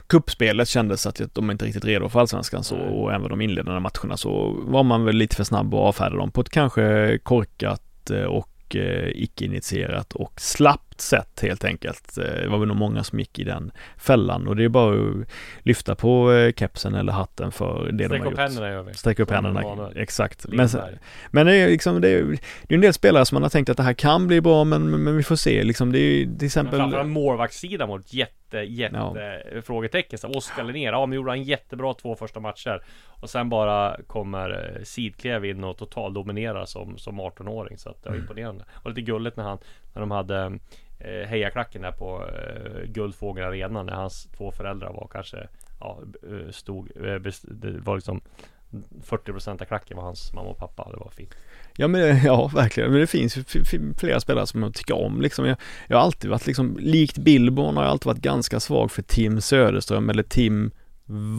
kuppspelet 0.07 0.67
kändes 0.67 1.07
att 1.07 1.21
de 1.33 1.51
inte 1.51 1.65
riktigt 1.65 1.85
redo 1.85 2.09
för 2.09 2.19
allsvenskan 2.19 2.63
så 2.63 2.77
och 2.77 3.13
även 3.13 3.29
de 3.29 3.41
inledande 3.41 3.79
matcherna 3.79 4.17
så 4.17 4.57
var 4.65 4.83
man 4.83 5.05
väl 5.05 5.15
lite 5.15 5.35
för 5.35 5.43
snabb 5.43 5.73
att 5.73 5.79
avfärda 5.79 6.15
dem 6.15 6.31
på 6.31 6.41
ett 6.41 6.49
kanske 6.49 7.17
korkat 7.23 8.09
eh, 8.09 8.23
och 8.71 8.75
eh, 8.75 9.09
icke-initierat 9.15 10.13
och 10.13 10.41
slapp 10.41 10.90
sätt 11.01 11.39
helt 11.41 11.63
enkelt. 11.65 12.17
Eh, 12.17 12.23
Det 12.23 12.47
var 12.47 12.57
väl 12.57 12.67
nog 12.67 12.77
många 12.77 13.03
som 13.03 13.19
gick 13.19 13.39
i 13.39 13.43
den 13.43 13.71
fällan 13.97 14.47
och 14.47 14.55
det 14.55 14.63
är 14.63 14.69
bara 14.69 14.93
att 14.93 15.27
lyfta 15.59 15.95
på 15.95 16.31
eh, 16.33 16.53
kepsen 16.53 16.95
eller 16.95 17.13
hatten 17.13 17.51
för 17.51 17.91
det 17.91 17.91
de 17.91 18.05
Sträck 18.07 18.19
har 18.21 18.25
upp 18.25 18.31
gjort. 18.31 18.39
händerna 18.39 18.69
gör 18.69 18.83
vi. 18.83 18.93
Sträck 18.93 19.19
upp 19.19 19.27
Som 19.29 19.45
händerna, 19.45 19.91
exakt. 19.95 20.45
Men, 20.47 20.69
men 21.31 21.45
det 21.45 21.55
är 21.55 21.67
liksom, 21.67 22.01
det 22.01 22.09
är, 22.09 22.23
det 22.23 22.73
är 22.73 22.75
en 22.75 22.81
del 22.81 22.93
spelare 22.93 23.25
som 23.25 23.35
man 23.35 23.43
har 23.43 23.49
tänkt 23.49 23.69
att 23.69 23.77
det 23.77 23.83
här 23.83 23.93
kan 23.93 24.27
bli 24.27 24.41
bra 24.41 24.63
men, 24.63 25.03
men 25.03 25.17
vi 25.17 25.23
får 25.23 25.35
se 25.35 25.63
liksom. 25.63 25.91
Det 25.91 25.99
är 25.99 26.01
ju 26.01 26.23
till 26.23 26.29
Men 26.37 26.45
exempel 26.45 26.79
framförallt 26.79 27.09
målvaktssidan 27.09 27.89
var 27.89 28.01
jätte 28.05 28.35
jätte, 28.53 28.71
jätte 28.73 29.61
frågetecken. 29.65 30.19
Så 30.19 30.27
Oskar 30.27 30.63
Linnér, 30.63 30.91
ja 30.91 31.05
men 31.05 31.15
gjorde 31.15 31.31
han 31.31 31.43
jättebra 31.43 31.93
två 31.93 32.15
första 32.15 32.39
matcher. 32.39 32.83
Och 33.07 33.29
sen 33.29 33.49
bara 33.49 33.97
kommer 34.07 34.49
eh, 34.77 34.83
Sidklev 34.83 35.45
in 35.45 35.63
och 35.63 35.77
totaldominerar 35.77 36.65
som, 36.65 36.97
som 36.97 37.21
18-åring. 37.21 37.77
Så 37.77 37.89
att 37.89 38.03
det 38.03 38.09
var 38.09 38.15
Mm. 38.15 38.23
imponerande. 38.23 38.65
Och 38.73 38.89
lite 38.89 39.01
gulligt 39.01 39.37
när 39.37 39.43
han, 39.43 39.57
när 39.93 39.99
de 39.99 40.11
hade 40.11 40.51
eh, 41.03 41.27
hejaklacken 41.27 41.81
där 41.81 41.91
på 41.91 42.25
eh, 42.27 42.83
Guldfågeln 42.85 43.47
Arena. 43.47 43.83
När 43.83 43.93
hans 43.93 44.27
två 44.37 44.51
föräldrar 44.51 44.93
var 44.93 45.07
kanske, 45.11 45.47
ja, 45.79 45.99
eh, 46.23 46.51
stod, 46.51 46.91
eh, 46.95 47.31
det 47.41 47.79
var 47.79 47.95
liksom 47.95 48.21
40% 49.03 49.61
av 49.61 49.65
klacken 49.65 49.97
var 49.97 50.03
hans 50.03 50.33
mamma 50.33 50.49
och 50.49 50.57
pappa. 50.57 50.89
Det 50.91 50.97
var 50.97 51.09
fint. 51.09 51.35
Ja 51.75 51.87
men 51.87 52.01
eh, 52.01 52.25
ja, 52.25 52.47
verkligen. 52.47 52.91
Men 52.91 52.99
det 52.99 53.07
finns 53.07 53.37
ju 53.37 53.43
flera 53.97 54.19
spelare 54.19 54.47
som 54.47 54.63
jag 54.63 54.73
tycker 54.73 54.95
om 54.95 55.21
liksom. 55.21 55.45
Jag, 55.45 55.57
jag 55.87 55.97
har 55.97 56.03
alltid 56.03 56.29
varit 56.29 56.47
liksom, 56.47 56.77
likt 56.79 57.17
Billborn 57.17 57.77
har 57.77 57.83
jag 57.83 57.91
alltid 57.91 58.05
varit 58.05 58.21
ganska 58.21 58.59
svag 58.59 58.91
för 58.91 59.01
Tim 59.01 59.41
Söderström 59.41 60.09
eller 60.09 60.23
Tim 60.23 60.71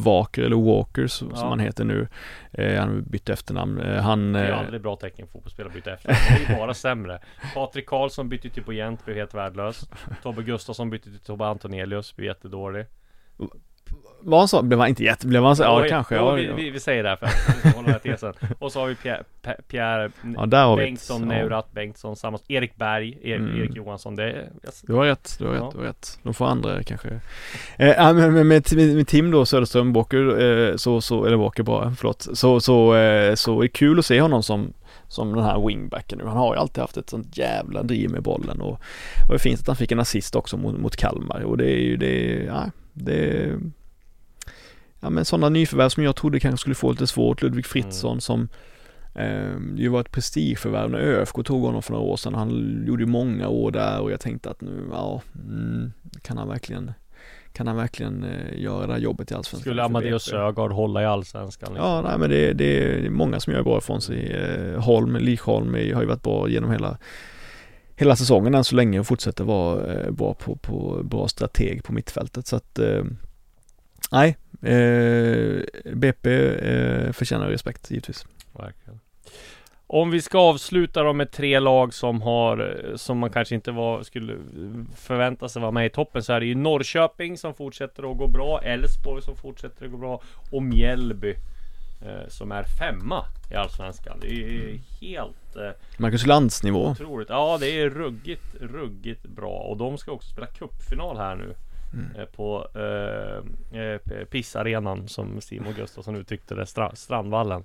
Walker 0.05 0.43
eller 0.43 0.57
Walker 0.57 1.07
som 1.07 1.31
Ja. 1.35 1.49
han 1.49 1.61
heter 1.61 1.85
nu. 1.85 2.09
Eh, 2.53 2.81
han 2.81 3.03
bytt 3.03 3.29
efternamn. 3.29 3.81
Eh, 3.81 4.03
han... 4.03 4.33
Det 4.33 4.41
är 4.41 4.51
Eh, 4.51 4.59
aldrig 4.59 4.83
bra 4.83 4.97
tecken 4.97 5.27
fotbollsspelare 5.27 5.73
byter 5.73 5.89
efter. 5.89 6.09
Det 6.09 6.45
är 6.45 6.51
ju 6.53 6.57
bara 6.61 6.75
sämre. 6.75 7.21
Patrik 7.55 7.87
Karlsson 7.87 8.29
bytte 8.29 8.51
till 8.51 8.63
på 8.63 8.73
Gent, 8.73 9.05
blev 9.05 9.17
helt 9.17 9.35
värdelös. 9.35 9.89
Tobbe 10.23 10.43
Gustafsson 10.43 10.91
bytte 10.91 11.11
till 11.11 11.21
Tobbe 11.21 11.47
Antonelius, 11.47 12.17
blev 12.17 12.27
jättedålig. 12.29 12.87
Vad 14.25 14.39
han 14.41 14.49
sa, 14.49 14.63
blev 14.63 14.79
han 14.79 14.89
inte 14.89 15.05
jätte... 15.05 15.27
Blev 15.27 15.43
han 15.45 15.57
så? 15.57 15.63
Ja, 15.63 15.81
Jo, 15.83 15.89
kanske. 15.89 16.15
Ja, 16.15 16.31
vi, 16.33 16.47
ja. 16.47 16.55
vi, 16.55 16.71
vi 16.71 16.81
säger 16.81 17.03
det 17.03 17.09
här 17.09 17.17
för 17.17 17.27
att 17.27 17.75
hålla 17.75 17.87
den 17.87 17.93
här 17.93 17.99
tesen. 17.99 18.33
Och 18.59 18.73
så 18.73 18.81
har 18.81 18.87
vi 18.89 18.95
Pierre, 18.95 19.23
Pierre 19.69 20.11
ja. 20.53 20.77
Bengtsson, 20.77 21.21
Ja. 21.23 21.27
Neurat 21.29 21.73
Bengtsson, 21.73 22.17
samma, 22.17 22.39
Erik 22.49 22.77
Berg, 22.77 23.19
Erik, 23.23 23.41
Mm. 23.41 23.61
Erik 23.61 23.77
Johansson. 23.77 24.17
Det 24.17 24.23
är, 24.25 24.49
jag, 24.63 24.73
Du 24.83 24.93
har 24.95 25.05
rätt, 25.05 25.37
du 25.39 25.47
har 25.47 25.55
Ja. 25.55 25.61
rätt, 25.65 25.73
du 25.73 25.79
har 25.79 25.85
rätt. 25.85 26.19
De 26.23 26.35
får 26.35 26.47
andra 26.47 26.83
kanske. 26.83 27.09
Eh, 27.77 27.89
ja, 27.89 28.13
men 28.13 28.35
med, 28.35 28.47
med, 28.47 28.73
med 28.97 29.07
Tim 29.09 29.31
då, 29.31 29.47
Söderström, 29.47 29.93
Walker, 29.93 30.41
eh, 30.71 30.77
så, 30.77 31.01
så, 31.01 31.25
eller 31.25 31.37
Walker 31.37 31.63
bara, 31.63 31.95
förlåt. 31.99 32.29
Så, 32.33 32.61
så, 32.61 32.95
eh, 32.97 33.35
så 33.35 33.59
är 33.59 33.63
det 33.63 33.69
kul 33.69 33.99
att 33.99 34.07
se 34.07 34.21
honom 34.21 34.43
som, 34.43 34.73
som 35.09 35.35
den 35.35 35.45
här 35.45 35.67
wingbacken 35.67 36.19
nu. 36.19 36.25
Han 36.25 36.37
har 36.37 36.55
ju 36.55 36.61
alltid 36.61 36.81
haft 36.81 36.97
ett 36.97 37.11
sånt 37.11 37.37
jävla 37.39 37.83
driv 37.83 38.11
med 38.11 38.23
bollen 38.23 38.61
och, 38.61 38.73
och 39.29 39.33
det 39.33 39.39
finns 39.39 39.61
att 39.61 39.67
han 39.67 39.77
fick 39.77 39.93
en 39.93 40.01
assist 40.01 40.37
också 40.37 40.57
mot, 40.57 40.79
mot 40.79 40.97
Kalmar 40.97 41.41
och 41.45 41.57
det 41.57 41.71
är 41.71 41.81
ju 41.81 41.97
det, 41.97 42.45
ja, 42.47 42.65
det 42.93 43.51
Ja 45.03 45.11
men 45.11 45.25
sådana 45.25 45.49
nyförvärv 45.49 45.89
som 45.89 46.03
jag 46.03 46.17
trodde 46.17 46.41
kanske 46.41 46.61
skulle 46.61 46.75
få 46.75 46.91
lite 46.91 47.07
svårt, 47.07 47.43
Ludvig 47.43 47.67
Fritzson 47.67 48.21
som 48.21 48.49
Eh, 49.15 49.57
det 49.77 49.89
var 49.89 50.01
ett 50.01 50.11
prestigeförvärv 50.11 50.91
när 50.91 50.99
ÖFK 50.99 51.45
tog 51.45 51.63
honom 51.63 51.83
för 51.83 51.93
några 51.93 52.05
år 52.05 52.17
sedan. 52.17 52.35
Han 52.35 52.83
gjorde 52.87 53.03
ju 53.03 53.07
många 53.07 53.49
år 53.49 53.71
där 53.71 54.01
och 54.01 54.13
jag 54.13 54.21
tänkte 54.21 54.51
att 54.51 54.61
nu, 54.61 54.89
ja, 54.93 55.23
mm, 55.35 55.93
kan 56.23 56.39
han 56.39 56.49
verkligen, 56.49 56.93
kan 57.53 57.67
han 57.67 57.77
verkligen 57.77 58.25
eh, 58.25 58.61
göra 58.61 58.87
det 58.87 58.93
här 58.93 59.01
jobbet 59.01 59.31
i 59.31 59.35
Allsvenskan? 59.35 59.61
skulle 59.61 59.83
Amadeus? 59.83 60.23
Sögaard 60.23 60.73
hålla 60.73 61.03
i 61.03 61.07
Allsvenskan? 61.07 61.73
Liksom. 61.73 61.89
Ja, 61.89 62.03
nej 62.03 62.19
men 62.19 62.31
det, 62.31 62.53
det 62.53 63.05
är 63.07 63.11
många 63.11 63.41
som 63.41 63.53
gör 63.53 63.63
bra 63.63 63.79
ifrån 63.79 64.01
sig. 64.01 64.33
Eh, 64.33 64.81
Holm, 64.81 65.17
Lichholm 65.17 65.75
har 65.75 65.81
ju 65.81 66.07
varit 66.07 66.23
bra 66.23 66.49
genom 66.49 66.71
hela 66.71 66.99
Hela 67.97 68.17
säsongen 68.17 68.55
än 68.55 68.65
så 68.65 68.77
länge 68.77 69.01
och 69.01 69.07
fortsätter 69.07 69.45
vara 69.45 69.95
eh, 69.95 70.11
bra 70.11 70.35
på, 70.35 70.57
på 70.57 71.01
bra 71.03 71.29
strateg 71.29 71.85
på 71.85 71.93
mittfältet 71.93 72.47
så 72.47 72.57
att 72.57 72.79
eh, 72.79 73.05
Nej, 74.13 74.37
eh, 74.63 75.63
BP 75.95 76.31
eh, 76.55 77.13
förtjänar 77.13 77.49
respekt 77.49 77.91
givetvis. 77.91 78.27
Verkligen. 78.53 79.01
Om 79.87 80.11
vi 80.11 80.23
ska 80.23 80.39
avsluta 80.39 81.03
då 81.03 81.13
med 81.13 81.31
tre 81.31 81.59
lag 81.59 81.95
som 81.95 82.23
har 82.23 82.77
Som 82.97 83.19
man 83.19 83.31
kanske 83.31 83.55
inte 83.55 83.71
var, 83.71 84.03
skulle 84.03 84.37
förvänta 84.97 85.49
sig 85.49 85.63
vara 85.63 85.73
med 85.73 85.87
i 85.87 85.91
toppen 85.91 86.23
Så 86.23 86.33
är 86.33 86.41
det 86.41 86.47
ju 86.47 86.55
Norrköping 86.55 87.39
som 87.39 87.55
fortsätter 87.55 88.11
att 88.11 88.19
gå 88.19 88.27
bra 88.27 88.61
Elfsborg 88.63 89.23
som 89.23 89.37
fortsätter 89.37 89.85
att 89.85 89.91
gå 89.91 89.97
bra 89.99 90.23
Och 90.51 90.63
Mjällby 90.63 91.31
eh, 92.03 92.29
Som 92.29 92.53
är 92.53 92.63
femma 92.63 93.25
i 93.51 93.55
Allsvenskan 93.55 94.19
Det 94.21 94.27
är 94.27 94.33
ju 94.33 94.81
helt 95.01 95.57
eh, 95.57 95.71
Marcus 95.97 96.27
Lantz 96.27 96.63
nivå. 96.63 96.87
otroligt 96.89 97.29
Ja 97.29 97.59
det 97.61 97.81
är 97.81 97.91
ruggigt, 97.91 98.55
ruggigt 98.61 99.23
bra 99.27 99.57
Och 99.69 99.77
de 99.77 99.99
ska 99.99 100.13
också 100.13 100.29
spela 100.31 100.47
cupfinal 100.47 101.17
här 101.17 101.37
nu 101.37 101.55
eh, 102.19 102.25
På 102.25 102.67
eh, 102.75 103.81
eh, 103.81 104.25
Pissarenan 104.31 105.09
som 105.09 105.41
Simon 105.41 105.73
Gustafsson 105.77 106.17
uttryckte 106.17 106.55
det, 106.55 106.65
Stra- 106.65 106.95
Strandvallen 106.95 107.65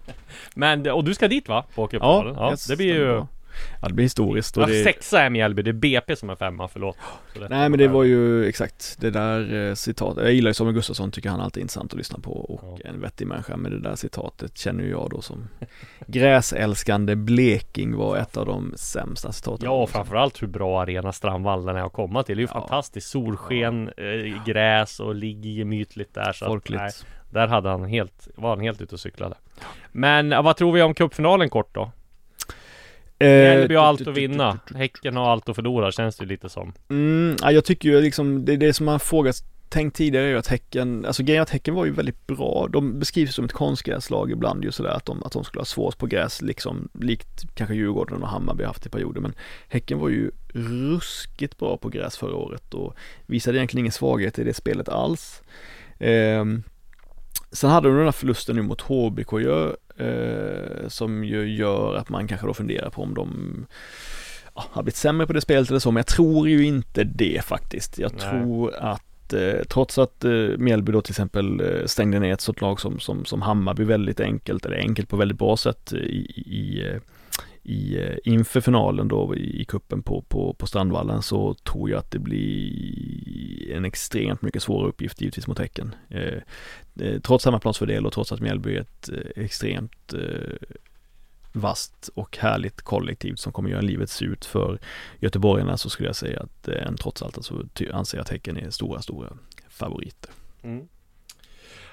Men, 0.54 0.90
och 0.90 1.04
du 1.04 1.14
ska 1.14 1.28
dit 1.28 1.48
va? 1.48 1.64
På? 2.00 2.06
Ja, 2.36 2.50
yes, 2.50 2.66
det 2.66 2.76
blir 2.76 2.94
ju 2.94 3.06
bra. 3.06 3.28
Ja, 3.82 3.88
det 3.88 3.94
blir 3.94 4.04
historiskt 4.04 4.56
och 4.56 4.62
Ja, 4.62 4.66
det, 4.66 4.84
sexa 4.84 5.22
är 5.22 5.30
Mjällby, 5.30 5.62
det 5.62 5.70
är 5.70 5.72
BP 5.72 6.16
som 6.16 6.30
är 6.30 6.34
femma, 6.36 6.68
förlåt 6.68 6.96
Nej 7.50 7.68
men 7.68 7.78
det 7.78 7.88
var 7.88 8.04
ju 8.04 8.44
exakt 8.46 8.96
det 9.00 9.10
där 9.10 9.68
eh, 9.68 9.74
citatet. 9.74 10.24
Jag 10.24 10.32
gillar 10.32 10.50
ju 10.50 10.54
Samuel 10.54 10.74
Gustafsson, 10.74 11.10
tycker 11.10 11.30
han 11.30 11.40
alltid 11.40 11.60
är 11.60 11.62
intressant 11.62 11.92
att 11.92 11.98
lyssna 11.98 12.18
på 12.18 12.32
och 12.32 12.78
Ja. 12.84 12.88
en 12.90 13.00
vettig 13.00 13.26
människa. 13.26 13.56
Men 13.56 13.72
det 13.72 13.80
där 13.80 13.94
citatet 13.96 14.58
känner 14.58 14.84
ju 14.84 14.90
jag 14.90 15.10
då 15.10 15.20
som 15.20 15.48
gräsälskande 16.06 17.16
bleking 17.16 17.96
var 17.96 18.16
ett 18.16 18.36
av 18.36 18.46
de 18.46 18.72
sämsta 18.76 19.32
citaten. 19.32 19.64
Ja, 19.64 19.82
och 19.82 19.90
framförallt 19.90 20.42
hur 20.42 20.46
bra 20.46 20.82
arena 20.82 21.12
Strandvallen 21.12 21.76
är 21.76 21.82
att 21.86 21.92
komma 21.92 22.22
till 22.22 22.36
Det 22.36 22.40
är 22.40 22.42
ju 22.42 22.48
Ja. 22.54 22.60
fantastiskt 22.60 23.10
Solsken, 23.10 23.88
eh, 23.96 24.44
gräs 24.46 25.00
och 25.00 25.14
ligger 25.14 25.50
gemytligt 25.50 26.14
där 26.14 26.32
så 26.32 26.44
att, 26.44 26.48
Folkligt. 26.50 26.80
nej, 26.80 26.90
Där 27.30 27.46
hade 27.46 27.68
han 27.68 27.84
helt, 27.84 28.28
var 28.34 28.48
han 28.50 28.60
helt 28.60 28.80
ute 28.80 28.94
och 28.94 29.00
cyklade 29.00 29.34
Men 29.92 30.30
ja, 30.30 30.42
vad 30.42 30.56
tror 30.56 30.72
vi 30.72 30.82
om 30.82 30.94
cupfinalen 30.94 31.50
kort 31.50 31.74
då? 31.74 31.90
Eh, 33.18 33.28
Mjällby 33.28 33.74
har 33.74 33.82
tu- 33.82 33.86
allt 33.86 34.08
att 34.08 34.16
vinna 34.16 34.58
Häcken 34.74 35.16
har 35.16 35.30
allt 35.30 35.48
att 35.48 35.56
förlora 35.56 35.92
känns 35.92 36.16
det 36.16 36.24
lite 36.26 36.48
som 36.48 36.72
Mm, 36.90 37.36
ja, 37.42 37.52
jag 37.52 37.64
tycker 37.64 37.88
ju 37.88 38.00
liksom, 38.00 38.44
det, 38.44 38.56
det 38.56 38.72
som 38.72 38.86
man 38.86 39.00
frågat 39.00 39.36
tänkt 39.68 39.96
tidigare 39.96 40.24
är 40.26 40.28
ju 40.30 40.38
att 40.38 40.46
Häcken, 40.46 41.04
alltså 41.06 41.22
grejen 41.22 41.38
är 41.40 41.42
att 41.42 41.50
Häcken 41.50 41.74
var 41.74 41.84
ju 41.84 41.92
väldigt 41.92 42.26
bra. 42.26 42.68
De 42.70 42.98
beskrivs 42.98 43.34
som 43.34 43.44
ett 43.44 43.52
konstgräslag 43.52 44.30
ibland 44.30 44.64
ju 44.64 44.72
sådär 44.72 44.90
att 44.90 45.04
de, 45.06 45.22
att 45.24 45.32
de 45.32 45.44
skulle 45.44 45.60
ha 45.60 45.64
svårt 45.66 45.98
på 45.98 46.06
gräs 46.06 46.42
liksom, 46.42 46.88
likt 47.00 47.54
kanske 47.54 47.74
Djurgården 47.74 48.22
och 48.22 48.28
Hammarby 48.28 48.64
haft 48.64 48.86
i 48.86 48.88
perioder. 48.88 49.20
Men 49.20 49.32
Häcken 49.68 49.98
var 49.98 50.08
ju 50.08 50.30
ruskigt 50.48 51.58
bra 51.58 51.76
på 51.76 51.88
gräs 51.88 52.16
förra 52.16 52.34
året 52.34 52.74
och 52.74 52.94
visade 53.26 53.58
egentligen 53.58 53.82
ingen 53.82 53.92
svaghet 53.92 54.38
i 54.38 54.44
det 54.44 54.54
spelet 54.54 54.88
alls. 54.88 55.42
Ehm, 55.98 56.62
sen 57.52 57.70
hade 57.70 57.88
de 57.88 57.96
den 57.96 58.04
här 58.04 58.12
förlusten 58.12 58.56
nu 58.56 58.62
mot 58.62 58.80
HBK 58.80 59.32
ju, 59.32 59.72
eh, 59.98 60.88
som 60.88 61.24
ju 61.24 61.54
gör 61.54 61.94
att 61.94 62.08
man 62.08 62.28
kanske 62.28 62.46
då 62.46 62.54
funderar 62.54 62.90
på 62.90 63.02
om 63.02 63.14
de 63.14 63.66
ja, 64.54 64.64
har 64.70 64.82
blivit 64.82 64.96
sämre 64.96 65.26
på 65.26 65.32
det 65.32 65.40
spelet 65.40 65.68
eller 65.70 65.80
så, 65.80 65.90
men 65.90 65.96
jag 65.96 66.06
tror 66.06 66.48
ju 66.48 66.66
inte 66.66 67.04
det 67.04 67.44
faktiskt. 67.44 67.98
Jag 67.98 68.12
Nej. 68.12 68.30
tror 68.30 68.74
att 68.74 69.32
eh, 69.32 69.64
trots 69.68 69.98
att 69.98 70.24
eh, 70.24 70.30
Mjällby 70.58 70.92
då 70.92 71.02
till 71.02 71.12
exempel 71.12 71.62
stängde 71.86 72.18
ner 72.18 72.32
ett 72.32 72.40
sådant 72.40 72.60
lag 72.60 72.80
som, 72.80 73.00
som, 73.00 73.24
som 73.24 73.42
Hammarby 73.42 73.84
väldigt 73.84 74.20
enkelt, 74.20 74.66
eller 74.66 74.76
enkelt 74.76 75.08
på 75.08 75.16
väldigt 75.16 75.38
bra 75.38 75.56
sätt 75.56 75.92
i, 75.92 75.96
i, 75.96 76.92
i, 77.62 77.96
eh, 77.96 78.16
inför 78.24 78.60
finalen 78.60 79.08
då 79.08 79.36
i, 79.36 79.64
kuppen 79.64 80.02
på, 80.02 80.22
på, 80.22 80.54
på 80.54 80.66
Strandvallen 80.66 81.22
så 81.22 81.54
tror 81.54 81.90
jag 81.90 81.98
att 81.98 82.10
det 82.10 82.18
blir 82.18 83.72
en 83.72 83.84
extremt 83.84 84.42
mycket 84.42 84.62
svårare 84.62 84.88
uppgift 84.88 85.20
givetvis 85.20 85.46
mot 85.46 85.58
Häcken. 85.58 85.94
Eh, 86.08 86.38
eh 87.00 87.20
trots 87.20 87.44
hemmaplansfördel 87.44 88.06
och 88.06 88.12
trots 88.12 88.32
att 88.32 88.40
Mjällby 88.40 88.76
är 88.76 88.80
ett 88.80 89.08
eh, 89.08 89.44
extremt 89.44 90.12
eh, 90.12 90.68
vasst 91.52 92.10
och 92.14 92.38
härligt 92.38 92.82
kollektiv 92.82 93.34
som 93.34 93.52
kommer 93.52 93.70
göra 93.70 93.80
livet 93.80 94.10
surt 94.10 94.44
för 94.44 94.78
göteborgarna 95.20 95.76
så 95.76 95.90
skulle 95.90 96.08
jag 96.08 96.16
säga 96.16 96.40
att 96.40 96.68
eh, 96.68 96.92
trots 97.00 97.22
allt 97.22 97.36
alltså, 97.36 97.64
anser 97.92 98.18
jag 98.18 98.22
att 98.22 98.30
Häcken 98.30 98.56
är 98.56 98.70
stora, 98.70 99.02
stora 99.02 99.32
favoriter. 99.68 100.30
Mm. 100.62 100.88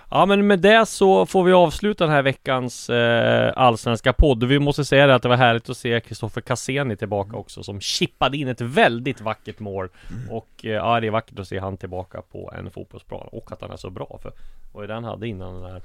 Ja 0.10 0.26
men 0.26 0.48
med 0.48 0.60
det 0.60 0.86
så 0.86 1.26
får 1.26 1.44
vi 1.44 1.54
avsluta 1.54 2.04
den 2.04 2.14
här 2.14 2.22
veckans 2.22 2.90
eh, 2.90 3.54
allsvenska 3.56 4.14
podd. 4.14 4.44
Vi 4.44 4.60
måste 4.60 4.86
säga 4.86 5.08
det 5.08 5.16
att 5.16 5.22
det 5.22 5.30
var 5.30 5.36
härligt 5.36 5.70
att 5.70 5.78
se 5.78 6.00
Kristoffer 6.00 6.42
Cassini 6.42 6.96
tillbaka 6.96 7.38
också 7.38 7.64
som 7.64 7.82
chippade 7.82 8.38
in 8.38 8.48
ett 8.48 8.62
väldigt 8.62 9.22
vackert 9.22 9.60
mål. 9.60 9.90
Och 10.30 10.50
eh, 10.64 10.72
ja 10.72 11.00
det 11.00 11.08
är 11.08 11.12
vackert 11.12 11.40
att 11.40 11.48
se 11.48 11.60
han 11.60 11.78
tillbaka 11.78 12.22
på 12.22 12.54
en 12.58 12.72
fotbollsplan 12.72 13.28
och 13.32 13.52
att 13.52 13.62
han 13.62 13.72
är 13.72 13.78
så 13.78 13.90
bra 13.90 14.20
för 14.22 14.32
vad 14.72 14.90
han 14.90 15.04
hade 15.04 15.28
innan 15.28 15.62
den 15.62 15.76
ehm, 15.76 15.82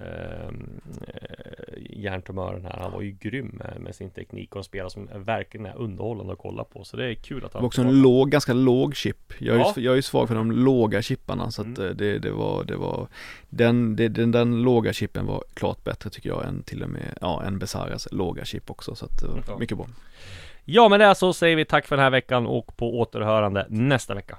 eh, 0.00 0.50
hjärntumören 1.76 2.64
här. 2.64 2.78
Han 2.80 2.92
var 2.92 3.00
ju 3.02 3.10
grym 3.10 3.46
med, 3.46 3.80
med 3.80 3.94
sin 3.94 4.10
teknik 4.10 4.52
och 4.54 4.58
en 4.58 4.64
spelare 4.64 4.90
som 4.90 5.08
verkligen 5.14 5.66
är 5.66 5.76
underhållande 5.76 6.32
att 6.32 6.38
kolla 6.38 6.64
på. 6.64 6.84
Så 6.84 6.96
det 6.96 7.10
är 7.10 7.14
kul 7.14 7.44
att 7.44 7.52
Det 7.52 7.58
han 7.58 7.62
var 7.62 7.66
också 7.66 7.80
en 7.82 8.02
låg, 8.02 8.30
ganska 8.30 8.52
låg 8.52 8.96
chip. 8.96 9.32
Jag 9.38 9.56
är, 9.56 9.60
Ja. 9.60 9.72
ju, 9.76 9.82
jag 9.82 9.92
är 9.92 9.96
ju 9.96 10.02
svag 10.02 10.28
för 10.28 10.34
de 10.34 10.52
låga 10.52 11.02
chipparna 11.02 11.50
så 11.50 11.62
att 11.62 11.78
Mm. 11.78 11.90
eh, 11.90 11.96
det, 11.96 12.18
det 12.18 12.30
var, 12.30 12.64
det 12.64 12.76
var 12.76 13.08
den, 13.48 13.96
det, 13.96 14.08
den, 14.08 14.32
den 14.32 14.62
låga 14.62 14.92
chippen 14.92 15.26
var 15.26 15.44
klart 15.54 15.84
bättre 15.84 16.10
tycker 16.10 16.28
jag 16.28 16.46
än 16.46 16.62
till 16.62 16.82
och 16.82 16.90
med, 16.90 17.18
ja, 17.20 17.42
en 17.46 17.58
Besaras 17.58 18.08
låga 18.12 18.44
chip 18.44 18.70
också 18.70 18.94
så 18.94 19.04
att 19.04 19.20
det 19.20 19.26
var 19.28 19.42
Ja. 19.48 19.58
mycket 19.58 19.76
bra. 19.76 19.86
Ja 20.64 20.88
men 20.88 20.98
det 21.00 21.06
är 21.06 21.14
så 21.14 21.32
säger 21.32 21.56
vi 21.56 21.64
tack 21.64 21.86
för 21.86 21.96
den 21.96 22.02
här 22.02 22.10
veckan 22.10 22.46
och 22.46 22.76
på 22.76 22.98
återhörande 23.00 23.66
nästa 23.68 24.14
vecka. 24.14 24.38